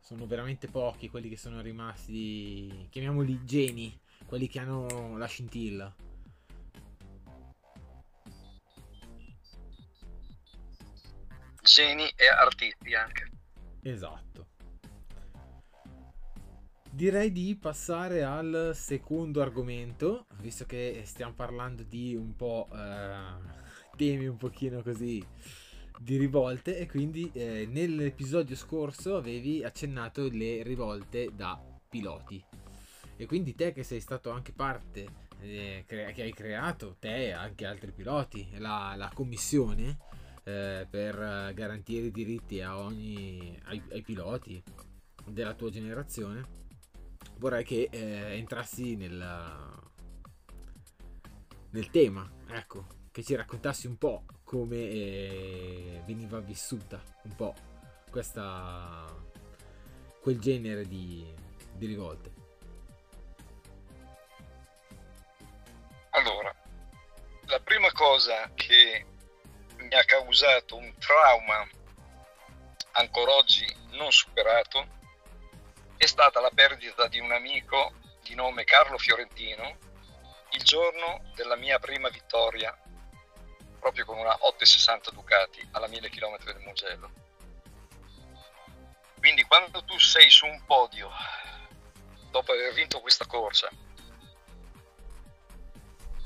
sono 0.00 0.26
veramente 0.26 0.68
pochi 0.68 1.10
quelli 1.10 1.28
che 1.28 1.36
sono 1.36 1.60
rimasti, 1.60 2.88
chiamiamoli 2.90 3.44
geni, 3.44 3.98
quelli 4.26 4.48
che 4.48 4.58
hanno 4.58 5.16
la 5.18 5.26
scintilla. 5.26 5.94
Geni 11.78 12.12
e 12.16 12.26
artisti 12.26 12.92
anche. 12.92 13.30
Esatto. 13.84 14.46
Direi 16.90 17.30
di 17.30 17.54
passare 17.54 18.24
al 18.24 18.72
secondo 18.74 19.40
argomento, 19.40 20.26
visto 20.40 20.66
che 20.66 21.02
stiamo 21.04 21.34
parlando 21.34 21.84
di 21.84 22.16
un 22.16 22.34
po' 22.34 22.68
eh, 22.72 23.16
temi 23.96 24.26
un 24.26 24.36
pochino 24.36 24.82
così 24.82 25.24
di 26.00 26.16
rivolte 26.16 26.78
e 26.78 26.88
quindi 26.88 27.30
eh, 27.32 27.68
nell'episodio 27.70 28.56
scorso 28.56 29.16
avevi 29.16 29.62
accennato 29.62 30.28
le 30.28 30.64
rivolte 30.64 31.30
da 31.32 31.62
piloti 31.88 32.44
e 33.16 33.26
quindi 33.26 33.54
te 33.54 33.72
che 33.72 33.84
sei 33.84 34.00
stato 34.00 34.30
anche 34.30 34.50
parte 34.50 35.06
eh, 35.42 35.84
cre- 35.86 36.10
che 36.12 36.22
hai 36.22 36.32
creato 36.32 36.96
te 36.98 37.26
e 37.28 37.30
anche 37.30 37.66
altri 37.66 37.92
piloti 37.92 38.58
la, 38.58 38.94
la 38.96 39.12
commissione 39.14 40.07
eh, 40.48 40.86
per 40.88 41.52
garantire 41.52 42.06
i 42.06 42.10
diritti 42.10 42.62
a 42.62 42.78
ogni, 42.78 43.60
ai, 43.64 43.82
ai, 43.90 44.00
piloti 44.00 44.62
della 45.26 45.52
tua 45.52 45.68
generazione 45.68 46.56
vorrei 47.36 47.64
che 47.64 47.88
eh, 47.90 48.36
entrassi 48.36 48.96
nel, 48.96 49.78
nel 51.70 51.90
tema 51.90 52.30
ecco 52.48 52.86
che 53.10 53.22
ci 53.22 53.34
raccontassi 53.34 53.86
un 53.86 53.98
po' 53.98 54.24
come 54.42 54.76
eh, 54.76 56.02
veniva 56.06 56.40
vissuta 56.40 57.02
un 57.24 57.34
po' 57.34 57.54
questa 58.10 59.04
quel 60.22 60.38
genere 60.40 60.86
di, 60.86 61.26
di 61.74 61.86
rivolte. 61.86 62.32
Allora 66.10 66.54
la 67.46 67.60
prima 67.60 67.92
cosa 67.92 68.50
che 68.54 69.04
mi 69.88 69.94
ha 69.94 70.04
causato 70.04 70.76
un 70.76 70.94
trauma 70.98 71.66
ancora 72.92 73.32
oggi 73.32 73.66
non 73.92 74.12
superato 74.12 74.86
è 75.96 76.04
stata 76.04 76.40
la 76.40 76.50
perdita 76.54 77.08
di 77.08 77.18
un 77.18 77.32
amico 77.32 77.94
di 78.22 78.34
nome 78.34 78.64
Carlo 78.64 78.98
Fiorentino 78.98 79.78
il 80.50 80.62
giorno 80.62 81.22
della 81.34 81.56
mia 81.56 81.78
prima 81.78 82.10
vittoria 82.10 82.78
proprio 83.80 84.04
con 84.04 84.18
una 84.18 84.36
860 84.40 85.10
Ducati 85.12 85.66
alla 85.72 85.88
1000 85.88 86.10
km 86.10 86.36
del 86.44 86.58
Mugello. 86.58 87.10
Quindi 89.18 89.42
quando 89.44 89.84
tu 89.84 89.98
sei 89.98 90.28
su 90.30 90.46
un 90.46 90.64
podio, 90.64 91.10
dopo 92.30 92.52
aver 92.52 92.74
vinto 92.74 93.00
questa 93.00 93.24
corsa, 93.26 93.68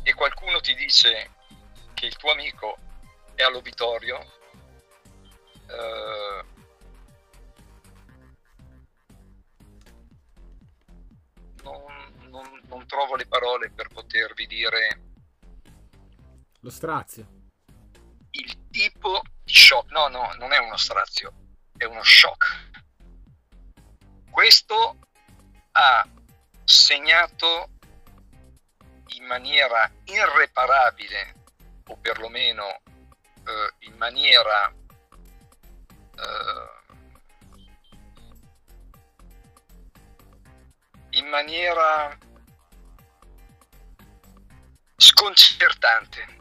e 0.03 0.15
qualcuno 0.15 0.61
ti 0.61 0.75
dice 0.75 1.31
che 1.93 2.07
il 2.07 2.17
tuo 2.17 2.33
amico 2.33 2.79
è 3.35 3.43
all'obitorio, 3.43 4.19
eh, 5.69 6.45
non, 11.63 12.29
non, 12.31 12.61
non 12.67 12.87
trovo 12.87 13.17
le 13.17 13.27
parole 13.27 13.71
per 13.71 13.89
potervi 13.89 14.47
dire 14.47 15.01
lo 16.61 16.71
strazio. 16.71 17.27
il 18.31 18.69
tipo 18.71 19.21
di 19.43 19.53
shock, 19.53 19.91
no, 19.91 20.07
no, 20.09 20.33
non 20.39 20.53
è 20.53 20.59
uno 20.59 20.77
strazio, 20.77 21.33
è 21.77 21.85
uno 21.85 22.03
shock. 22.05 22.71
Questo 24.31 24.99
ha 25.73 26.09
segnato 26.65 27.71
in 29.17 29.25
maniera 29.25 29.91
irreparabile, 30.05 31.35
o 31.89 31.97
perlomeno 31.97 32.82
eh, 33.45 33.87
in 33.87 33.97
maniera 33.97 34.73
eh, 36.17 36.81
in 41.11 41.27
maniera 41.29 42.17
sconcertante 44.97 46.41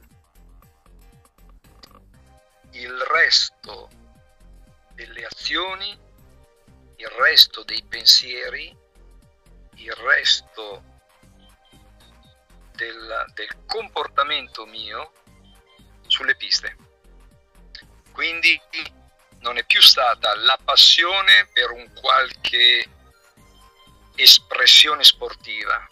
il 2.71 2.97
resto 3.11 3.89
delle 4.93 5.25
azioni, 5.25 5.97
il 6.95 7.07
resto 7.07 7.63
dei 7.63 7.83
pensieri, 7.83 8.75
il 9.75 9.91
resto 9.93 10.83
del, 12.73 13.25
del 13.33 13.65
comportamento 13.65 14.65
mio 14.65 15.11
sulle 16.07 16.35
piste. 16.35 16.80
Quindi 18.21 18.61
non 19.39 19.57
è 19.57 19.63
più 19.63 19.81
stata 19.81 20.35
la 20.35 20.55
passione 20.63 21.49
per 21.51 21.71
un 21.71 21.91
qualche 21.91 22.87
espressione 24.13 25.03
sportiva, 25.03 25.87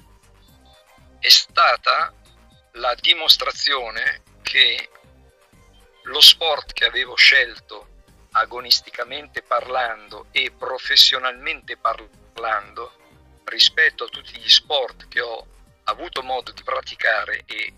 è 1.18 1.28
stata 1.28 2.14
la 2.74 2.94
dimostrazione 3.02 4.22
che 4.44 4.92
lo 6.04 6.22
sport 6.22 6.74
che 6.74 6.86
avevo 6.86 7.16
scelto 7.16 8.04
agonisticamente 8.34 9.42
parlando 9.42 10.28
e 10.30 10.52
professionalmente 10.56 11.78
parlando 11.78 13.42
rispetto 13.46 14.04
a 14.04 14.08
tutti 14.08 14.38
gli 14.38 14.50
sport 14.50 15.08
che 15.08 15.22
ho 15.22 15.48
avuto 15.86 16.22
modo 16.22 16.52
di 16.52 16.62
praticare 16.62 17.42
e 17.48 17.74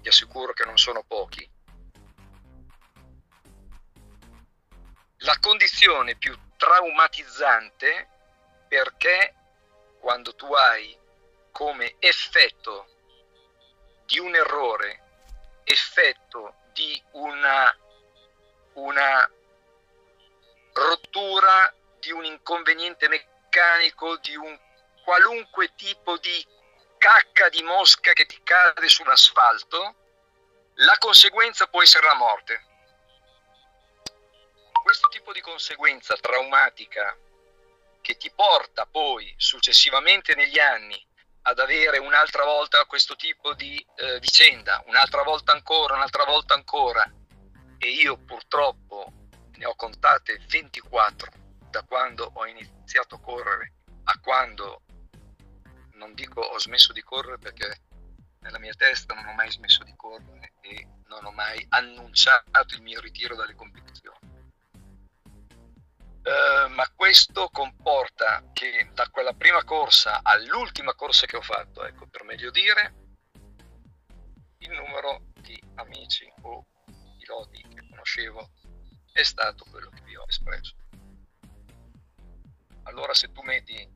vi 0.00 0.08
assicuro 0.08 0.52
che 0.54 0.64
non 0.64 0.76
sono 0.76 1.04
pochi, 1.06 1.48
la 5.24 5.36
condizione 5.40 6.16
più 6.16 6.36
traumatizzante 6.56 8.08
perché 8.68 9.34
quando 10.00 10.34
tu 10.34 10.52
hai 10.52 10.98
come 11.52 11.96
effetto 11.98 12.86
di 14.06 14.18
un 14.18 14.34
errore, 14.34 15.60
effetto 15.64 16.54
di 16.72 17.00
una, 17.12 17.76
una 18.74 19.30
rottura, 20.72 21.72
di 22.00 22.10
un 22.10 22.24
inconveniente 22.24 23.08
meccanico, 23.08 24.16
di 24.16 24.34
un 24.34 24.58
qualunque 25.04 25.74
tipo 25.76 26.16
di 26.18 26.46
cacca 26.98 27.48
di 27.48 27.62
mosca 27.62 28.12
che 28.12 28.26
ti 28.26 28.40
cade 28.42 28.88
su 28.88 29.02
un 29.02 29.08
asfalto, 29.08 29.94
la 30.74 30.96
conseguenza 30.98 31.66
può 31.66 31.82
essere 31.82 32.06
la 32.06 32.14
morte. 32.14 32.71
Questo 34.92 35.08
tipo 35.08 35.32
di 35.32 35.40
conseguenza 35.40 36.14
traumatica 36.16 37.16
che 38.02 38.18
ti 38.18 38.30
porta 38.30 38.84
poi 38.84 39.32
successivamente 39.38 40.34
negli 40.34 40.58
anni 40.58 41.02
ad 41.44 41.58
avere 41.60 41.96
un'altra 41.96 42.44
volta 42.44 42.84
questo 42.84 43.16
tipo 43.16 43.54
di 43.54 43.82
eh, 43.96 44.20
vicenda, 44.20 44.82
un'altra 44.88 45.22
volta 45.22 45.52
ancora, 45.52 45.94
un'altra 45.94 46.24
volta 46.24 46.52
ancora. 46.52 47.10
E 47.78 47.88
io 47.88 48.18
purtroppo 48.18 49.10
ne 49.52 49.64
ho 49.64 49.74
contate 49.76 50.38
24 50.46 51.30
da 51.70 51.82
quando 51.84 52.30
ho 52.30 52.44
iniziato 52.44 53.14
a 53.14 53.20
correre 53.20 53.72
a 54.04 54.18
quando 54.20 54.82
non 55.94 56.12
dico 56.12 56.42
ho 56.42 56.58
smesso 56.58 56.92
di 56.92 57.00
correre 57.00 57.38
perché 57.38 57.80
nella 58.40 58.58
mia 58.58 58.74
testa 58.74 59.14
non 59.14 59.24
ho 59.24 59.32
mai 59.32 59.50
smesso 59.50 59.84
di 59.84 59.94
correre 59.96 60.52
e 60.60 60.86
non 61.06 61.24
ho 61.24 61.30
mai 61.30 61.64
annunciato 61.70 62.74
il 62.74 62.82
mio 62.82 63.00
ritiro 63.00 63.34
dalle 63.34 63.54
competizioni. 63.54 64.31
Uh, 66.22 66.70
ma 66.70 66.88
questo 66.94 67.48
comporta 67.48 68.50
che 68.52 68.90
da 68.94 69.08
quella 69.10 69.32
prima 69.32 69.64
corsa 69.64 70.20
all'ultima 70.22 70.94
corsa 70.94 71.26
che 71.26 71.36
ho 71.36 71.42
fatto, 71.42 71.84
ecco 71.84 72.06
per 72.06 72.22
meglio 72.22 72.50
dire, 72.50 72.94
il 74.58 74.70
numero 74.70 75.32
di 75.40 75.60
amici 75.74 76.32
o 76.42 76.64
piloti 77.18 77.60
che 77.62 77.88
conoscevo 77.88 78.50
è 79.12 79.22
stato 79.24 79.64
quello 79.68 79.90
che 79.90 80.02
vi 80.02 80.16
ho 80.16 80.24
espresso. 80.28 80.76
Allora 82.84 83.14
se 83.14 83.32
tu 83.32 83.42
metti 83.42 83.92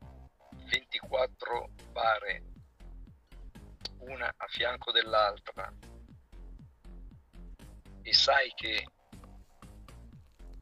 24 0.69 1.69
bare 1.91 2.43
una 3.99 4.33
a 4.35 4.47
fianco 4.47 4.91
dell'altra 4.91 5.73
e 8.01 8.13
sai 8.13 8.53
che 8.53 8.85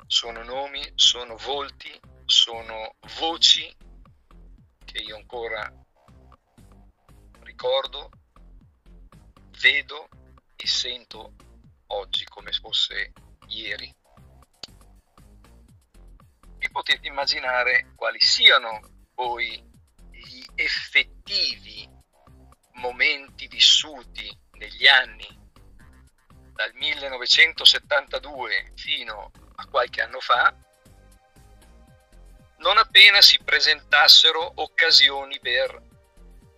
sono 0.07 0.43
nomi, 0.43 0.91
sono 0.95 1.35
volti, 1.37 1.99
sono 2.25 2.95
voci 3.17 3.75
che 4.83 4.97
io 4.99 5.15
ancora 5.15 5.71
ricordo, 7.41 8.09
vedo 9.59 10.07
e 10.55 10.67
sento 10.67 11.33
oggi 11.87 12.23
come 12.25 12.51
fosse 12.51 13.13
ieri. 13.47 13.93
E 16.57 16.69
potete 16.69 17.07
immaginare 17.07 17.93
quali 17.95 18.19
siano 18.19 19.07
poi 19.13 19.63
gli 20.11 20.43
effettivi 20.55 21.89
momenti 22.73 23.47
vissuti 23.47 24.29
negli 24.53 24.87
anni 24.87 25.27
dal 26.53 26.73
1972 26.73 28.71
fino 28.75 29.31
a 29.33 29.44
qualche 29.69 30.01
anno 30.01 30.19
fa, 30.19 30.53
non 32.57 32.77
appena 32.77 33.21
si 33.21 33.39
presentassero 33.43 34.51
occasioni 34.55 35.39
per 35.39 35.81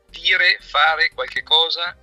dire, 0.09 0.57
fare 0.59 1.09
qualche 1.09 1.43
cosa 1.43 1.95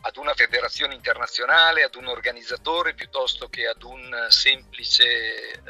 ad 0.00 0.16
una 0.16 0.34
federazione 0.34 0.94
internazionale, 0.94 1.82
ad 1.82 1.96
un 1.96 2.06
organizzatore 2.06 2.94
piuttosto 2.94 3.48
che 3.48 3.66
ad 3.66 3.82
un 3.82 4.26
semplice 4.28 5.04
eh, 5.04 5.60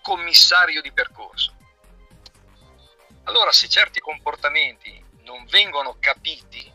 commissario 0.00 0.80
di 0.80 0.92
percorso. 0.92 1.56
Allora 3.24 3.50
se 3.50 3.68
certi 3.68 3.98
comportamenti 3.98 5.04
non 5.22 5.44
vengono 5.46 5.96
capiti 5.98 6.72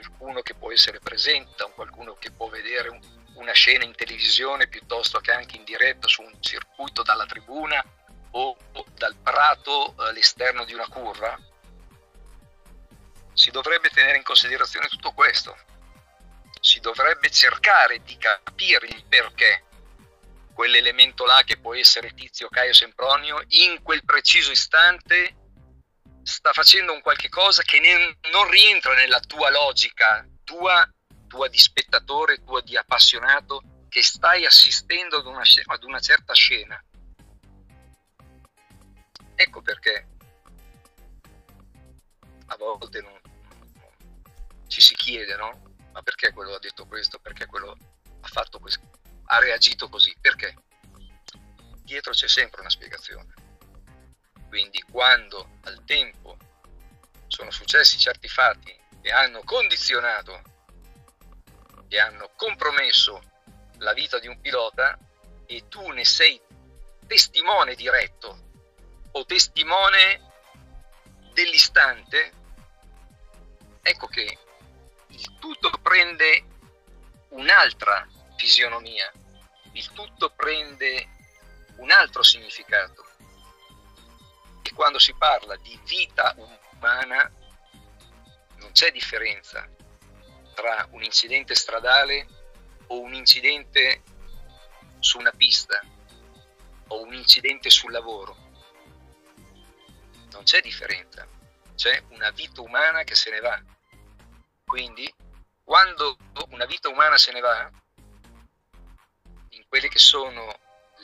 qualcuno 0.00 0.42
che 0.42 0.54
può 0.54 0.70
essere 0.70 0.98
presente, 0.98 1.64
un 1.64 1.72
qualcuno 1.72 2.16
che 2.16 2.30
può 2.30 2.48
vedere 2.48 2.90
un, 2.90 3.00
una 3.34 3.52
scena 3.52 3.84
in 3.84 3.94
televisione 3.94 4.68
piuttosto 4.68 5.20
che 5.20 5.32
anche 5.32 5.56
in 5.56 5.64
diretta 5.64 6.06
su 6.06 6.22
un 6.22 6.36
circuito 6.40 7.02
dalla 7.02 7.24
tribuna 7.24 7.82
o, 8.32 8.56
o 8.72 8.84
dal 8.94 9.16
prato 9.16 9.94
eh, 9.98 10.08
all'esterno 10.08 10.64
di 10.64 10.74
una 10.74 10.86
curva, 10.88 11.38
si 13.32 13.50
dovrebbe 13.50 13.88
tenere 13.88 14.18
in 14.18 14.22
considerazione 14.22 14.88
tutto 14.88 15.12
questo. 15.12 15.56
Si 16.60 16.80
dovrebbe 16.80 17.30
cercare 17.30 18.02
di 18.02 18.16
capire 18.18 18.86
il 18.88 19.04
perché 19.08 19.64
quell'elemento 20.52 21.24
là 21.24 21.42
che 21.44 21.58
può 21.58 21.74
essere 21.74 22.12
Tizio, 22.12 22.48
Caio, 22.48 22.72
Sempronio, 22.72 23.42
in 23.48 23.82
quel 23.82 24.04
preciso 24.04 24.50
istante 24.50 25.45
sta 26.26 26.52
facendo 26.52 26.92
un 26.92 27.00
qualche 27.02 27.28
cosa 27.28 27.62
che 27.62 27.78
ne, 27.78 28.18
non 28.32 28.50
rientra 28.50 28.94
nella 28.94 29.20
tua 29.20 29.48
logica, 29.50 30.26
tua, 30.42 30.88
tua, 31.28 31.48
di 31.48 31.58
spettatore, 31.58 32.42
tua 32.42 32.60
di 32.62 32.76
appassionato, 32.76 33.62
che 33.88 34.02
stai 34.02 34.44
assistendo 34.44 35.18
ad 35.18 35.26
una, 35.26 35.42
ad 35.66 35.84
una 35.84 36.00
certa 36.00 36.34
scena. 36.34 36.82
Ecco 39.36 39.62
perché 39.62 40.08
a 42.46 42.56
volte 42.56 43.00
non, 43.00 43.20
ci 44.66 44.80
si 44.80 44.94
chiede, 44.94 45.36
no? 45.36 45.74
Ma 45.92 46.02
perché 46.02 46.32
quello 46.32 46.54
ha 46.54 46.58
detto 46.58 46.86
questo? 46.86 47.18
Perché 47.20 47.46
quello 47.46 47.76
ha 48.20 48.28
fatto 48.28 48.58
questo? 48.58 48.80
ha 49.26 49.38
reagito 49.38 49.88
così. 49.88 50.14
Perché? 50.20 50.54
Dietro 51.82 52.12
c'è 52.12 52.28
sempre 52.28 52.60
una 52.60 52.70
spiegazione. 52.70 53.32
Quindi 54.56 54.80
quando 54.90 55.58
al 55.64 55.84
tempo 55.84 56.38
sono 57.26 57.50
successi 57.50 57.98
certi 57.98 58.26
fatti 58.26 58.74
che 59.02 59.12
hanno 59.12 59.42
condizionato, 59.44 60.40
che 61.86 62.00
hanno 62.00 62.30
compromesso 62.34 63.20
la 63.80 63.92
vita 63.92 64.18
di 64.18 64.28
un 64.28 64.40
pilota 64.40 64.98
e 65.44 65.68
tu 65.68 65.86
ne 65.90 66.06
sei 66.06 66.40
testimone 67.06 67.74
diretto 67.74 68.48
o 69.10 69.26
testimone 69.26 70.22
dell'istante, 71.34 72.32
ecco 73.82 74.06
che 74.06 74.38
il 75.08 75.38
tutto 75.38 75.70
prende 75.82 76.44
un'altra 77.28 78.08
fisionomia, 78.38 79.12
il 79.72 79.92
tutto 79.92 80.30
prende 80.30 81.08
un 81.76 81.90
altro 81.90 82.22
significato. 82.22 83.05
Quando 84.76 84.98
si 84.98 85.14
parla 85.14 85.56
di 85.56 85.76
vita 85.84 86.34
umana 86.36 87.32
non 88.58 88.70
c'è 88.72 88.92
differenza 88.92 89.68
tra 90.54 90.86
un 90.90 91.02
incidente 91.02 91.54
stradale 91.54 92.26
o 92.88 93.00
un 93.00 93.14
incidente 93.14 94.02
su 95.00 95.18
una 95.18 95.32
pista 95.32 95.80
o 96.88 97.02
un 97.02 97.14
incidente 97.14 97.70
sul 97.70 97.90
lavoro. 97.90 98.36
Non 100.30 100.44
c'è 100.44 100.60
differenza, 100.60 101.26
c'è 101.74 102.04
una 102.10 102.30
vita 102.30 102.60
umana 102.60 103.02
che 103.02 103.14
se 103.14 103.30
ne 103.30 103.40
va. 103.40 103.60
Quindi 104.64 105.12
quando 105.64 106.16
una 106.50 106.66
vita 106.66 106.88
umana 106.88 107.16
se 107.16 107.32
ne 107.32 107.40
va, 107.40 107.70
quelle 109.68 109.88
che 109.88 109.98
sono 109.98 110.58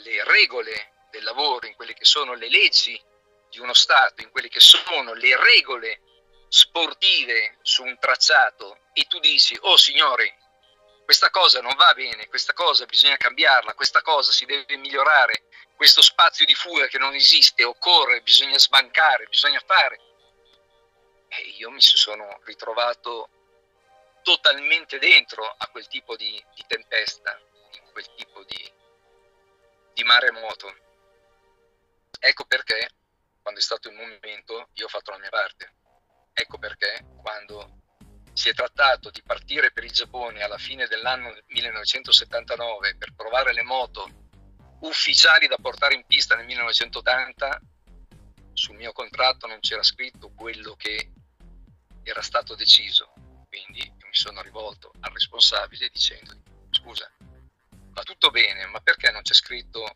le 0.04 0.24
regole 0.24 0.92
del 1.10 1.22
lavoro, 1.24 1.66
in 1.66 1.74
quelle 1.74 1.94
che 1.94 2.04
sono 2.04 2.32
le 2.34 2.48
leggi 2.48 2.98
di 3.52 3.60
uno 3.60 3.74
Stato, 3.74 4.22
in 4.22 4.30
quelle 4.30 4.48
che 4.48 4.58
sono 4.58 5.12
le 5.12 5.36
regole 5.36 6.00
sportive 6.48 7.58
su 7.62 7.84
un 7.84 7.96
tracciato 8.00 8.78
e 8.92 9.04
tu 9.04 9.20
dici, 9.20 9.56
oh 9.60 9.76
signori, 9.76 10.32
questa 11.04 11.30
cosa 11.30 11.60
non 11.60 11.76
va 11.76 11.92
bene, 11.94 12.26
questa 12.28 12.54
cosa 12.54 12.86
bisogna 12.86 13.16
cambiarla, 13.16 13.74
questa 13.74 14.00
cosa 14.00 14.32
si 14.32 14.46
deve 14.46 14.76
migliorare, 14.76 15.44
questo 15.76 16.00
spazio 16.00 16.46
di 16.46 16.54
fuga 16.54 16.86
che 16.86 16.98
non 16.98 17.14
esiste, 17.14 17.62
occorre, 17.62 18.22
bisogna 18.22 18.58
sbancare, 18.58 19.26
bisogna 19.26 19.62
fare. 19.64 20.00
E 21.28 21.42
io 21.58 21.70
mi 21.70 21.80
sono 21.80 22.40
ritrovato 22.44 23.28
totalmente 24.22 24.98
dentro 24.98 25.44
a 25.44 25.66
quel 25.68 25.86
tipo 25.88 26.16
di, 26.16 26.42
di 26.54 26.64
tempesta 26.66 27.38
quel 27.92 28.08
tipo 28.16 28.42
di, 28.44 28.72
di 29.92 30.02
maremoto. 30.02 30.74
Ecco 32.18 32.44
perché, 32.46 32.88
quando 33.42 33.60
è 33.60 33.62
stato 33.62 33.88
il 33.88 33.96
momento, 33.96 34.68
io 34.74 34.86
ho 34.86 34.88
fatto 34.88 35.10
la 35.10 35.18
mia 35.18 35.28
parte. 35.28 35.74
Ecco 36.32 36.58
perché, 36.58 37.04
quando 37.20 37.80
si 38.32 38.48
è 38.48 38.54
trattato 38.54 39.10
di 39.10 39.22
partire 39.22 39.72
per 39.72 39.84
il 39.84 39.90
Giappone 39.90 40.42
alla 40.42 40.56
fine 40.56 40.86
dell'anno 40.86 41.36
1979 41.48 42.96
per 42.96 43.12
provare 43.14 43.52
le 43.52 43.62
moto 43.62 44.08
ufficiali 44.80 45.46
da 45.46 45.58
portare 45.60 45.94
in 45.94 46.06
pista 46.06 46.34
nel 46.34 46.46
1980, 46.46 47.60
sul 48.54 48.76
mio 48.76 48.92
contratto 48.92 49.46
non 49.46 49.60
c'era 49.60 49.82
scritto 49.82 50.30
quello 50.30 50.74
che 50.76 51.12
era 52.02 52.22
stato 52.22 52.54
deciso. 52.54 53.12
Quindi 53.48 53.80
io 53.80 54.06
mi 54.06 54.14
sono 54.14 54.40
rivolto 54.40 54.92
al 55.00 55.12
responsabile 55.12 55.90
dicendo 55.92 56.34
scusa, 56.70 57.10
va 57.90 58.02
tutto 58.02 58.30
bene, 58.30 58.66
ma 58.66 58.80
perché 58.80 59.10
non 59.10 59.22
c'è 59.22 59.34
scritto 59.34 59.94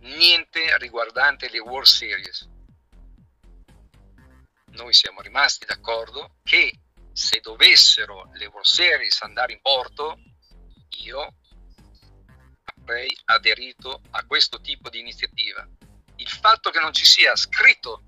niente 0.00 0.76
riguardante 0.78 1.48
le 1.48 1.60
World 1.60 1.86
Series? 1.86 2.48
Noi 4.70 4.92
siamo 4.92 5.20
rimasti 5.20 5.66
d'accordo 5.66 6.36
che 6.42 6.80
se 7.12 7.40
dovessero 7.40 8.30
le 8.34 8.46
World 8.46 8.64
Series 8.64 9.20
andare 9.22 9.52
in 9.52 9.60
porto, 9.60 10.18
io 11.02 11.34
avrei 12.78 13.16
aderito 13.26 14.02
a 14.10 14.24
questo 14.24 14.60
tipo 14.60 14.88
di 14.88 15.00
iniziativa. 15.00 15.66
Il 16.16 16.28
fatto 16.28 16.70
che 16.70 16.80
non 16.80 16.92
ci 16.92 17.04
sia 17.04 17.34
scritto 17.36 18.04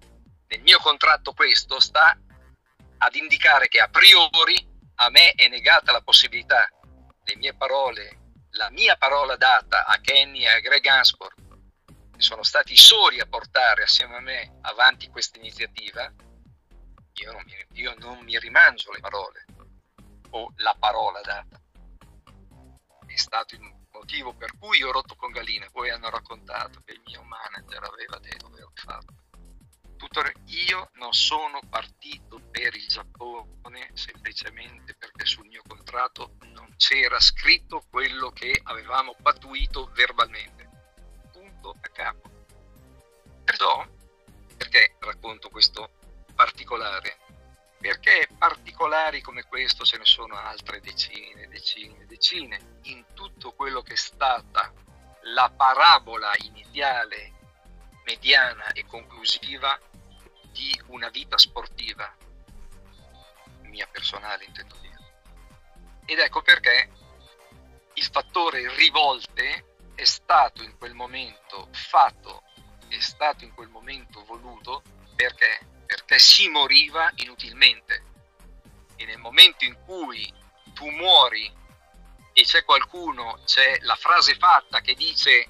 nel 0.49 0.63
mio 0.63 0.79
contratto 0.79 1.33
questo 1.33 1.81
sta 1.81 2.17
ad 2.99 3.15
indicare 3.15 3.69
che 3.69 3.81
a 3.81 3.89
priori 3.89 4.69
a 4.97 5.11
me 5.11 5.33
è 5.33 5.49
negata 5.49 5.93
la 5.93 6.03
possibilità, 6.03 6.69
le 7.25 7.37
mie 7.37 7.55
parole 7.55 8.21
la 8.53 8.71
mia 8.71 8.97
parola 8.97 9.37
data 9.37 9.87
a 9.87 9.99
Kenny 10.01 10.45
e 10.45 10.49
a 10.49 10.61
Greg 10.61 10.87
Hansport, 10.87 11.35
che 11.87 12.21
sono 12.21 12.43
stati 12.43 12.77
soli 12.77 13.21
a 13.21 13.27
portare 13.27 13.85
assieme 13.85 14.17
a 14.17 14.21
me 14.21 14.59
avanti 14.63 15.09
questa 15.09 15.39
iniziativa, 15.39 16.13
io 17.15 17.33
non 17.33 17.43
mi, 17.45 17.67
io 17.81 17.95
non 17.99 18.19
mi 18.25 18.39
rimangio 18.39 18.93
le 18.93 19.01
parole 19.01 19.45
o 20.31 20.53
la 20.57 20.75
parola 20.79 21.21
data. 21.21 21.61
È 23.07 23.17
stato 23.17 23.55
il 23.55 23.61
motivo 23.91 24.33
per 24.35 24.57
cui 24.59 24.83
ho 24.83 24.91
rotto 24.91 25.15
con 25.15 25.31
Galina. 25.31 25.69
Poi 25.71 25.91
hanno 25.91 26.09
raccontato 26.09 26.81
che 26.85 26.93
il 26.93 27.03
mio 27.05 27.23
manager 27.23 27.83
aveva 27.85 28.19
detto 28.19 28.47
ho 28.47 28.73
fatto. 28.75 29.15
Tuttavia, 29.97 30.33
io 30.47 30.91
non 30.95 31.13
sono 31.13 31.61
partito 31.69 32.41
per 32.51 32.75
il 32.75 32.89
Giappone 32.89 33.91
semplicemente 33.93 34.97
perché 34.97 35.25
sul 35.27 35.47
mio 35.47 35.63
contratto 35.67 36.35
non 36.55 36.75
c'era 36.77 37.21
scritto 37.21 37.85
quello 37.89 38.31
che 38.31 38.59
avevamo 38.65 39.15
pattuito 39.23 39.91
verbalmente. 39.95 40.69
Punto 41.31 41.77
a 41.81 41.89
capo. 41.89 42.31
Perciò, 43.45 43.87
perché 44.57 44.97
racconto 44.99 45.49
questo 45.51 46.01
particolare? 46.43 47.19
Perché 47.79 48.29
particolari 48.37 49.21
come 49.21 49.45
questo 49.45 49.85
ce 49.85 49.97
ne 49.99 50.05
sono 50.05 50.35
altre 50.37 50.81
decine, 50.81 51.47
decine, 51.47 52.05
decine 52.07 52.81
in 52.83 53.05
tutto 53.15 53.53
quello 53.53 53.81
che 53.83 53.93
è 53.93 53.97
stata 53.97 54.73
la 55.35 55.53
parabola 55.57 56.33
iniziale, 56.39 57.33
mediana 58.05 58.73
e 58.73 58.85
conclusiva 58.87 59.79
di 60.51 60.81
una 60.87 61.09
vita 61.11 61.39
sportiva, 61.39 62.13
mia 63.63 63.87
personale 63.87 64.45
intendo 64.45 64.77
dire. 64.81 64.99
Ed 66.07 66.19
ecco 66.19 66.43
perché 66.43 66.91
il 67.95 68.05
fattore 68.05 68.69
rivolte 68.75 69.77
è 69.95 70.05
stato 70.05 70.65
in 70.65 70.77
quel 70.77 70.95
momento 70.95 71.69
fatto, 71.71 72.43
è 72.89 72.99
stato 72.99 73.45
in 73.45 73.55
quel 73.55 73.69
momento 73.69 74.25
voluto 74.25 74.83
perché? 75.15 75.72
Perché 75.93 76.19
si 76.19 76.49
moriva 76.49 77.13
inutilmente. 77.17 78.03
E 78.97 79.05
nel 79.05 79.19
momento 79.19 79.67
in 79.67 79.77
cui 79.85 80.33
tu 80.73 80.89
muori 80.89 81.53
e 82.33 82.43
c'è 82.45 82.65
qualcuno, 82.65 83.41
c'è 83.45 83.77
la 83.81 83.95
frase 83.95 84.35
fatta 84.37 84.81
che 84.81 84.95
dice 84.95 85.49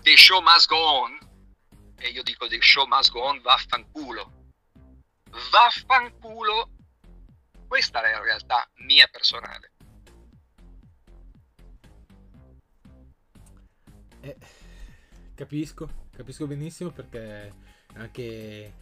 The 0.00 0.16
show 0.16 0.40
must 0.40 0.68
go 0.68 0.78
on, 0.78 1.18
e 1.98 2.08
io 2.08 2.22
dico 2.22 2.46
The 2.46 2.62
show 2.62 2.86
must 2.86 3.10
go 3.10 3.24
on, 3.24 3.42
vaffanculo. 3.42 4.54
Vaffanculo, 5.50 6.70
questa 7.66 8.02
è 8.02 8.12
la 8.12 8.22
realtà 8.22 8.66
mia 8.76 9.06
personale. 9.08 9.72
Eh, 14.22 14.36
capisco, 15.34 16.06
capisco 16.10 16.46
benissimo 16.46 16.90
perché 16.90 17.66
anche 17.98 18.72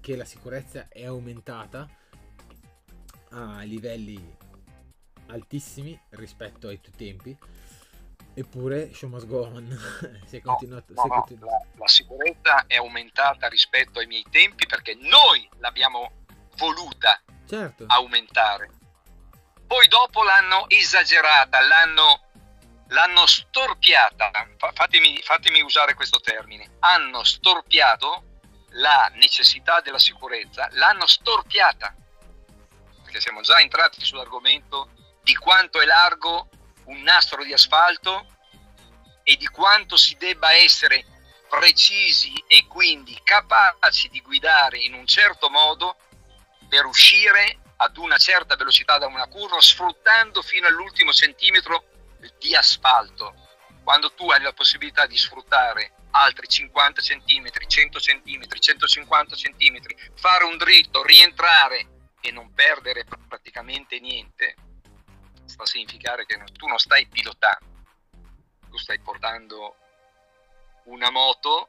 che 0.00 0.16
la 0.16 0.24
sicurezza 0.24 0.88
è 0.88 1.04
aumentata 1.04 1.88
a 3.30 3.62
livelli 3.62 4.36
altissimi 5.28 5.98
rispetto 6.10 6.68
ai 6.68 6.80
tuoi 6.80 6.96
tempi. 6.96 7.38
Eppure 8.34 8.92
show 8.92 9.08
must 9.08 9.26
go 9.26 9.44
on. 9.44 9.66
si 10.26 10.36
è 10.36 10.40
continuato, 10.42 10.92
no, 10.92 11.02
no, 11.02 11.08
continuato. 11.08 11.46
La, 11.46 11.66
la, 11.78 11.88
sicurezza 11.88 12.66
è 12.66 12.76
aumentata 12.76 13.48
rispetto 13.48 13.98
ai 13.98 14.06
miei 14.06 14.24
tempi 14.30 14.66
perché 14.66 14.94
noi 14.94 15.48
l'abbiamo 15.58 16.10
voluta 16.56 17.20
certo. 17.46 17.84
aumentare. 17.86 18.70
Poi 19.66 19.88
dopo 19.88 20.22
l'hanno 20.22 20.68
esagerata, 20.68 21.58
l'hanno, 21.60 22.25
l'hanno 22.88 23.26
storpiata. 23.26 24.30
Fatemi, 24.74 25.20
fatemi 25.22 25.60
usare 25.62 25.94
questo 25.94 26.20
termine. 26.20 26.76
Hanno 26.80 27.24
storpiato 27.24 28.24
la 28.70 29.10
necessità 29.14 29.80
della 29.80 29.98
sicurezza, 29.98 30.68
l'hanno 30.72 31.06
storpiata. 31.06 31.94
Perché 33.02 33.20
siamo 33.20 33.40
già 33.40 33.60
entrati 33.60 34.04
sull'argomento 34.04 34.90
di 35.22 35.34
quanto 35.34 35.80
è 35.80 35.84
largo 35.84 36.48
un 36.84 37.02
nastro 37.02 37.42
di 37.42 37.52
asfalto 37.52 38.34
e 39.22 39.36
di 39.36 39.46
quanto 39.48 39.96
si 39.96 40.16
debba 40.16 40.52
essere 40.54 41.04
precisi 41.48 42.32
e 42.46 42.66
quindi 42.66 43.18
capaci 43.22 44.08
di 44.08 44.20
guidare 44.20 44.78
in 44.78 44.94
un 44.94 45.06
certo 45.06 45.48
modo 45.48 45.96
per 46.68 46.84
uscire 46.84 47.60
ad 47.76 47.96
una 47.96 48.18
certa 48.18 48.56
velocità 48.56 48.98
da 48.98 49.06
una 49.06 49.26
curva 49.26 49.60
sfruttando 49.60 50.42
fino 50.42 50.66
all'ultimo 50.66 51.12
centimetro 51.12 51.95
di 52.38 52.54
asfalto. 52.54 53.34
Quando 53.82 54.12
tu 54.14 54.30
hai 54.30 54.40
la 54.40 54.52
possibilità 54.52 55.06
di 55.06 55.16
sfruttare 55.16 55.92
altri 56.10 56.48
50 56.48 57.02
cm, 57.02 57.48
100 57.66 57.98
cm, 57.98 58.58
150 58.58 59.36
cm, 59.36 59.78
fare 60.14 60.44
un 60.44 60.56
dritto, 60.56 61.02
rientrare 61.04 62.10
e 62.20 62.30
non 62.32 62.52
perdere 62.52 63.04
praticamente 63.28 64.00
niente, 64.00 64.54
sta 65.44 65.62
a 65.62 65.66
significare 65.66 66.26
che 66.26 66.42
tu 66.52 66.66
non 66.66 66.78
stai 66.78 67.06
pilotando, 67.06 67.84
tu 68.68 68.76
stai 68.78 68.98
portando 69.00 69.76
una 70.84 71.10
moto 71.10 71.68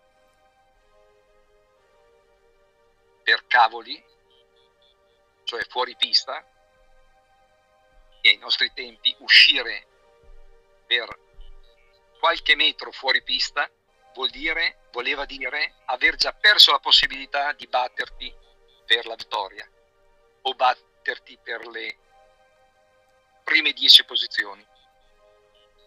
per 3.24 3.45
cavoli, 3.47 4.01
cioè 5.43 5.64
fuori 5.66 5.95
pista, 5.97 6.43
e 8.22 8.30
ai 8.30 8.38
nostri 8.38 8.72
tempi 8.74 9.16
uscire 9.20 9.88
per 10.88 11.25
qualche 12.19 12.55
metro 12.55 12.91
fuori 12.91 13.21
pista 13.21 13.69
vuol 14.15 14.29
dire, 14.29 14.88
voleva 14.91 15.25
dire 15.25 15.75
aver 15.85 16.15
già 16.15 16.33
perso 16.33 16.71
la 16.71 16.79
possibilità 16.79 17.53
di 17.53 17.67
batterti 17.67 18.33
per 18.85 19.05
la 19.05 19.15
vittoria 19.15 19.69
o 20.41 20.53
batterti 20.55 21.38
per 21.43 21.67
le 21.67 21.97
prime 23.43 23.73
10 23.73 24.05
posizioni. 24.05 24.65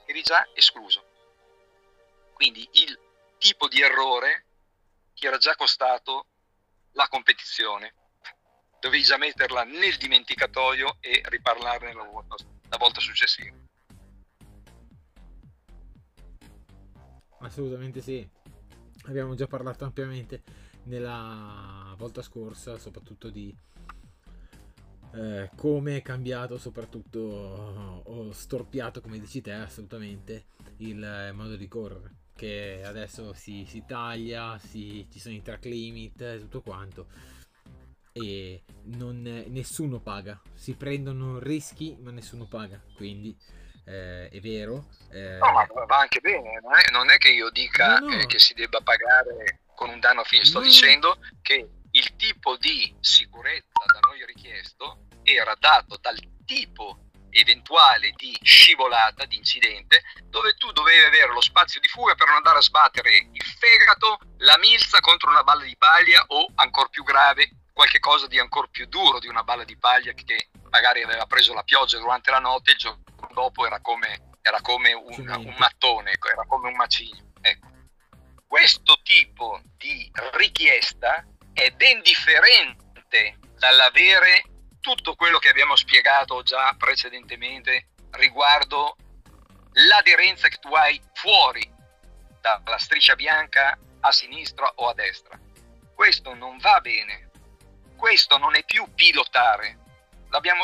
Eri 0.07 0.23
già 0.23 0.49
escluso. 0.55 1.05
Quindi 2.35 2.69
il 2.73 2.99
tipo 3.39 3.69
di 3.69 3.81
errore 3.83 4.45
ti 5.15 5.27
era 5.27 5.39
già 5.39 5.55
costato 5.57 6.27
la 6.93 7.09
competizione. 7.09 7.95
Dovevi 8.81 9.03
già 9.03 9.19
metterla 9.19 9.65
nel 9.65 9.97
dimenticatoio 9.97 10.97
e 11.01 11.21
riparlarne 11.25 11.93
la 11.93 12.05
volta, 12.05 12.37
la 12.69 12.77
volta 12.79 13.01
successiva. 13.01 13.70
Assolutamente 17.41 18.01
sì. 18.01 18.27
Abbiamo 19.05 19.35
già 19.35 19.47
parlato 19.47 19.85
ampiamente 19.85 20.43
nella 20.85 21.95
volta 21.97 22.23
scorsa, 22.23 22.79
soprattutto 22.79 23.31
di 23.31 23.55
eh, 25.13 25.51
come 25.57 25.97
è 25.97 26.03
cambiato 26.03 26.57
soprattutto 26.57 27.19
ho 27.19 28.33
storpiato 28.33 29.01
come 29.01 29.19
dici 29.19 29.41
te 29.41 29.53
assolutamente 29.53 30.47
il 30.79 31.03
eh, 31.03 31.33
modo 31.33 31.57
di 31.57 31.69
correre. 31.69 32.19
Che 32.35 32.83
adesso 32.85 33.35
si, 33.35 33.67
si 33.67 33.85
taglia 33.87 34.59
si, 34.59 35.07
ci 35.11 35.19
sono 35.19 35.35
i 35.35 35.43
track 35.43 35.65
limit 35.67 36.21
e 36.23 36.39
tutto 36.39 36.63
quanto. 36.63 37.07
E 38.13 38.63
non, 38.85 39.21
nessuno 39.49 40.01
paga. 40.01 40.41
Si 40.55 40.75
prendono 40.75 41.39
rischi 41.39 41.97
ma 42.01 42.11
nessuno 42.11 42.47
paga. 42.47 42.81
Quindi 42.95 43.37
eh, 43.87 44.29
è 44.29 44.41
vero 44.41 44.87
eh... 45.11 45.39
no 45.39 45.53
ma 45.53 45.67
va 45.87 45.99
anche 45.99 46.21
bene 46.21 46.61
non 46.61 46.73
è, 46.79 46.91
non 46.91 47.11
è 47.11 47.19
che 47.19 47.31
io 47.31 47.51
dica 47.51 47.99
no, 47.99 48.09
no. 48.09 48.21
Eh, 48.21 48.27
che 48.27 48.39
si 48.39 48.55
debba 48.55 48.81
pagare 48.81 49.61
con 49.75 49.91
un 49.91 50.01
danno 50.01 50.25
fine 50.25 50.45
sto 50.45 50.59
no. 50.59 50.65
dicendo 50.65 51.19
che 51.43 51.69
il 51.93 52.17
tipo 52.17 52.57
di 52.57 52.95
sicurezza 53.01 53.85
da 53.93 54.01
noi 54.09 54.25
richiesto 54.27 55.07
era 55.23 55.55
dato 55.59 55.99
dal 56.01 56.19
tipo 56.45 57.11
eventuale 57.31 58.13
di 58.17 58.37
scivolata, 58.43 59.25
di 59.25 59.37
incidente, 59.37 60.03
dove 60.25 60.55
tu 60.55 60.71
dovevi 60.73 61.05
avere 61.05 61.33
lo 61.33 61.41
spazio 61.41 61.81
di 61.81 61.89
fuga 61.89 62.15
per 62.15 62.27
non 62.27 62.37
andare 62.37 62.59
a 62.59 62.63
sbattere 62.63 63.17
il 63.17 63.45
fegato, 63.59 64.19
la 64.39 64.59
milza 64.59 65.01
contro 65.01 65.31
una 65.31 65.45
balla 65.45 65.63
di 65.63 65.77
paglia 65.77 66.25
o, 66.29 66.51
ancora 66.57 66.89
più 66.89 67.05
grave, 67.05 67.51
qualche 67.73 68.01
cosa 68.01 68.27
di 68.27 68.39
ancora 68.39 68.67
più 68.71 68.87
duro 68.87 69.19
di 69.19 69.29
una 69.29 69.43
balla 69.43 69.65
di 69.65 69.77
paglia 69.77 70.13
che 70.13 70.50
magari 70.71 71.03
aveva 71.03 71.27
preso 71.27 71.53
la 71.53 71.63
pioggia 71.63 71.99
durante 71.99 72.31
la 72.31 72.39
notte 72.39 72.73
il 72.73 72.79
giorno 72.79 73.03
dopo 73.33 73.67
era 73.67 73.81
come, 73.81 74.31
era 74.43 74.61
come 74.61 74.93
un, 74.93 75.29
un, 75.29 75.55
mattone, 75.59 76.13
ecco, 76.13 76.31
era 76.31 76.45
come 76.47 76.69
un 76.69 76.77
macigno. 76.77 77.33
Ecco. 77.41 77.69
Questo 78.47 79.01
tipo 79.03 79.61
di 79.77 80.11
richiesta 80.33 81.25
è 81.53 81.71
ben 81.71 82.03
differente 82.03 83.39
dall'avere 83.59 84.45
tutto 84.81 85.15
quello 85.15 85.39
che 85.39 85.51
abbiamo 85.51 85.77
spiegato 85.77 86.43
già 86.43 86.75
precedentemente 86.77 87.91
riguardo 88.13 88.97
l'aderenza 89.73 90.49
che 90.49 90.57
tu 90.57 90.73
hai 90.75 91.01
fuori 91.13 91.71
dalla 92.41 92.79
striscia 92.79 93.15
bianca 93.15 93.79
a 94.01 94.13
sinistra 94.13 94.73
o 94.77 94.89
a 94.89 94.95
destra. 94.95 95.39
Questo 95.95 96.35
non 96.35 96.57
va 96.59 96.81
bene, 96.81 97.31
questo 97.97 98.39
non 98.39 98.57
è 98.57 98.65
più 98.65 98.93
pilotare. 98.95 99.79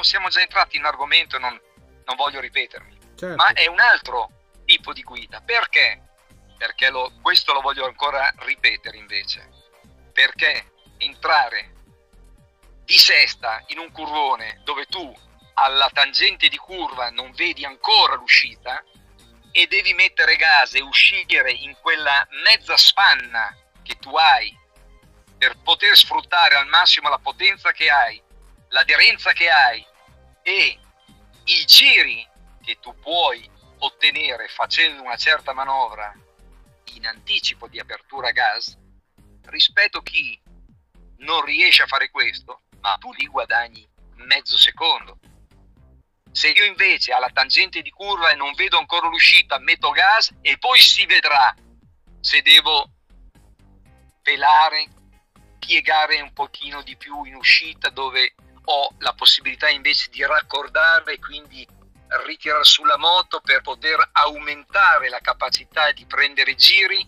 Siamo 0.03 0.29
già 0.29 0.41
entrati 0.41 0.77
in 0.77 0.85
argomento 0.85 1.37
e 1.37 1.39
non, 1.39 1.61
non 2.05 2.17
voglio 2.17 2.41
ripetermi. 2.41 2.99
certo. 3.17 3.37
ma 3.37 3.53
è 3.53 3.67
un 3.67 3.81
altro 3.81 4.31
tipo 4.65 4.93
di 4.93 5.03
guida. 5.03 5.41
Perché? 5.41 6.03
Perché 6.57 6.91
lo, 6.91 7.13
questo 7.23 7.53
lo 7.53 7.61
voglio 7.61 7.87
ancora 7.87 8.33
ripetere 8.39 8.97
invece. 8.97 9.49
Perché 10.13 10.73
entrare 10.99 11.73
di 12.85 12.97
sesta 12.97 13.63
in 13.69 13.79
un 13.79 13.91
curvone 13.91 14.61
dove 14.65 14.87
tu 14.87 15.15
alla 15.55 15.91
tangente 15.93 16.49
di 16.49 16.57
curva 16.57 17.11
non 17.11 17.33
vedi 17.33 17.65
ancora 17.65 18.15
l'uscita 18.15 18.83
e 19.51 19.67
devi 19.67 19.95
mettere 19.95 20.37
gas 20.37 20.75
e 20.75 20.83
uscire 20.83 21.51
in 21.51 21.77
quella 21.81 22.27
mezza 22.45 22.77
spanna 22.77 23.55
che 23.83 23.97
tu 23.97 24.15
hai 24.17 24.55
per 25.39 25.57
poter 25.63 25.97
sfruttare 25.97 26.57
al 26.57 26.67
massimo 26.67 27.09
la 27.09 27.19
potenza 27.19 27.73
che 27.73 27.91
hai, 27.91 28.23
l'aderenza 28.69 29.33
che 29.33 29.49
hai 29.51 29.85
e 30.43 30.79
i 31.45 31.65
giri 31.65 32.27
che 32.63 32.79
tu 32.81 32.99
puoi 32.99 33.49
ottenere 33.79 34.49
facendo 34.49 35.03
una 35.03 35.17
certa 35.17 35.53
manovra 35.53 36.13
in 36.95 37.07
anticipo 37.07 37.69
di 37.69 37.79
apertura 37.79 38.31
gas 38.31 38.77
rispetto 39.45 39.99
a 39.99 40.03
chi 40.03 40.41
non 41.19 41.45
riesce 41.45 41.83
a 41.83 41.87
fare 41.87 42.11
questo, 42.11 42.63
ma 42.81 42.97
tu 42.99 43.13
li 43.13 43.27
guadagni 43.27 43.87
mezzo 44.17 44.57
secondo. 44.57 45.19
Se 46.33 46.49
io 46.49 46.65
invece 46.65 47.13
alla 47.13 47.31
tangente 47.31 47.81
di 47.81 47.91
curva 47.91 48.31
e 48.31 48.35
non 48.35 48.53
vedo 48.55 48.79
ancora 48.79 49.09
l'uscita, 49.09 49.59
metto 49.59 49.91
gas 49.91 50.35
e 50.43 50.59
poi 50.59 50.79
si 50.81 51.07
vedrà 51.07 51.55
se 52.21 52.43
devo 52.43 52.91
pelare, 54.23 54.89
piegare 55.59 56.21
un 56.21 56.33
pochino 56.33 56.83
di 56.83 56.97
più 56.97 57.25
in 57.25 57.37
uscita 57.37 57.89
dove 57.89 58.35
ho 58.69 58.95
la 58.99 59.13
possibilità 59.15 59.69
invece 59.69 60.09
di 60.11 60.25
raccordare 60.25 61.15
e 61.15 61.19
quindi 61.19 61.67
ritirare 62.25 62.65
sulla 62.65 62.97
moto 62.97 63.41
per 63.41 63.63
poter 63.63 64.09
aumentare 64.13 65.09
la 65.09 65.19
capacità 65.21 65.91
di 65.93 66.05
prendere 66.07 66.55
giri 66.55 67.07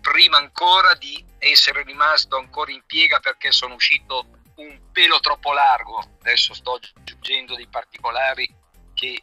prima 0.00 0.36
ancora 0.36 0.94
di 0.94 1.24
essere 1.38 1.82
rimasto 1.82 2.36
ancora 2.36 2.70
in 2.70 2.82
piega 2.86 3.18
perché 3.18 3.50
sono 3.50 3.74
uscito 3.74 4.42
un 4.56 4.90
pelo 4.92 5.18
troppo 5.20 5.52
largo. 5.52 5.98
Adesso 6.20 6.54
sto 6.54 6.78
aggiungendo 6.94 7.56
dei 7.56 7.66
particolari 7.66 8.48
che 8.94 9.20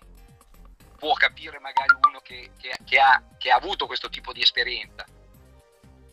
può 0.98 1.14
capire 1.14 1.60
magari 1.60 1.94
uno 2.08 2.20
che, 2.20 2.52
che, 2.58 2.76
che, 2.86 3.00
ha, 3.00 3.22
che 3.38 3.52
ha 3.52 3.56
avuto 3.56 3.88
questo 3.88 4.10
tipo 4.10 4.34
di 4.34 4.42
esperienza. 4.42 5.06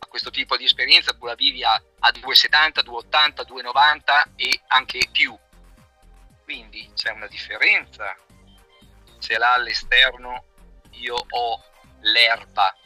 Questo 0.08 0.30
tipo 0.30 0.56
di 0.56 0.64
esperienza 0.64 1.12
tu 1.12 1.26
la 1.26 1.34
vivi 1.34 1.62
a, 1.62 1.72
a 1.72 2.10
2,70, 2.10 2.84
2,80, 2.84 3.46
2,90 3.46 4.32
e 4.36 4.60
anche 4.68 5.08
più. 5.12 5.36
Quindi 6.50 6.90
c'è 6.94 7.12
una 7.12 7.28
differenza. 7.28 8.12
Se 9.20 9.38
là 9.38 9.52
all'esterno 9.52 10.46
io 10.94 11.14
ho 11.14 11.62
l'erba, 12.00 12.76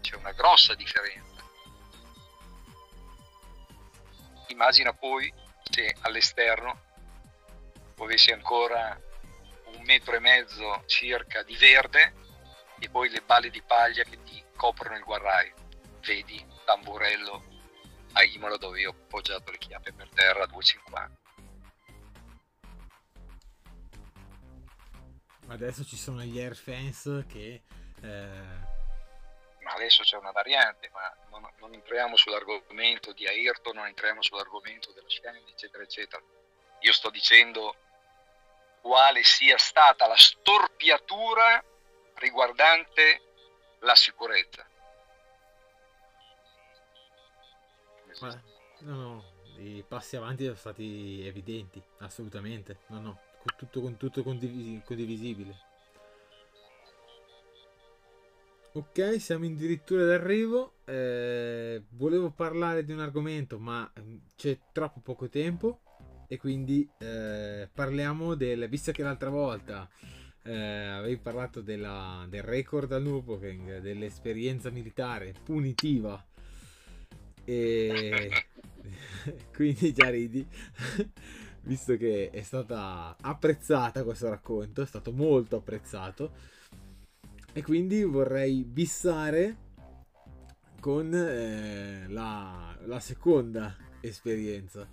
c'è 0.00 0.14
una 0.14 0.30
grossa 0.30 0.76
differenza. 0.76 1.42
Immagina 4.46 4.92
poi 4.92 5.34
se 5.68 5.96
all'esterno 6.02 6.80
avessi 7.98 8.30
ancora 8.30 8.96
un 9.74 9.82
metro 9.82 10.14
e 10.14 10.20
mezzo 10.20 10.84
circa 10.86 11.42
di 11.42 11.56
verde 11.56 12.14
e 12.78 12.88
poi 12.88 13.08
le 13.08 13.22
balle 13.22 13.50
di 13.50 13.62
paglia 13.62 14.04
che 14.04 14.22
ti 14.22 14.44
coprono 14.54 14.96
il 14.96 15.02
guarraio. 15.02 15.54
Vedi 16.02 16.46
tamburello 16.64 17.55
a 18.16 18.24
Imola 18.24 18.56
dove 18.56 18.80
io 18.80 18.90
ho 18.90 18.92
appoggiato 18.92 19.50
le 19.50 19.58
chiappe 19.58 19.92
per 19.92 20.08
terra 20.08 20.44
a 20.44 20.48
2,50. 20.48 21.10
Adesso 25.48 25.84
ci 25.84 25.96
sono 25.96 26.22
gli 26.22 26.38
air 26.40 26.56
fence 26.56 27.26
che... 27.28 27.62
Eh... 28.02 28.74
Ma 29.60 29.72
adesso 29.72 30.02
c'è 30.02 30.16
una 30.16 30.30
variante, 30.30 30.90
ma 30.92 31.14
non, 31.30 31.46
non 31.58 31.74
entriamo 31.74 32.16
sull'argomento 32.16 33.12
di 33.12 33.26
Ayrton, 33.26 33.76
non 33.76 33.86
entriamo 33.86 34.22
sull'argomento 34.22 34.92
della 34.92 35.10
Scania, 35.10 35.42
eccetera, 35.48 35.82
eccetera. 35.82 36.22
Io 36.80 36.92
sto 36.92 37.10
dicendo 37.10 37.76
quale 38.80 39.22
sia 39.24 39.58
stata 39.58 40.06
la 40.06 40.16
storpiatura 40.16 41.62
riguardante 42.14 43.20
la 43.80 43.94
sicurezza. 43.94 44.66
Ma, 48.20 48.42
no, 48.80 48.94
no, 48.94 49.24
i 49.58 49.84
passi 49.86 50.16
avanti 50.16 50.44
sono 50.44 50.56
stati 50.56 51.26
evidenti, 51.26 51.82
assolutamente. 51.98 52.78
No, 52.88 53.00
no, 53.00 53.18
tutto, 53.56 53.94
tutto 53.96 54.22
condivis- 54.22 54.82
condivisibile. 54.84 55.54
Ok, 58.72 59.18
siamo 59.20 59.46
addirittura 59.46 60.04
d'arrivo. 60.04 60.74
Eh, 60.84 61.82
volevo 61.90 62.30
parlare 62.30 62.84
di 62.84 62.92
un 62.92 63.00
argomento, 63.00 63.58
ma 63.58 63.90
mm, 63.98 64.16
c'è 64.36 64.58
troppo 64.72 65.00
poco 65.00 65.28
tempo 65.28 65.80
e 66.28 66.36
quindi 66.36 66.86
eh, 66.98 67.68
parliamo 67.72 68.34
del 68.34 68.68
visto 68.68 68.92
che 68.92 69.02
l'altra 69.02 69.30
volta 69.30 69.88
eh, 70.42 70.52
avevi 70.52 71.16
parlato 71.18 71.60
della, 71.60 72.26
del 72.28 72.42
record 72.42 72.92
al 72.92 73.02
Nürburgring 73.02 73.78
dell'esperienza 73.78 74.70
militare 74.70 75.34
punitiva 75.42 76.22
e 77.46 78.44
quindi 79.54 79.92
già 79.92 80.10
ridi. 80.10 80.46
Visto 81.62 81.96
che 81.96 82.30
è 82.32 82.42
stata 82.42 83.16
apprezzata 83.20 84.04
questo 84.04 84.28
racconto 84.28 84.82
è 84.82 84.86
stato 84.86 85.10
molto 85.12 85.56
apprezzato. 85.56 86.54
E 87.52 87.62
quindi 87.62 88.04
vorrei 88.04 88.64
bissare 88.64 89.56
con 90.80 91.12
eh, 91.12 92.06
la, 92.08 92.76
la 92.84 93.00
seconda 93.00 93.74
esperienza. 94.00 94.86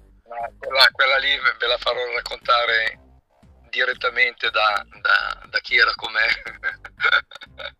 Quella, 0.57 0.87
quella, 0.91 1.17
lì 1.17 1.29
ve 1.59 1.67
la 1.67 1.77
farò 1.77 1.99
raccontare 2.15 2.99
direttamente 3.69 4.49
da, 4.49 4.85
da, 5.01 5.47
da 5.49 5.59
chi 5.59 5.77
era 5.77 5.91
con 5.95 6.11
me, 6.13 6.27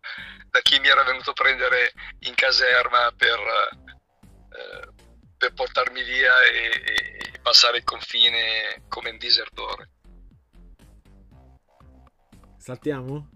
da 0.49 0.59
chi 0.61 0.79
mi 0.79 0.87
era 0.87 1.03
venuto 1.03 1.31
a 1.31 1.33
prendere 1.33 1.93
in 2.19 2.35
caserma 2.35 3.11
per, 3.15 3.39
per 5.37 5.53
portarmi 5.53 6.01
via 6.03 6.41
e, 6.43 7.31
e, 7.33 7.39
passare 7.41 7.77
il 7.77 7.83
confine 7.83 8.83
come 8.87 9.09
un 9.09 9.17
disertore. 9.17 9.89
Saltiamo? 12.57 13.29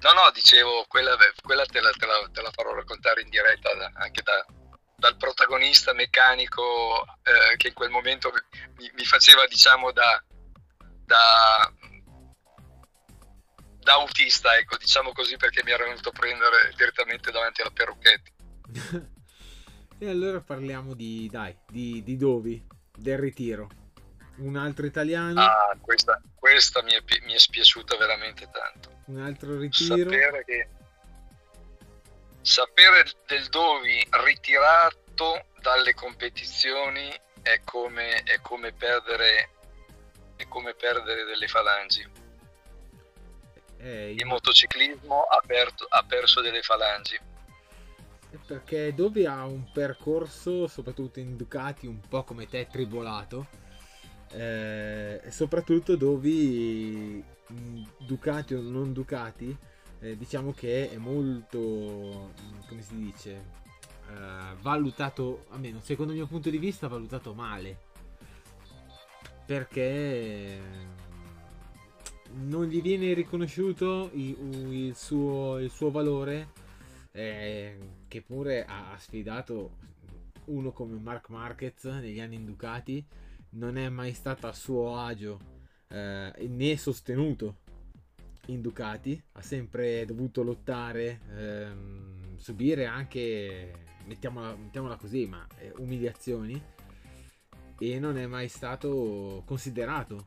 No, 0.00 0.12
no, 0.12 0.30
dicevo, 0.34 0.84
quella, 0.88 1.16
quella 1.40 1.64
te, 1.64 1.80
la, 1.80 1.92
te, 1.92 2.06
la, 2.06 2.28
te, 2.32 2.42
la, 2.42 2.50
farò 2.50 2.74
raccontare 2.74 3.22
in 3.22 3.28
diretta 3.28 3.72
da, 3.74 3.92
anche 3.94 4.22
da, 4.22 4.44
dal 4.96 5.16
protagonista 5.16 5.92
meccanico 5.92 7.04
eh, 7.22 7.56
che 7.56 7.68
in 7.68 7.74
quel 7.74 7.90
momento 7.90 8.32
mi, 8.78 8.90
mi 8.94 9.04
faceva 9.04 9.46
diciamo 9.46 9.92
da, 9.92 10.20
da, 11.04 11.72
da, 13.78 13.92
autista 13.92 14.56
ecco 14.56 14.76
diciamo 14.76 15.12
così 15.12 15.36
perché 15.36 15.62
mi 15.62 15.70
era 15.70 15.84
venuto 15.84 16.08
a 16.08 16.12
prendere 16.12 16.72
direttamente 16.74 17.30
davanti 17.30 17.60
alla 17.60 17.70
perrucchetta 17.70 18.30
e 19.98 20.08
allora 20.08 20.40
parliamo 20.40 20.94
di 20.94 21.28
dai 21.30 21.56
di, 21.68 22.02
di 22.02 22.16
Dovi 22.16 22.64
del 22.96 23.18
ritiro 23.18 23.68
un 24.36 24.56
altro 24.56 24.86
italiano 24.86 25.40
ah 25.40 25.76
questa, 25.80 26.20
questa 26.34 26.82
mi, 26.82 26.92
è, 26.92 27.02
mi 27.24 27.34
è 27.34 27.38
spiaciuta 27.38 27.96
veramente 27.96 28.48
tanto 28.50 29.02
un 29.06 29.20
altro 29.20 29.58
ritiro 29.58 29.96
sapere 29.96 30.44
che 30.44 30.68
sapere 32.42 33.04
del 33.26 33.46
Dovi 33.48 34.06
ritirato 34.24 35.46
dalle 35.60 35.94
competizioni 35.94 37.14
è 37.42 37.60
come, 37.64 38.22
è 38.22 38.40
come, 38.40 38.72
perdere, 38.72 39.50
è 40.36 40.46
come 40.48 40.74
perdere 40.74 41.24
delle 41.24 41.48
falangi. 41.48 42.20
Eh, 43.78 44.12
il 44.12 44.24
motociclismo 44.26 45.22
ha, 45.22 45.40
perto, 45.44 45.86
ha, 45.88 46.04
perso 46.04 46.40
delle 46.40 46.62
falangi. 46.62 47.18
Perché 48.46 48.94
Dovi 48.94 49.26
ha 49.26 49.44
un 49.44 49.70
percorso, 49.72 50.66
soprattutto 50.66 51.20
in 51.20 51.36
Ducati, 51.36 51.86
un 51.86 52.00
po' 52.00 52.24
come 52.24 52.46
te, 52.46 52.66
tribolato. 52.70 53.46
Eh, 54.30 55.20
soprattutto 55.28 55.96
Dovi, 55.96 57.22
Ducati 57.98 58.54
o 58.54 58.62
non 58.62 58.92
Ducati, 58.92 59.56
eh, 60.00 60.16
diciamo 60.16 60.52
che 60.52 60.90
è 60.90 60.96
molto, 60.96 61.58
mm, 61.58 62.68
come 62.68 62.82
si 62.82 62.96
dice, 62.96 63.30
eh, 64.10 64.54
valutato, 64.60 65.44
almeno 65.50 65.80
secondo 65.80 66.12
il 66.12 66.18
mio 66.18 66.26
punto 66.26 66.50
di 66.50 66.58
vista, 66.58 66.88
valutato 66.88 67.34
male. 67.34 67.90
Perché 69.46 70.58
mm, 70.60 72.50
non 72.50 72.64
gli 72.66 72.80
viene 72.80 73.12
riconosciuto 73.12 74.10
il, 74.14 74.36
il, 74.70 74.96
suo, 74.96 75.58
il 75.58 75.70
suo, 75.70 75.90
valore, 75.90 76.48
eh, 77.12 77.78
che 78.08 78.22
pure 78.22 78.64
ha, 78.64 78.96
sfidato 78.98 79.76
uno 80.46 80.72
come 80.72 80.98
Mark 80.98 81.28
Marquez 81.28 81.84
negli 81.84 82.20
anni 82.20 82.36
inducati. 82.36 83.04
Non 83.50 83.76
è 83.76 83.88
mai 83.88 84.12
stato 84.14 84.46
a 84.46 84.52
suo 84.52 84.96
agio 84.96 85.38
eh, 85.88 86.32
né 86.48 86.76
sostenuto 86.76 87.58
in 88.46 88.60
Ducati, 88.60 89.22
ha 89.32 89.42
sempre 89.42 90.04
dovuto 90.04 90.42
lottare, 90.42 91.20
ehm, 91.36 92.36
subire 92.38 92.86
anche, 92.86 93.72
mettiamola, 94.06 94.56
mettiamola 94.56 94.96
così, 94.96 95.26
ma 95.26 95.46
eh, 95.58 95.72
umiliazioni 95.76 96.60
e 97.78 97.98
non 97.98 98.16
è 98.16 98.26
mai 98.26 98.48
stato 98.48 99.42
considerato 99.44 100.26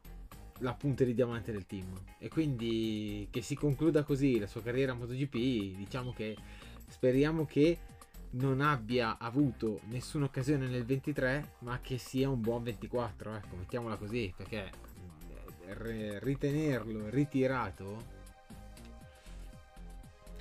la 0.59 0.73
punta 0.73 1.03
di 1.03 1.13
diamante 1.13 1.51
del 1.51 1.65
team 1.65 1.87
e 2.17 2.29
quindi 2.29 3.27
che 3.29 3.41
si 3.41 3.55
concluda 3.55 4.03
così 4.03 4.39
la 4.39 4.47
sua 4.47 4.61
carriera 4.61 4.93
a 4.93 4.95
MotoGP 4.95 5.75
diciamo 5.75 6.13
che 6.13 6.35
speriamo 6.87 7.45
che 7.45 7.79
non 8.31 8.61
abbia 8.61 9.17
avuto 9.19 9.79
nessuna 9.85 10.25
occasione 10.25 10.67
nel 10.67 10.85
23 10.85 11.55
ma 11.59 11.79
che 11.81 11.97
sia 11.97 12.29
un 12.29 12.41
buon 12.41 12.63
24 12.63 13.35
ecco 13.35 13.55
mettiamola 13.55 13.95
così 13.95 14.33
perché 14.35 14.71
eh, 15.67 16.19
ritenerlo 16.19 17.09
ritirato 17.09 18.13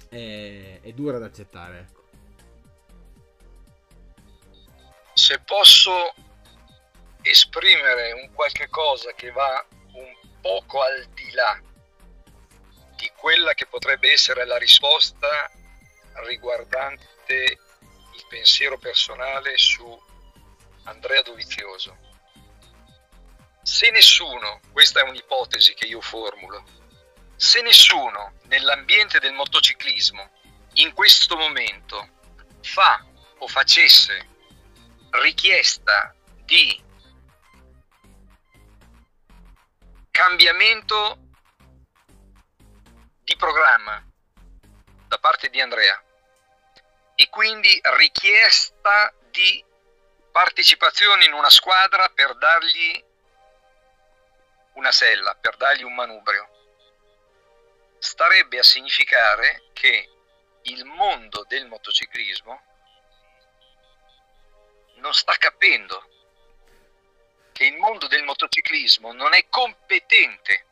è, 0.09 0.80
è 0.82 0.92
dura 0.92 1.18
da 1.18 1.26
accettare 1.26 1.78
ecco. 1.78 2.03
se 5.14 5.38
posso 5.40 6.14
esprimere 7.22 8.12
un 8.12 8.32
qualche 8.34 8.68
cosa 8.68 9.12
che 9.12 9.30
va 9.30 9.64
un 9.92 10.12
poco 10.40 10.82
al 10.82 11.07
di 11.14 11.30
là 11.30 11.61
di 12.97 13.11
quella 13.16 13.55
che 13.55 13.66
potrebbe 13.66 14.12
essere 14.12 14.45
la 14.45 14.59
risposta 14.59 15.51
riguardante 16.27 17.59
il 18.15 18.27
pensiero 18.29 18.79
personale 18.79 19.57
su 19.57 20.03
Andrea 20.85 21.23
Dovizioso. 21.23 21.99
Se 23.62 23.91
nessuno, 23.91 24.61
questa 24.73 25.01
è 25.01 25.09
un'ipotesi 25.09 25.75
che 25.75 25.87
io 25.87 26.01
formulo, 26.01 26.65
se 27.37 27.62
nessuno 27.62 28.35
nell'ambiente 28.45 29.19
del 29.19 29.33
motociclismo 29.33 30.31
in 30.75 30.93
questo 30.93 31.37
momento 31.37 32.09
fa 32.62 33.05
o 33.39 33.49
facesse 33.49 34.29
richiesta 35.11 36.15
di 36.45 36.83
cambiamento 40.11 41.19
di 43.23 43.37
programma 43.37 44.05
da 45.09 45.19
parte 45.19 45.49
di 45.49 45.61
Andrea 45.61 46.04
e 47.15 47.29
quindi 47.29 47.81
richiesta 47.97 49.12
di 49.31 49.65
partecipazione 50.33 51.25
in 51.25 51.33
una 51.33 51.51
squadra 51.51 52.09
per 52.09 52.37
dargli 52.37 53.05
una 54.75 54.91
sella, 54.91 55.37
per 55.41 55.57
dargli 55.57 55.83
un 55.83 55.95
manubrio. 55.95 56.49
Starebbe 57.99 58.59
a 58.59 58.62
significare 58.62 59.71
che 59.73 60.11
il 60.62 60.85
mondo 60.85 61.45
del 61.47 61.67
motociclismo 61.67 62.62
non 64.97 65.15
sta 65.15 65.35
capendo 65.37 66.09
che 67.55 67.67
il 67.67 67.77
mondo 67.77 68.09
del 68.09 68.25
motociclismo 68.25 69.12
non 69.12 69.33
è 69.33 69.47
competente. 69.49 70.67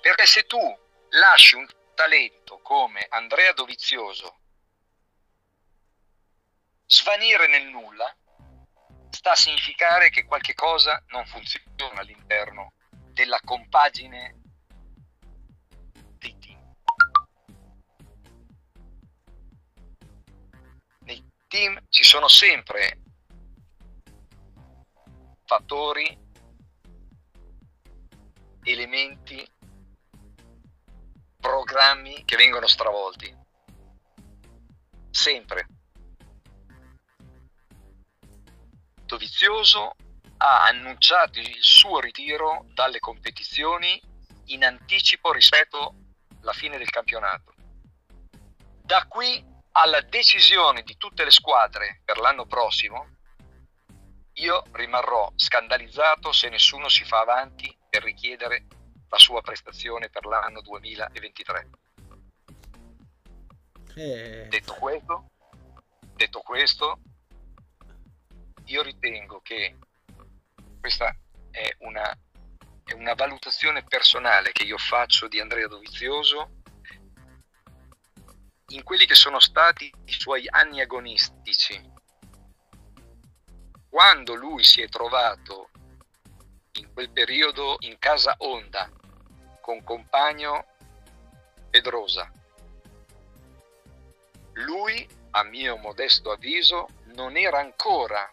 Perché 0.00 0.26
se 0.26 0.46
tu 0.46 0.78
lasci 1.10 1.54
un 1.54 1.66
talento 1.98 2.60
come 2.60 3.04
Andrea 3.08 3.52
Dovizioso 3.52 4.38
svanire 6.86 7.48
nel 7.48 7.66
nulla, 7.66 8.16
sta 9.10 9.32
a 9.32 9.34
significare 9.34 10.08
che 10.08 10.24
qualche 10.24 10.54
cosa 10.54 11.02
non 11.08 11.26
funziona 11.26 11.98
all'interno 12.00 12.74
della 13.10 13.40
compagine 13.44 14.40
dei 16.18 16.38
team. 16.38 16.74
Nei 21.00 21.28
team 21.48 21.84
ci 21.88 22.04
sono 22.04 22.28
sempre 22.28 23.02
fattori, 25.46 26.16
elementi, 28.62 29.56
programmi 31.48 32.26
che 32.26 32.36
vengono 32.36 32.66
stravolti. 32.66 33.34
Sempre. 35.10 35.66
Dovizioso 39.06 39.94
ha 40.36 40.64
annunciato 40.64 41.38
il 41.38 41.56
suo 41.58 42.00
ritiro 42.00 42.66
dalle 42.74 42.98
competizioni 42.98 43.98
in 44.48 44.62
anticipo 44.62 45.32
rispetto 45.32 45.94
alla 46.42 46.52
fine 46.52 46.76
del 46.76 46.90
campionato. 46.90 47.54
Da 48.82 49.06
qui 49.06 49.42
alla 49.72 50.02
decisione 50.02 50.82
di 50.82 50.98
tutte 50.98 51.24
le 51.24 51.30
squadre 51.30 52.02
per 52.04 52.18
l'anno 52.18 52.44
prossimo, 52.44 53.16
io 54.34 54.64
rimarrò 54.72 55.32
scandalizzato 55.34 56.30
se 56.30 56.50
nessuno 56.50 56.90
si 56.90 57.04
fa 57.04 57.20
avanti 57.20 57.74
per 57.88 58.02
richiedere 58.02 58.66
la 59.08 59.18
sua 59.18 59.40
prestazione 59.40 60.08
per 60.08 60.24
l'anno 60.26 60.60
2023. 60.60 61.70
Eh... 63.94 64.46
Detto, 64.48 64.74
questo, 64.74 65.30
detto 66.14 66.40
questo, 66.40 67.00
io 68.66 68.82
ritengo 68.82 69.40
che 69.40 69.76
questa 70.80 71.16
è 71.50 71.74
una, 71.78 72.16
è 72.84 72.92
una 72.92 73.14
valutazione 73.14 73.82
personale 73.82 74.52
che 74.52 74.64
io 74.64 74.78
faccio 74.78 75.26
di 75.26 75.40
Andrea 75.40 75.66
Dovizioso 75.66 76.56
in 78.68 78.82
quelli 78.82 79.06
che 79.06 79.14
sono 79.14 79.40
stati 79.40 79.90
i 80.04 80.12
suoi 80.12 80.46
anni 80.48 80.82
agonistici 80.82 81.96
quando 83.88 84.34
lui 84.34 84.62
si 84.62 84.82
è 84.82 84.88
trovato 84.88 85.70
in 86.72 86.92
quel 86.92 87.10
periodo 87.10 87.76
in 87.80 87.98
casa 87.98 88.34
Onda 88.38 88.90
con 89.68 89.84
compagno 89.84 90.64
Pedrosa, 91.68 92.32
lui, 94.54 95.06
a 95.32 95.44
mio 95.44 95.76
modesto 95.76 96.30
avviso, 96.30 96.88
non 97.16 97.36
era 97.36 97.58
ancora 97.58 98.32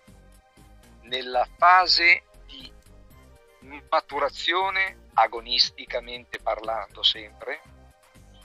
nella 1.01 1.45
fase 1.57 2.23
di 2.45 2.71
maturazione 3.89 5.09
agonisticamente 5.15 6.39
parlando 6.39 7.03
sempre 7.03 7.61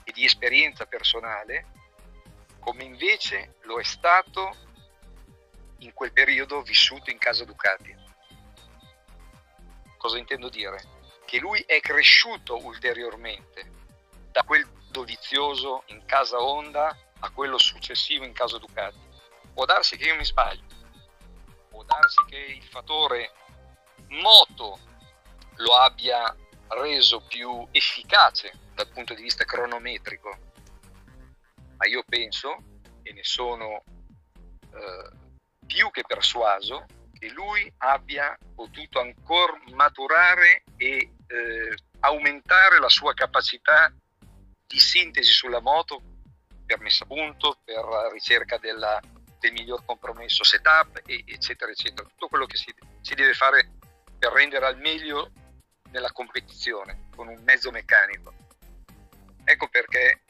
e 0.03 0.11
di 0.11 0.25
esperienza 0.25 0.85
personale, 0.85 1.67
come 2.59 2.83
invece 2.83 3.55
lo 3.61 3.79
è 3.79 3.83
stato 3.83 4.53
in 5.77 5.93
quel 5.93 6.11
periodo 6.11 6.61
vissuto 6.61 7.09
in 7.09 7.19
casa 7.19 7.45
Ducati. 7.45 7.95
Cosa 9.95 10.17
intendo 10.17 10.49
dire? 10.49 10.99
Che 11.31 11.39
lui 11.39 11.61
è 11.61 11.79
cresciuto 11.79 12.61
ulteriormente 12.61 13.71
da 14.31 14.43
quel 14.43 14.67
dovizioso 14.89 15.83
in 15.85 16.03
casa 16.03 16.41
Honda 16.41 16.93
a 17.19 17.29
quello 17.29 17.57
successivo 17.57 18.25
in 18.25 18.33
casa 18.33 18.57
Ducati. 18.57 18.99
Può 19.53 19.63
darsi 19.63 19.95
che 19.95 20.09
io 20.09 20.17
mi 20.17 20.25
sbaglio, 20.25 20.65
può 21.69 21.83
darsi 21.83 22.21
che 22.27 22.35
il 22.35 22.63
fattore 22.63 23.31
moto 24.09 24.77
lo 25.55 25.73
abbia 25.77 26.35
reso 26.67 27.21
più 27.21 27.65
efficace 27.71 28.51
dal 28.73 28.89
punto 28.89 29.13
di 29.13 29.21
vista 29.21 29.45
cronometrico, 29.45 30.37
ma 31.77 31.87
io 31.87 32.03
penso, 32.05 32.57
e 33.03 33.13
ne 33.13 33.23
sono 33.23 33.83
eh, 34.73 35.09
più 35.65 35.89
che 35.91 36.03
persuaso 36.05 36.87
che 37.17 37.29
lui 37.29 37.73
abbia 37.77 38.37
potuto 38.53 38.99
ancora 38.99 39.57
maturare 39.67 40.63
e 40.75 41.11
eh, 41.31 41.75
aumentare 42.01 42.79
la 42.79 42.89
sua 42.89 43.13
capacità 43.13 43.91
di 44.67 44.79
sintesi 44.79 45.31
sulla 45.31 45.59
moto 45.59 46.01
per 46.65 46.79
messa 46.79 47.03
a 47.03 47.07
punto, 47.07 47.59
per 47.63 47.83
ricerca 48.11 48.57
della, 48.57 48.99
del 49.39 49.51
miglior 49.51 49.83
compromesso 49.85 50.43
setup, 50.43 51.01
e, 51.05 51.23
eccetera, 51.25 51.71
eccetera. 51.71 52.07
Tutto 52.07 52.27
quello 52.27 52.45
che 52.45 52.57
si, 52.57 52.73
si 53.01 53.13
deve 53.13 53.33
fare 53.33 53.71
per 54.17 54.31
rendere 54.31 54.65
al 54.65 54.77
meglio 54.77 55.31
nella 55.89 56.11
competizione 56.11 57.09
con 57.15 57.27
un 57.27 57.41
mezzo 57.43 57.71
meccanico. 57.71 58.33
Ecco 59.43 59.67
perché 59.67 60.21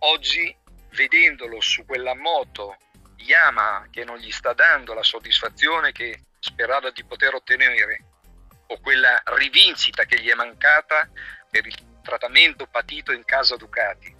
oggi, 0.00 0.56
vedendolo 0.90 1.60
su 1.60 1.84
quella 1.84 2.14
moto 2.14 2.76
Yamaha 3.16 3.88
che 3.90 4.04
non 4.04 4.16
gli 4.16 4.30
sta 4.30 4.52
dando 4.54 4.94
la 4.94 5.02
soddisfazione 5.02 5.92
che 5.92 6.24
sperava 6.38 6.90
di 6.90 7.04
poter 7.04 7.34
ottenere 7.34 8.09
o 8.70 8.80
quella 8.80 9.20
rivincita 9.24 10.04
che 10.04 10.20
gli 10.20 10.28
è 10.28 10.34
mancata 10.34 11.08
per 11.50 11.66
il 11.66 12.00
trattamento 12.02 12.66
patito 12.66 13.12
in 13.12 13.24
casa 13.24 13.56
Ducati 13.56 14.16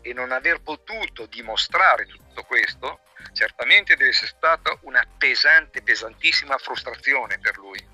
e 0.00 0.12
non 0.12 0.30
aver 0.30 0.60
potuto 0.60 1.26
dimostrare 1.26 2.06
tutto 2.06 2.44
questo 2.44 3.00
certamente 3.32 3.96
deve 3.96 4.10
essere 4.10 4.28
stata 4.28 4.78
una 4.82 5.04
pesante, 5.18 5.82
pesantissima 5.82 6.56
frustrazione 6.58 7.38
per 7.40 7.56
lui 7.56 7.84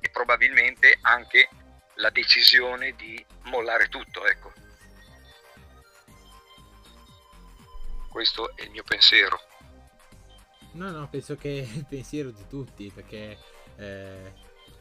e 0.00 0.10
probabilmente 0.10 0.98
anche 1.02 1.48
la 1.96 2.10
decisione 2.10 2.94
di 2.96 3.24
mollare 3.42 3.88
tutto, 3.88 4.26
ecco. 4.26 4.52
Questo 8.10 8.56
è 8.56 8.62
il 8.62 8.70
mio 8.70 8.82
pensiero. 8.82 9.51
No, 10.72 10.90
no, 10.90 11.08
penso 11.08 11.36
che 11.36 11.60
è 11.60 11.76
il 11.76 11.86
pensiero 11.86 12.30
di 12.30 12.44
tutti, 12.48 12.90
perché 12.94 13.36
eh, 13.76 14.32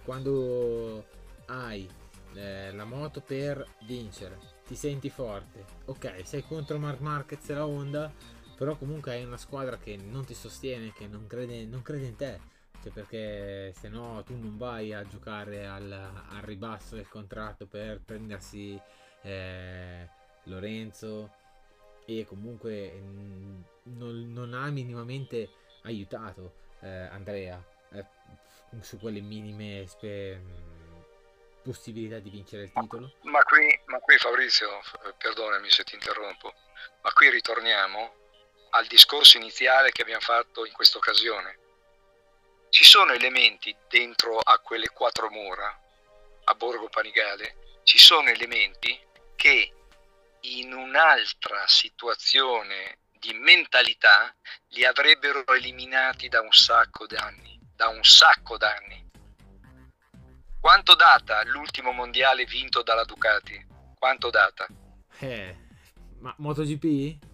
quando 0.03 1.05
hai 1.47 1.87
eh, 2.33 2.71
la 2.71 2.85
moto 2.85 3.21
per 3.21 3.65
vincere, 3.85 4.37
ti 4.65 4.75
senti 4.75 5.09
forte, 5.09 5.65
ok, 5.85 6.21
sei 6.23 6.43
contro 6.43 6.79
Mark 6.79 6.99
Marquez 6.99 7.49
e 7.49 7.53
la 7.53 7.65
Honda, 7.65 8.11
però 8.55 8.77
comunque 8.77 9.11
hai 9.11 9.25
una 9.25 9.37
squadra 9.37 9.77
che 9.77 9.97
non 9.97 10.23
ti 10.25 10.33
sostiene, 10.33 10.93
che 10.93 11.07
non 11.07 11.27
crede, 11.27 11.65
non 11.65 11.81
crede 11.81 12.05
in 12.05 12.15
te, 12.15 12.39
cioè 12.81 12.91
perché 12.91 13.73
se 13.77 13.89
no 13.89 14.23
tu 14.23 14.37
non 14.37 14.57
vai 14.57 14.93
a 14.93 15.05
giocare 15.05 15.67
al, 15.67 15.91
al 15.91 16.41
ribasso 16.41 16.95
del 16.95 17.07
contratto 17.07 17.65
per 17.67 18.01
prendersi 18.03 18.79
eh, 19.23 20.07
Lorenzo 20.45 21.31
e 22.05 22.25
comunque 22.25 22.91
mm, 23.01 23.61
non, 23.83 24.31
non, 24.31 24.53
ha 24.53 24.69
minimamente 24.69 25.49
aiutato 25.83 26.53
eh, 26.81 26.87
Andrea 26.87 27.61
eh, 27.93 28.05
su 28.81 28.99
quelle 28.99 29.21
minime 29.21 29.85
spe- 29.87 30.41
possibilità 31.63 32.19
di 32.19 32.29
vincere 32.29 32.63
il 32.63 32.71
titolo. 32.71 33.13
Ma 33.23 33.43
qui, 33.43 33.79
ma 33.85 33.99
qui 33.99 34.17
Fabrizio, 34.17 34.81
perdonami 35.17 35.69
se 35.69 35.83
ti 35.83 35.95
interrompo, 35.95 36.53
ma 37.01 37.11
qui 37.13 37.29
ritorniamo 37.29 38.15
al 38.71 38.87
discorso 38.87 39.37
iniziale 39.37 39.91
che 39.91 40.01
abbiamo 40.01 40.21
fatto 40.21 40.65
in 40.65 40.73
questa 40.73 40.97
occasione. 40.97 41.59
Ci 42.69 42.85
sono 42.85 43.11
elementi 43.11 43.75
dentro 43.89 44.37
a 44.39 44.57
quelle 44.59 44.89
quattro 44.89 45.29
mura, 45.29 45.77
a 46.45 46.55
Borgo 46.55 46.87
Panigale, 46.87 47.79
ci 47.83 47.97
sono 47.97 48.29
elementi 48.29 48.97
che 49.35 49.73
in 50.41 50.73
un'altra 50.73 51.67
situazione 51.67 52.99
di 53.21 53.33
mentalità 53.33 54.35
li 54.69 54.83
avrebbero 54.83 55.45
eliminati 55.53 56.27
da 56.27 56.41
un 56.41 56.51
sacco 56.51 57.05
d'anni, 57.05 57.57
da 57.75 57.87
un 57.87 58.03
sacco 58.03 58.57
d'anni. 58.57 59.09
Quanto 60.59 60.95
data 60.95 61.43
l'ultimo 61.45 61.91
mondiale 61.91 62.45
vinto 62.45 62.81
dalla 62.81 63.05
Ducati? 63.05 63.63
Quanto 63.97 64.31
data? 64.31 64.67
Eh, 65.19 65.55
ma 66.19 66.33
MotoGP? 66.39 67.29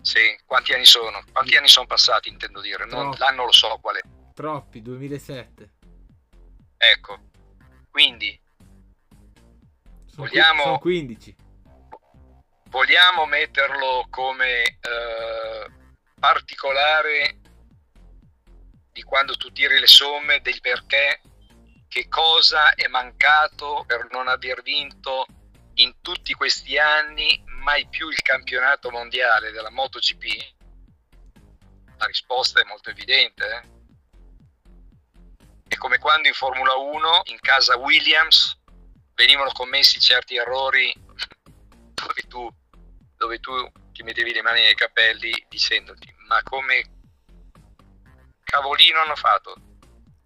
Sì, 0.00 0.36
quanti 0.44 0.72
anni 0.72 0.84
sono? 0.84 1.22
Quanti 1.30 1.56
anni 1.56 1.68
sono 1.68 1.86
passati, 1.86 2.28
intendo 2.28 2.60
dire, 2.60 2.84
non, 2.84 3.14
l'anno 3.18 3.44
lo 3.44 3.52
so 3.52 3.78
qual 3.80 3.96
è. 3.96 4.00
Troppi, 4.34 4.82
2007. 4.82 5.70
Ecco, 6.76 7.20
quindi 7.88 8.38
sono 10.06 10.26
vogliamo... 10.26 10.62
Sono 10.62 10.78
15. 10.78 11.36
Vogliamo 12.68 13.24
metterlo 13.24 14.06
come 14.10 14.62
eh, 14.62 15.70
particolare 16.20 17.40
di 18.92 19.02
quando 19.02 19.36
tu 19.36 19.50
tiri 19.50 19.78
le 19.78 19.86
somme 19.86 20.40
del 20.42 20.60
perché 20.60 21.22
che 21.88 22.08
cosa 22.08 22.74
è 22.74 22.86
mancato 22.88 23.84
per 23.86 24.08
non 24.10 24.28
aver 24.28 24.60
vinto 24.60 25.24
in 25.74 25.94
tutti 26.02 26.34
questi 26.34 26.76
anni 26.76 27.42
mai 27.46 27.88
più 27.88 28.10
il 28.10 28.20
campionato 28.20 28.90
mondiale 28.90 29.50
della 29.50 29.70
MotoGP? 29.70 30.54
La 31.96 32.04
risposta 32.04 32.60
è 32.60 32.64
molto 32.64 32.90
evidente. 32.90 33.46
Eh? 33.46 33.62
È 35.68 35.76
come 35.76 35.98
quando 35.98 36.28
in 36.28 36.34
Formula 36.34 36.74
1, 36.74 37.22
in 37.24 37.40
casa 37.40 37.78
Williams, 37.78 38.60
venivano 39.14 39.52
commessi 39.52 39.98
certi 39.98 40.36
errori 40.36 41.06
dove 42.06 42.22
tu, 42.28 42.48
dove 43.16 43.40
tu 43.40 43.52
ti 43.92 44.02
mettevi 44.02 44.32
le 44.32 44.42
mani 44.42 44.62
nei 44.62 44.74
capelli 44.74 45.32
dicendoti 45.48 46.14
ma 46.28 46.42
come 46.42 46.96
cavolino 48.44 49.00
hanno 49.00 49.16
fatto 49.16 49.54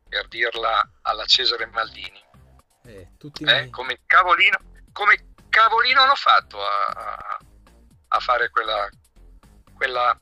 per 0.08 0.28
dirla 0.28 0.90
alla 1.02 1.24
Cesare 1.24 1.66
Maldini. 1.66 2.22
Eh, 2.84 3.12
tutti 3.16 3.44
eh, 3.44 3.70
come, 3.70 4.00
cavolino, 4.04 4.58
come 4.92 5.34
cavolino 5.48 6.02
hanno 6.02 6.14
fatto 6.14 6.60
a, 6.60 6.86
a, 6.86 7.38
a 8.08 8.20
fare 8.20 8.50
quella, 8.50 8.88
quella 9.74 10.20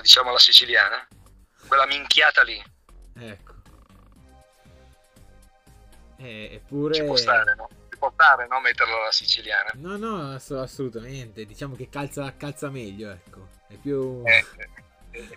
diciamo 0.00 0.32
la 0.32 0.38
siciliana, 0.38 1.06
quella 1.68 1.86
minchiata 1.86 2.42
lì. 2.42 2.62
Ecco. 3.18 3.54
Eh, 6.18 6.54
eppure... 6.54 6.94
Ci 6.94 7.04
può 7.04 7.16
stare, 7.16 7.54
no? 7.54 7.68
Stare, 8.12 8.46
no? 8.46 8.60
Metterlo 8.60 9.00
alla 9.00 9.12
siciliana. 9.12 9.70
No, 9.74 9.96
no, 9.96 10.32
assolutamente. 10.32 11.44
Diciamo 11.44 11.74
che 11.74 11.88
calza, 11.88 12.34
calza 12.36 12.70
meglio, 12.70 13.10
ecco. 13.10 13.48
È 13.68 13.74
più... 13.74 14.22
Eh, 14.24 14.44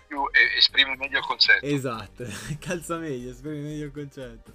più, 0.06 0.22
esprime 0.56 0.96
meglio 0.96 1.18
il 1.18 1.24
concetto. 1.24 1.64
Esatto, 1.64 2.24
calza 2.60 2.98
meglio, 2.98 3.30
esprime 3.30 3.60
meglio 3.60 3.86
il 3.86 3.92
concetto. 3.92 4.52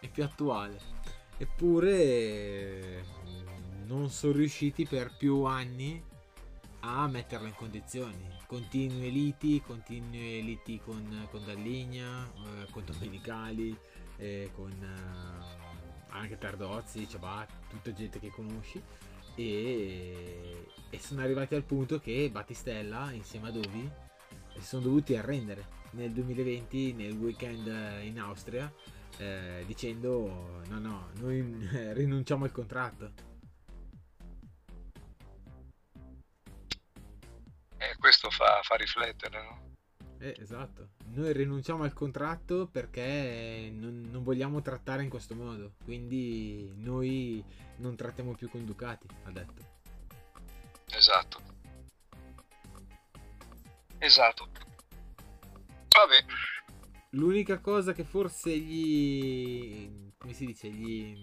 È 0.00 0.08
più 0.08 0.24
attuale. 0.24 0.78
Eppure 1.38 3.04
non 3.86 4.10
sono 4.10 4.32
riusciti 4.32 4.86
per 4.86 5.14
più 5.16 5.44
anni 5.44 6.02
a 6.80 7.06
metterla 7.06 7.48
in 7.48 7.54
condizioni. 7.54 8.34
Continue 8.46 9.08
liti, 9.08 9.60
continue 9.60 10.40
liti 10.40 10.80
con, 10.84 11.26
con 11.30 11.44
Dalligna, 11.44 12.24
eh, 12.24 12.70
con 12.70 12.84
Domenicali, 12.84 13.76
eh, 14.16 14.50
con 14.54 14.70
eh, 14.70 15.65
anche 16.08 16.38
Tardozzi, 16.38 17.08
Ciabat, 17.08 17.50
tutta 17.68 17.92
gente 17.92 18.18
che 18.18 18.30
conosci 18.30 18.82
e, 19.36 20.66
e 20.88 20.98
sono 20.98 21.20
arrivati 21.20 21.54
al 21.54 21.62
punto 21.62 22.00
che 22.00 22.28
Battistella 22.30 23.12
insieme 23.12 23.48
a 23.48 23.50
Dovi 23.50 23.88
si 24.54 24.62
sono 24.62 24.82
dovuti 24.82 25.14
arrendere 25.14 25.74
nel 25.90 26.10
2020 26.12 26.92
nel 26.94 27.12
weekend 27.12 27.66
in 28.02 28.18
Austria 28.18 28.72
eh, 29.18 29.62
dicendo 29.66 30.62
no 30.68 30.78
no 30.78 31.10
noi 31.20 31.42
rinunciamo 31.92 32.44
al 32.44 32.52
contratto 32.52 33.12
eh, 37.76 37.96
questo 37.98 38.30
fa, 38.30 38.60
fa 38.62 38.74
riflettere 38.76 39.42
no? 39.42 39.75
Eh, 40.18 40.34
esatto. 40.40 40.88
Noi 41.12 41.32
rinunciamo 41.32 41.84
al 41.84 41.92
contratto 41.92 42.66
perché 42.66 43.70
non, 43.72 44.08
non, 44.10 44.22
vogliamo 44.22 44.62
trattare 44.62 45.02
in 45.02 45.10
questo 45.10 45.34
modo. 45.34 45.74
Quindi 45.84 46.72
noi 46.76 47.44
non 47.76 47.96
trattiamo 47.96 48.34
più 48.34 48.48
con 48.48 48.64
Ducati, 48.64 49.06
ha 49.24 49.30
detto. 49.30 49.74
Esatto. 50.90 51.40
Esatto. 53.98 54.48
Vabbè. 55.88 56.24
L'unica 57.10 57.58
cosa 57.58 57.92
che 57.92 58.04
forse 58.04 58.56
gli... 58.56 60.12
come 60.16 60.32
si 60.32 60.46
dice? 60.46 60.68
Gli... 60.68 61.20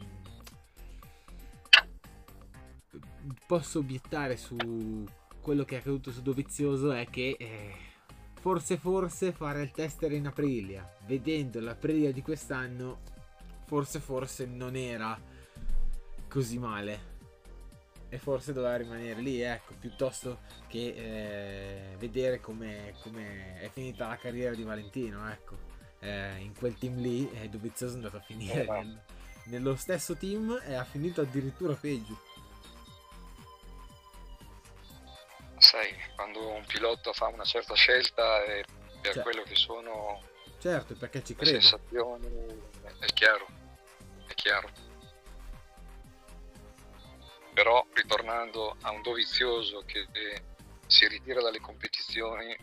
Posso 3.48 3.80
obiettare 3.80 4.38
su 4.38 5.06
quello 5.42 5.64
che 5.66 5.76
è 5.76 5.80
accaduto 5.80 6.12
su 6.12 6.22
Dovizioso 6.22 6.92
è 6.92 7.08
che... 7.10 7.36
Eh, 7.40 7.92
forse 8.44 8.76
forse 8.76 9.32
fare 9.32 9.62
il 9.62 9.72
tester 9.72 10.12
in 10.12 10.28
Aprilia, 10.28 10.98
vedendo 11.06 11.62
l'Aprilia 11.62 12.12
di 12.12 12.22
quest'anno, 12.22 13.00
forse 13.64 14.02
forse 14.02 14.46
non 14.46 14.76
era 14.76 15.18
così 16.28 16.60
male. 16.60 17.12
E 18.10 18.18
forse 18.18 18.52
doveva 18.52 18.76
rimanere 18.76 19.22
lì, 19.22 19.40
ecco, 19.40 19.76
piuttosto 19.80 20.40
che 20.68 21.92
eh, 21.92 21.96
vedere 21.96 22.42
come 22.42 22.92
è 23.62 23.70
finita 23.70 24.10
la 24.10 24.18
carriera 24.18 24.54
di 24.54 24.64
Valentino, 24.64 25.32
ecco. 25.32 25.56
Eh, 26.00 26.40
in 26.40 26.54
quel 26.54 26.78
team 26.78 27.00
lì 27.00 27.30
è 27.30 27.48
Dovizioso 27.48 27.94
è 27.94 27.96
andato 27.96 28.18
a 28.18 28.20
finire 28.20 28.66
nel, 28.66 29.02
nello 29.46 29.78
stesso 29.78 30.18
team 30.18 30.62
e 30.66 30.74
ha 30.74 30.84
finito 30.84 31.22
addirittura 31.22 31.76
peggio. 31.76 32.20
Sai, 35.74 35.92
quando 36.16 36.52
un 36.52 36.64
pilota 36.66 37.14
fa 37.14 37.30
una 37.30 37.46
certa 37.46 37.74
scelta 37.74 38.44
è 38.44 38.64
per 39.02 39.14
certo. 39.14 39.22
quello 39.22 39.42
che 39.42 39.56
sono 39.56 40.22
certo, 40.60 40.94
perché 40.94 41.24
ci 41.24 41.36
le 41.40 41.46
sensazioni, 41.46 42.28
è 43.00 43.06
chiaro, 43.08 43.48
è 44.28 44.34
chiaro. 44.36 44.70
Però 47.56 47.84
ritornando 47.94 48.78
a 48.82 48.92
un 48.92 49.02
dovizioso 49.02 49.84
che 49.86 50.08
si 50.86 51.08
ritira 51.08 51.42
dalle 51.42 51.60
competizioni, 51.60 52.56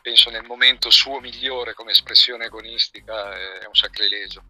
penso 0.00 0.30
nel 0.30 0.44
momento 0.44 0.90
suo 0.90 1.18
migliore 1.18 1.74
come 1.74 1.90
espressione 1.90 2.44
agonistica 2.44 3.58
è 3.58 3.66
un 3.66 3.74
sacrilegio. 3.74 4.44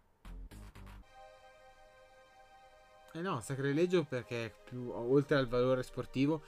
Eh 3.15 3.21
no, 3.23 3.41
sacrilegio 3.41 4.05
perché 4.05 4.55
più, 4.63 4.91
oltre 4.91 5.39
al 5.39 5.49
valore 5.49 5.83
sportivo 5.83 6.43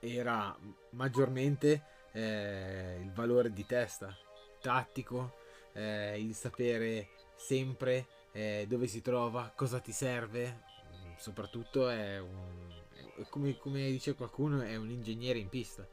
era 0.00 0.56
maggiormente 0.90 1.82
eh, 2.12 2.98
il 3.00 3.12
valore 3.12 3.52
di 3.52 3.64
testa, 3.66 4.16
tattico, 4.60 5.34
eh, 5.72 6.20
il 6.20 6.34
sapere 6.34 7.10
sempre 7.36 8.06
eh, 8.32 8.66
dove 8.68 8.86
si 8.86 9.00
trova, 9.00 9.52
cosa 9.54 9.80
ti 9.80 9.92
serve, 9.92 10.62
soprattutto 11.16 11.88
è 11.88 12.18
un, 12.18 12.70
come, 13.28 13.56
come, 13.56 13.90
dice 13.90 14.14
qualcuno, 14.14 14.60
è 14.62 14.76
un 14.76 14.90
ingegnere 14.90 15.38
in 15.38 15.48
pista. 15.48 15.86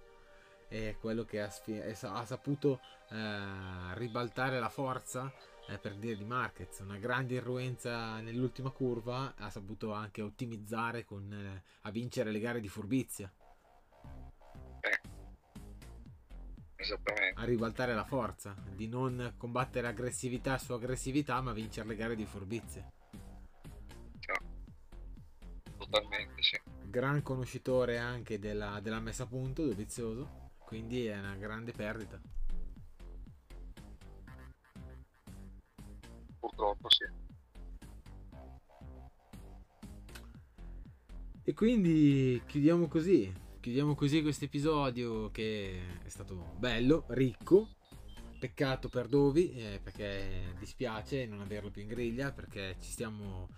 È 0.67 0.97
quello 0.99 1.23
che 1.23 1.41
ha, 1.41 1.49
ha 1.49 2.25
saputo 2.25 2.81
eh, 3.09 3.95
ribaltare 3.95 4.59
la 4.59 4.69
forza 4.69 5.31
eh, 5.69 5.77
per 5.77 5.95
dire 5.95 6.17
di 6.17 6.25
Marquez, 6.25 6.79
una 6.79 6.97
grande 6.97 7.35
irruenza 7.35 8.19
nell'ultima 8.19 8.69
curva, 8.69 9.33
ha 9.37 9.49
saputo 9.49 9.93
anche 9.93 10.21
ottimizzare 10.21 11.05
con, 11.05 11.31
eh, 11.31 11.63
a 11.81 11.91
vincere 11.91 12.31
le 12.31 12.39
gare 12.39 12.59
di 12.59 12.67
furbizia. 12.67 13.31
A 17.33 17.43
ribaltare 17.43 17.95
la 17.95 18.05
forza, 18.05 18.55
di 18.75 18.87
non 18.87 19.33
combattere 19.35 19.87
aggressività 19.87 20.57
su 20.59 20.73
aggressività, 20.73 21.41
ma 21.41 21.51
vincere 21.51 21.87
le 21.87 21.95
gare 21.95 22.15
di 22.15 22.25
furbizia. 22.25 22.87
Totalmente, 25.77 26.41
sì. 26.43 26.59
Gran 26.83 27.21
conoscitore 27.23 27.97
anche 27.97 28.37
della, 28.39 28.79
della 28.79 28.99
messa 28.99 29.23
a 29.23 29.27
punto, 29.27 29.65
Dovizioso, 29.65 30.51
quindi 30.59 31.05
è 31.07 31.17
una 31.17 31.35
grande 31.35 31.71
perdita. 31.71 32.21
Purtroppo 36.39 36.89
sì. 36.89 37.05
E 41.43 41.53
quindi 41.53 42.41
chiudiamo 42.45 42.87
così 42.87 43.33
chiudiamo 43.67 43.95
così 43.95 44.21
questo 44.21 44.45
episodio 44.45 45.29
che 45.29 45.81
è 46.01 46.07
stato 46.07 46.53
bello, 46.57 47.03
ricco. 47.09 47.67
Peccato 48.39 48.87
per 48.87 49.07
Dovi 49.07 49.51
eh, 49.51 49.81
perché 49.83 50.53
dispiace 50.57 51.25
non 51.25 51.41
averlo 51.41 51.69
più 51.69 51.81
in 51.81 51.89
griglia 51.89 52.31
perché 52.31 52.77
ci 52.79 52.91
stiamo 52.91 53.49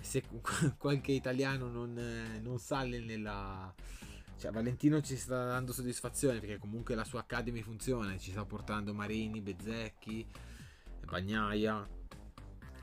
se 0.00 0.22
qualche 0.78 1.10
italiano 1.10 1.68
non, 1.68 1.98
eh, 1.98 2.38
non 2.38 2.60
sale 2.60 3.00
nella 3.00 3.74
cioè 4.38 4.52
Valentino 4.52 5.00
ci 5.00 5.16
sta 5.16 5.46
dando 5.46 5.72
soddisfazione 5.72 6.38
perché 6.38 6.58
comunque 6.58 6.94
la 6.94 7.04
sua 7.04 7.20
academy 7.20 7.62
funziona 7.62 8.16
ci 8.18 8.30
sta 8.30 8.44
portando 8.44 8.94
Marini, 8.94 9.40
Bezzecchi 9.40 10.24
Bagnaia 11.06 11.88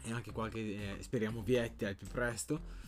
e 0.03 0.11
anche 0.11 0.33
qualche 0.33 0.59
eh, 0.59 0.97
speriamo 1.01 1.43
Vietti 1.43 1.85
al 1.85 1.95
più 1.95 2.07
presto 2.07 2.82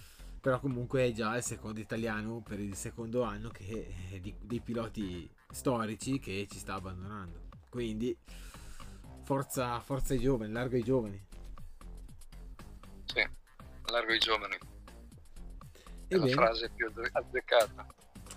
però 0.46 0.60
comunque 0.60 1.08
è 1.08 1.12
già 1.12 1.36
il 1.36 1.42
secondo 1.42 1.80
italiano 1.80 2.40
per 2.40 2.60
il 2.60 2.76
secondo 2.76 3.24
anno 3.24 3.50
che 3.50 4.20
di, 4.22 4.32
dei 4.40 4.60
piloti 4.60 5.28
storici 5.50 6.20
che 6.20 6.46
ci 6.48 6.60
sta 6.60 6.76
abbandonando. 6.76 7.48
Quindi 7.68 8.16
forza, 9.24 9.80
forza 9.80 10.14
ai 10.14 10.20
giovani, 10.20 10.52
largo 10.52 10.76
ai 10.76 10.84
giovani. 10.84 11.26
Sì, 13.06 13.28
largo 13.86 14.12
ai 14.12 14.20
giovani. 14.20 14.56
È 16.08 16.14
e 16.14 16.16
la 16.16 16.26
bene. 16.26 16.36
frase 16.36 16.70
più 16.76 16.92
azzeccata. 17.12 17.88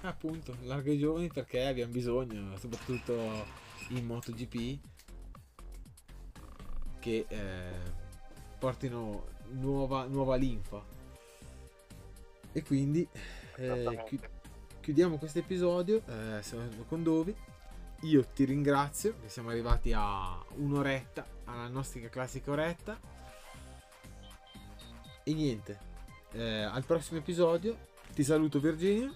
Appunto, 0.00 0.56
largo 0.62 0.88
ai 0.88 0.98
giovani 0.98 1.28
perché 1.28 1.66
abbiamo 1.66 1.92
bisogno, 1.92 2.56
soprattutto 2.56 3.44
in 3.88 4.06
MotoGP, 4.06 4.78
che 7.00 7.26
eh, 7.28 7.92
portino 8.58 9.26
nuova, 9.50 10.06
nuova 10.06 10.36
linfa 10.36 10.96
e 12.52 12.62
quindi 12.62 13.06
eh, 13.56 14.04
chi- 14.06 14.20
chiudiamo 14.80 15.18
questo 15.18 15.38
episodio 15.38 16.02
eh, 16.06 16.40
con 16.86 17.02
Dovi. 17.02 17.36
Io 18.02 18.24
ti 18.26 18.44
ringrazio 18.44 19.16
che 19.20 19.28
siamo 19.28 19.50
arrivati 19.50 19.92
a 19.92 20.42
un'oretta, 20.54 21.26
alla 21.44 21.68
nostra 21.68 22.00
classica 22.08 22.52
oretta. 22.52 22.98
E 25.24 25.34
niente, 25.34 25.78
eh, 26.32 26.62
al 26.62 26.84
prossimo 26.84 27.18
episodio. 27.18 27.86
Ti 28.14 28.22
saluto 28.24 28.60
Virginia. 28.60 29.12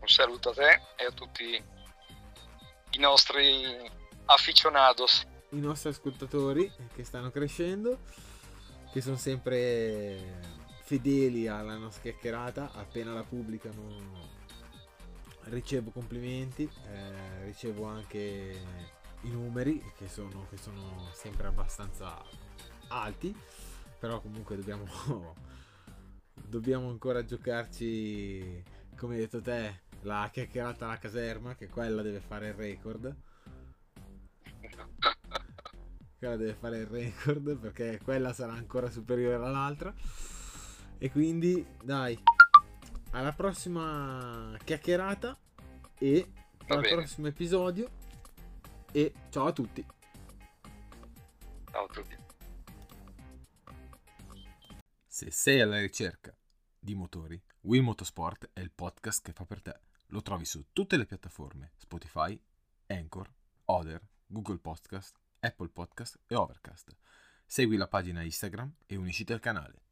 Un 0.00 0.08
saluto 0.08 0.50
a 0.50 0.54
te 0.54 0.80
e 0.96 1.04
a 1.04 1.10
tutti 1.12 1.62
i 2.90 2.98
nostri 2.98 3.90
aficionados. 4.24 5.26
I 5.50 5.60
nostri 5.60 5.90
ascoltatori 5.90 6.70
che 6.94 7.04
stanno 7.04 7.30
crescendo, 7.30 8.00
che 8.92 9.00
sono 9.00 9.16
sempre 9.16 10.63
fedeli 10.84 11.48
alla 11.48 11.78
nostra 11.78 12.02
chiacchierata, 12.02 12.72
appena 12.72 13.14
la 13.14 13.22
pubblicano 13.22 14.42
ricevo 15.44 15.90
complimenti, 15.90 16.68
eh, 16.88 17.44
ricevo 17.44 17.84
anche 17.84 18.60
i 19.22 19.30
numeri 19.30 19.82
che 19.96 20.08
sono, 20.08 20.46
che 20.50 20.58
sono 20.58 21.08
sempre 21.12 21.46
abbastanza 21.46 22.22
alti, 22.88 23.34
però 23.98 24.20
comunque 24.20 24.56
dobbiamo, 24.56 24.84
dobbiamo 26.34 26.90
ancora 26.90 27.24
giocarci, 27.24 28.62
come 28.94 29.14
hai 29.14 29.20
detto 29.20 29.40
te, 29.40 29.80
la 30.02 30.28
chiacchierata 30.30 30.84
alla 30.84 30.98
caserma, 30.98 31.54
che 31.54 31.68
quella 31.68 32.02
deve 32.02 32.20
fare 32.20 32.48
il 32.48 32.54
record. 32.54 33.16
Quella 36.16 36.36
deve 36.36 36.54
fare 36.54 36.78
il 36.78 36.86
record 36.86 37.58
perché 37.58 38.00
quella 38.02 38.32
sarà 38.32 38.54
ancora 38.54 38.90
superiore 38.90 39.34
all'altra. 39.34 39.94
E 41.04 41.10
quindi, 41.10 41.62
dai, 41.82 42.18
alla 43.10 43.34
prossima 43.34 44.56
chiacchierata 44.64 45.38
e 45.98 46.32
al 46.68 46.80
prossimo 46.80 47.26
episodio. 47.26 47.90
E 48.90 49.12
ciao 49.28 49.44
a 49.44 49.52
tutti. 49.52 49.86
Ciao 51.70 51.84
a 51.84 51.88
tutti. 51.88 52.16
Se 55.06 55.30
sei 55.30 55.60
alla 55.60 55.78
ricerca 55.78 56.34
di 56.78 56.94
motori, 56.94 57.38
Will 57.64 57.82
Motorsport 57.82 58.48
è 58.54 58.60
il 58.60 58.70
podcast 58.70 59.22
che 59.22 59.32
fa 59.34 59.44
per 59.44 59.60
te. 59.60 59.78
Lo 60.06 60.22
trovi 60.22 60.46
su 60.46 60.68
tutte 60.72 60.96
le 60.96 61.04
piattaforme 61.04 61.72
Spotify, 61.76 62.42
Anchor, 62.86 63.30
Other, 63.66 64.00
Google 64.24 64.58
Podcast, 64.58 65.20
Apple 65.40 65.68
Podcast 65.68 66.18
e 66.26 66.34
Overcast. 66.34 66.96
Segui 67.44 67.76
la 67.76 67.88
pagina 67.88 68.22
Instagram 68.22 68.74
e 68.86 68.96
unisciti 68.96 69.34
al 69.34 69.40
canale. 69.40 69.83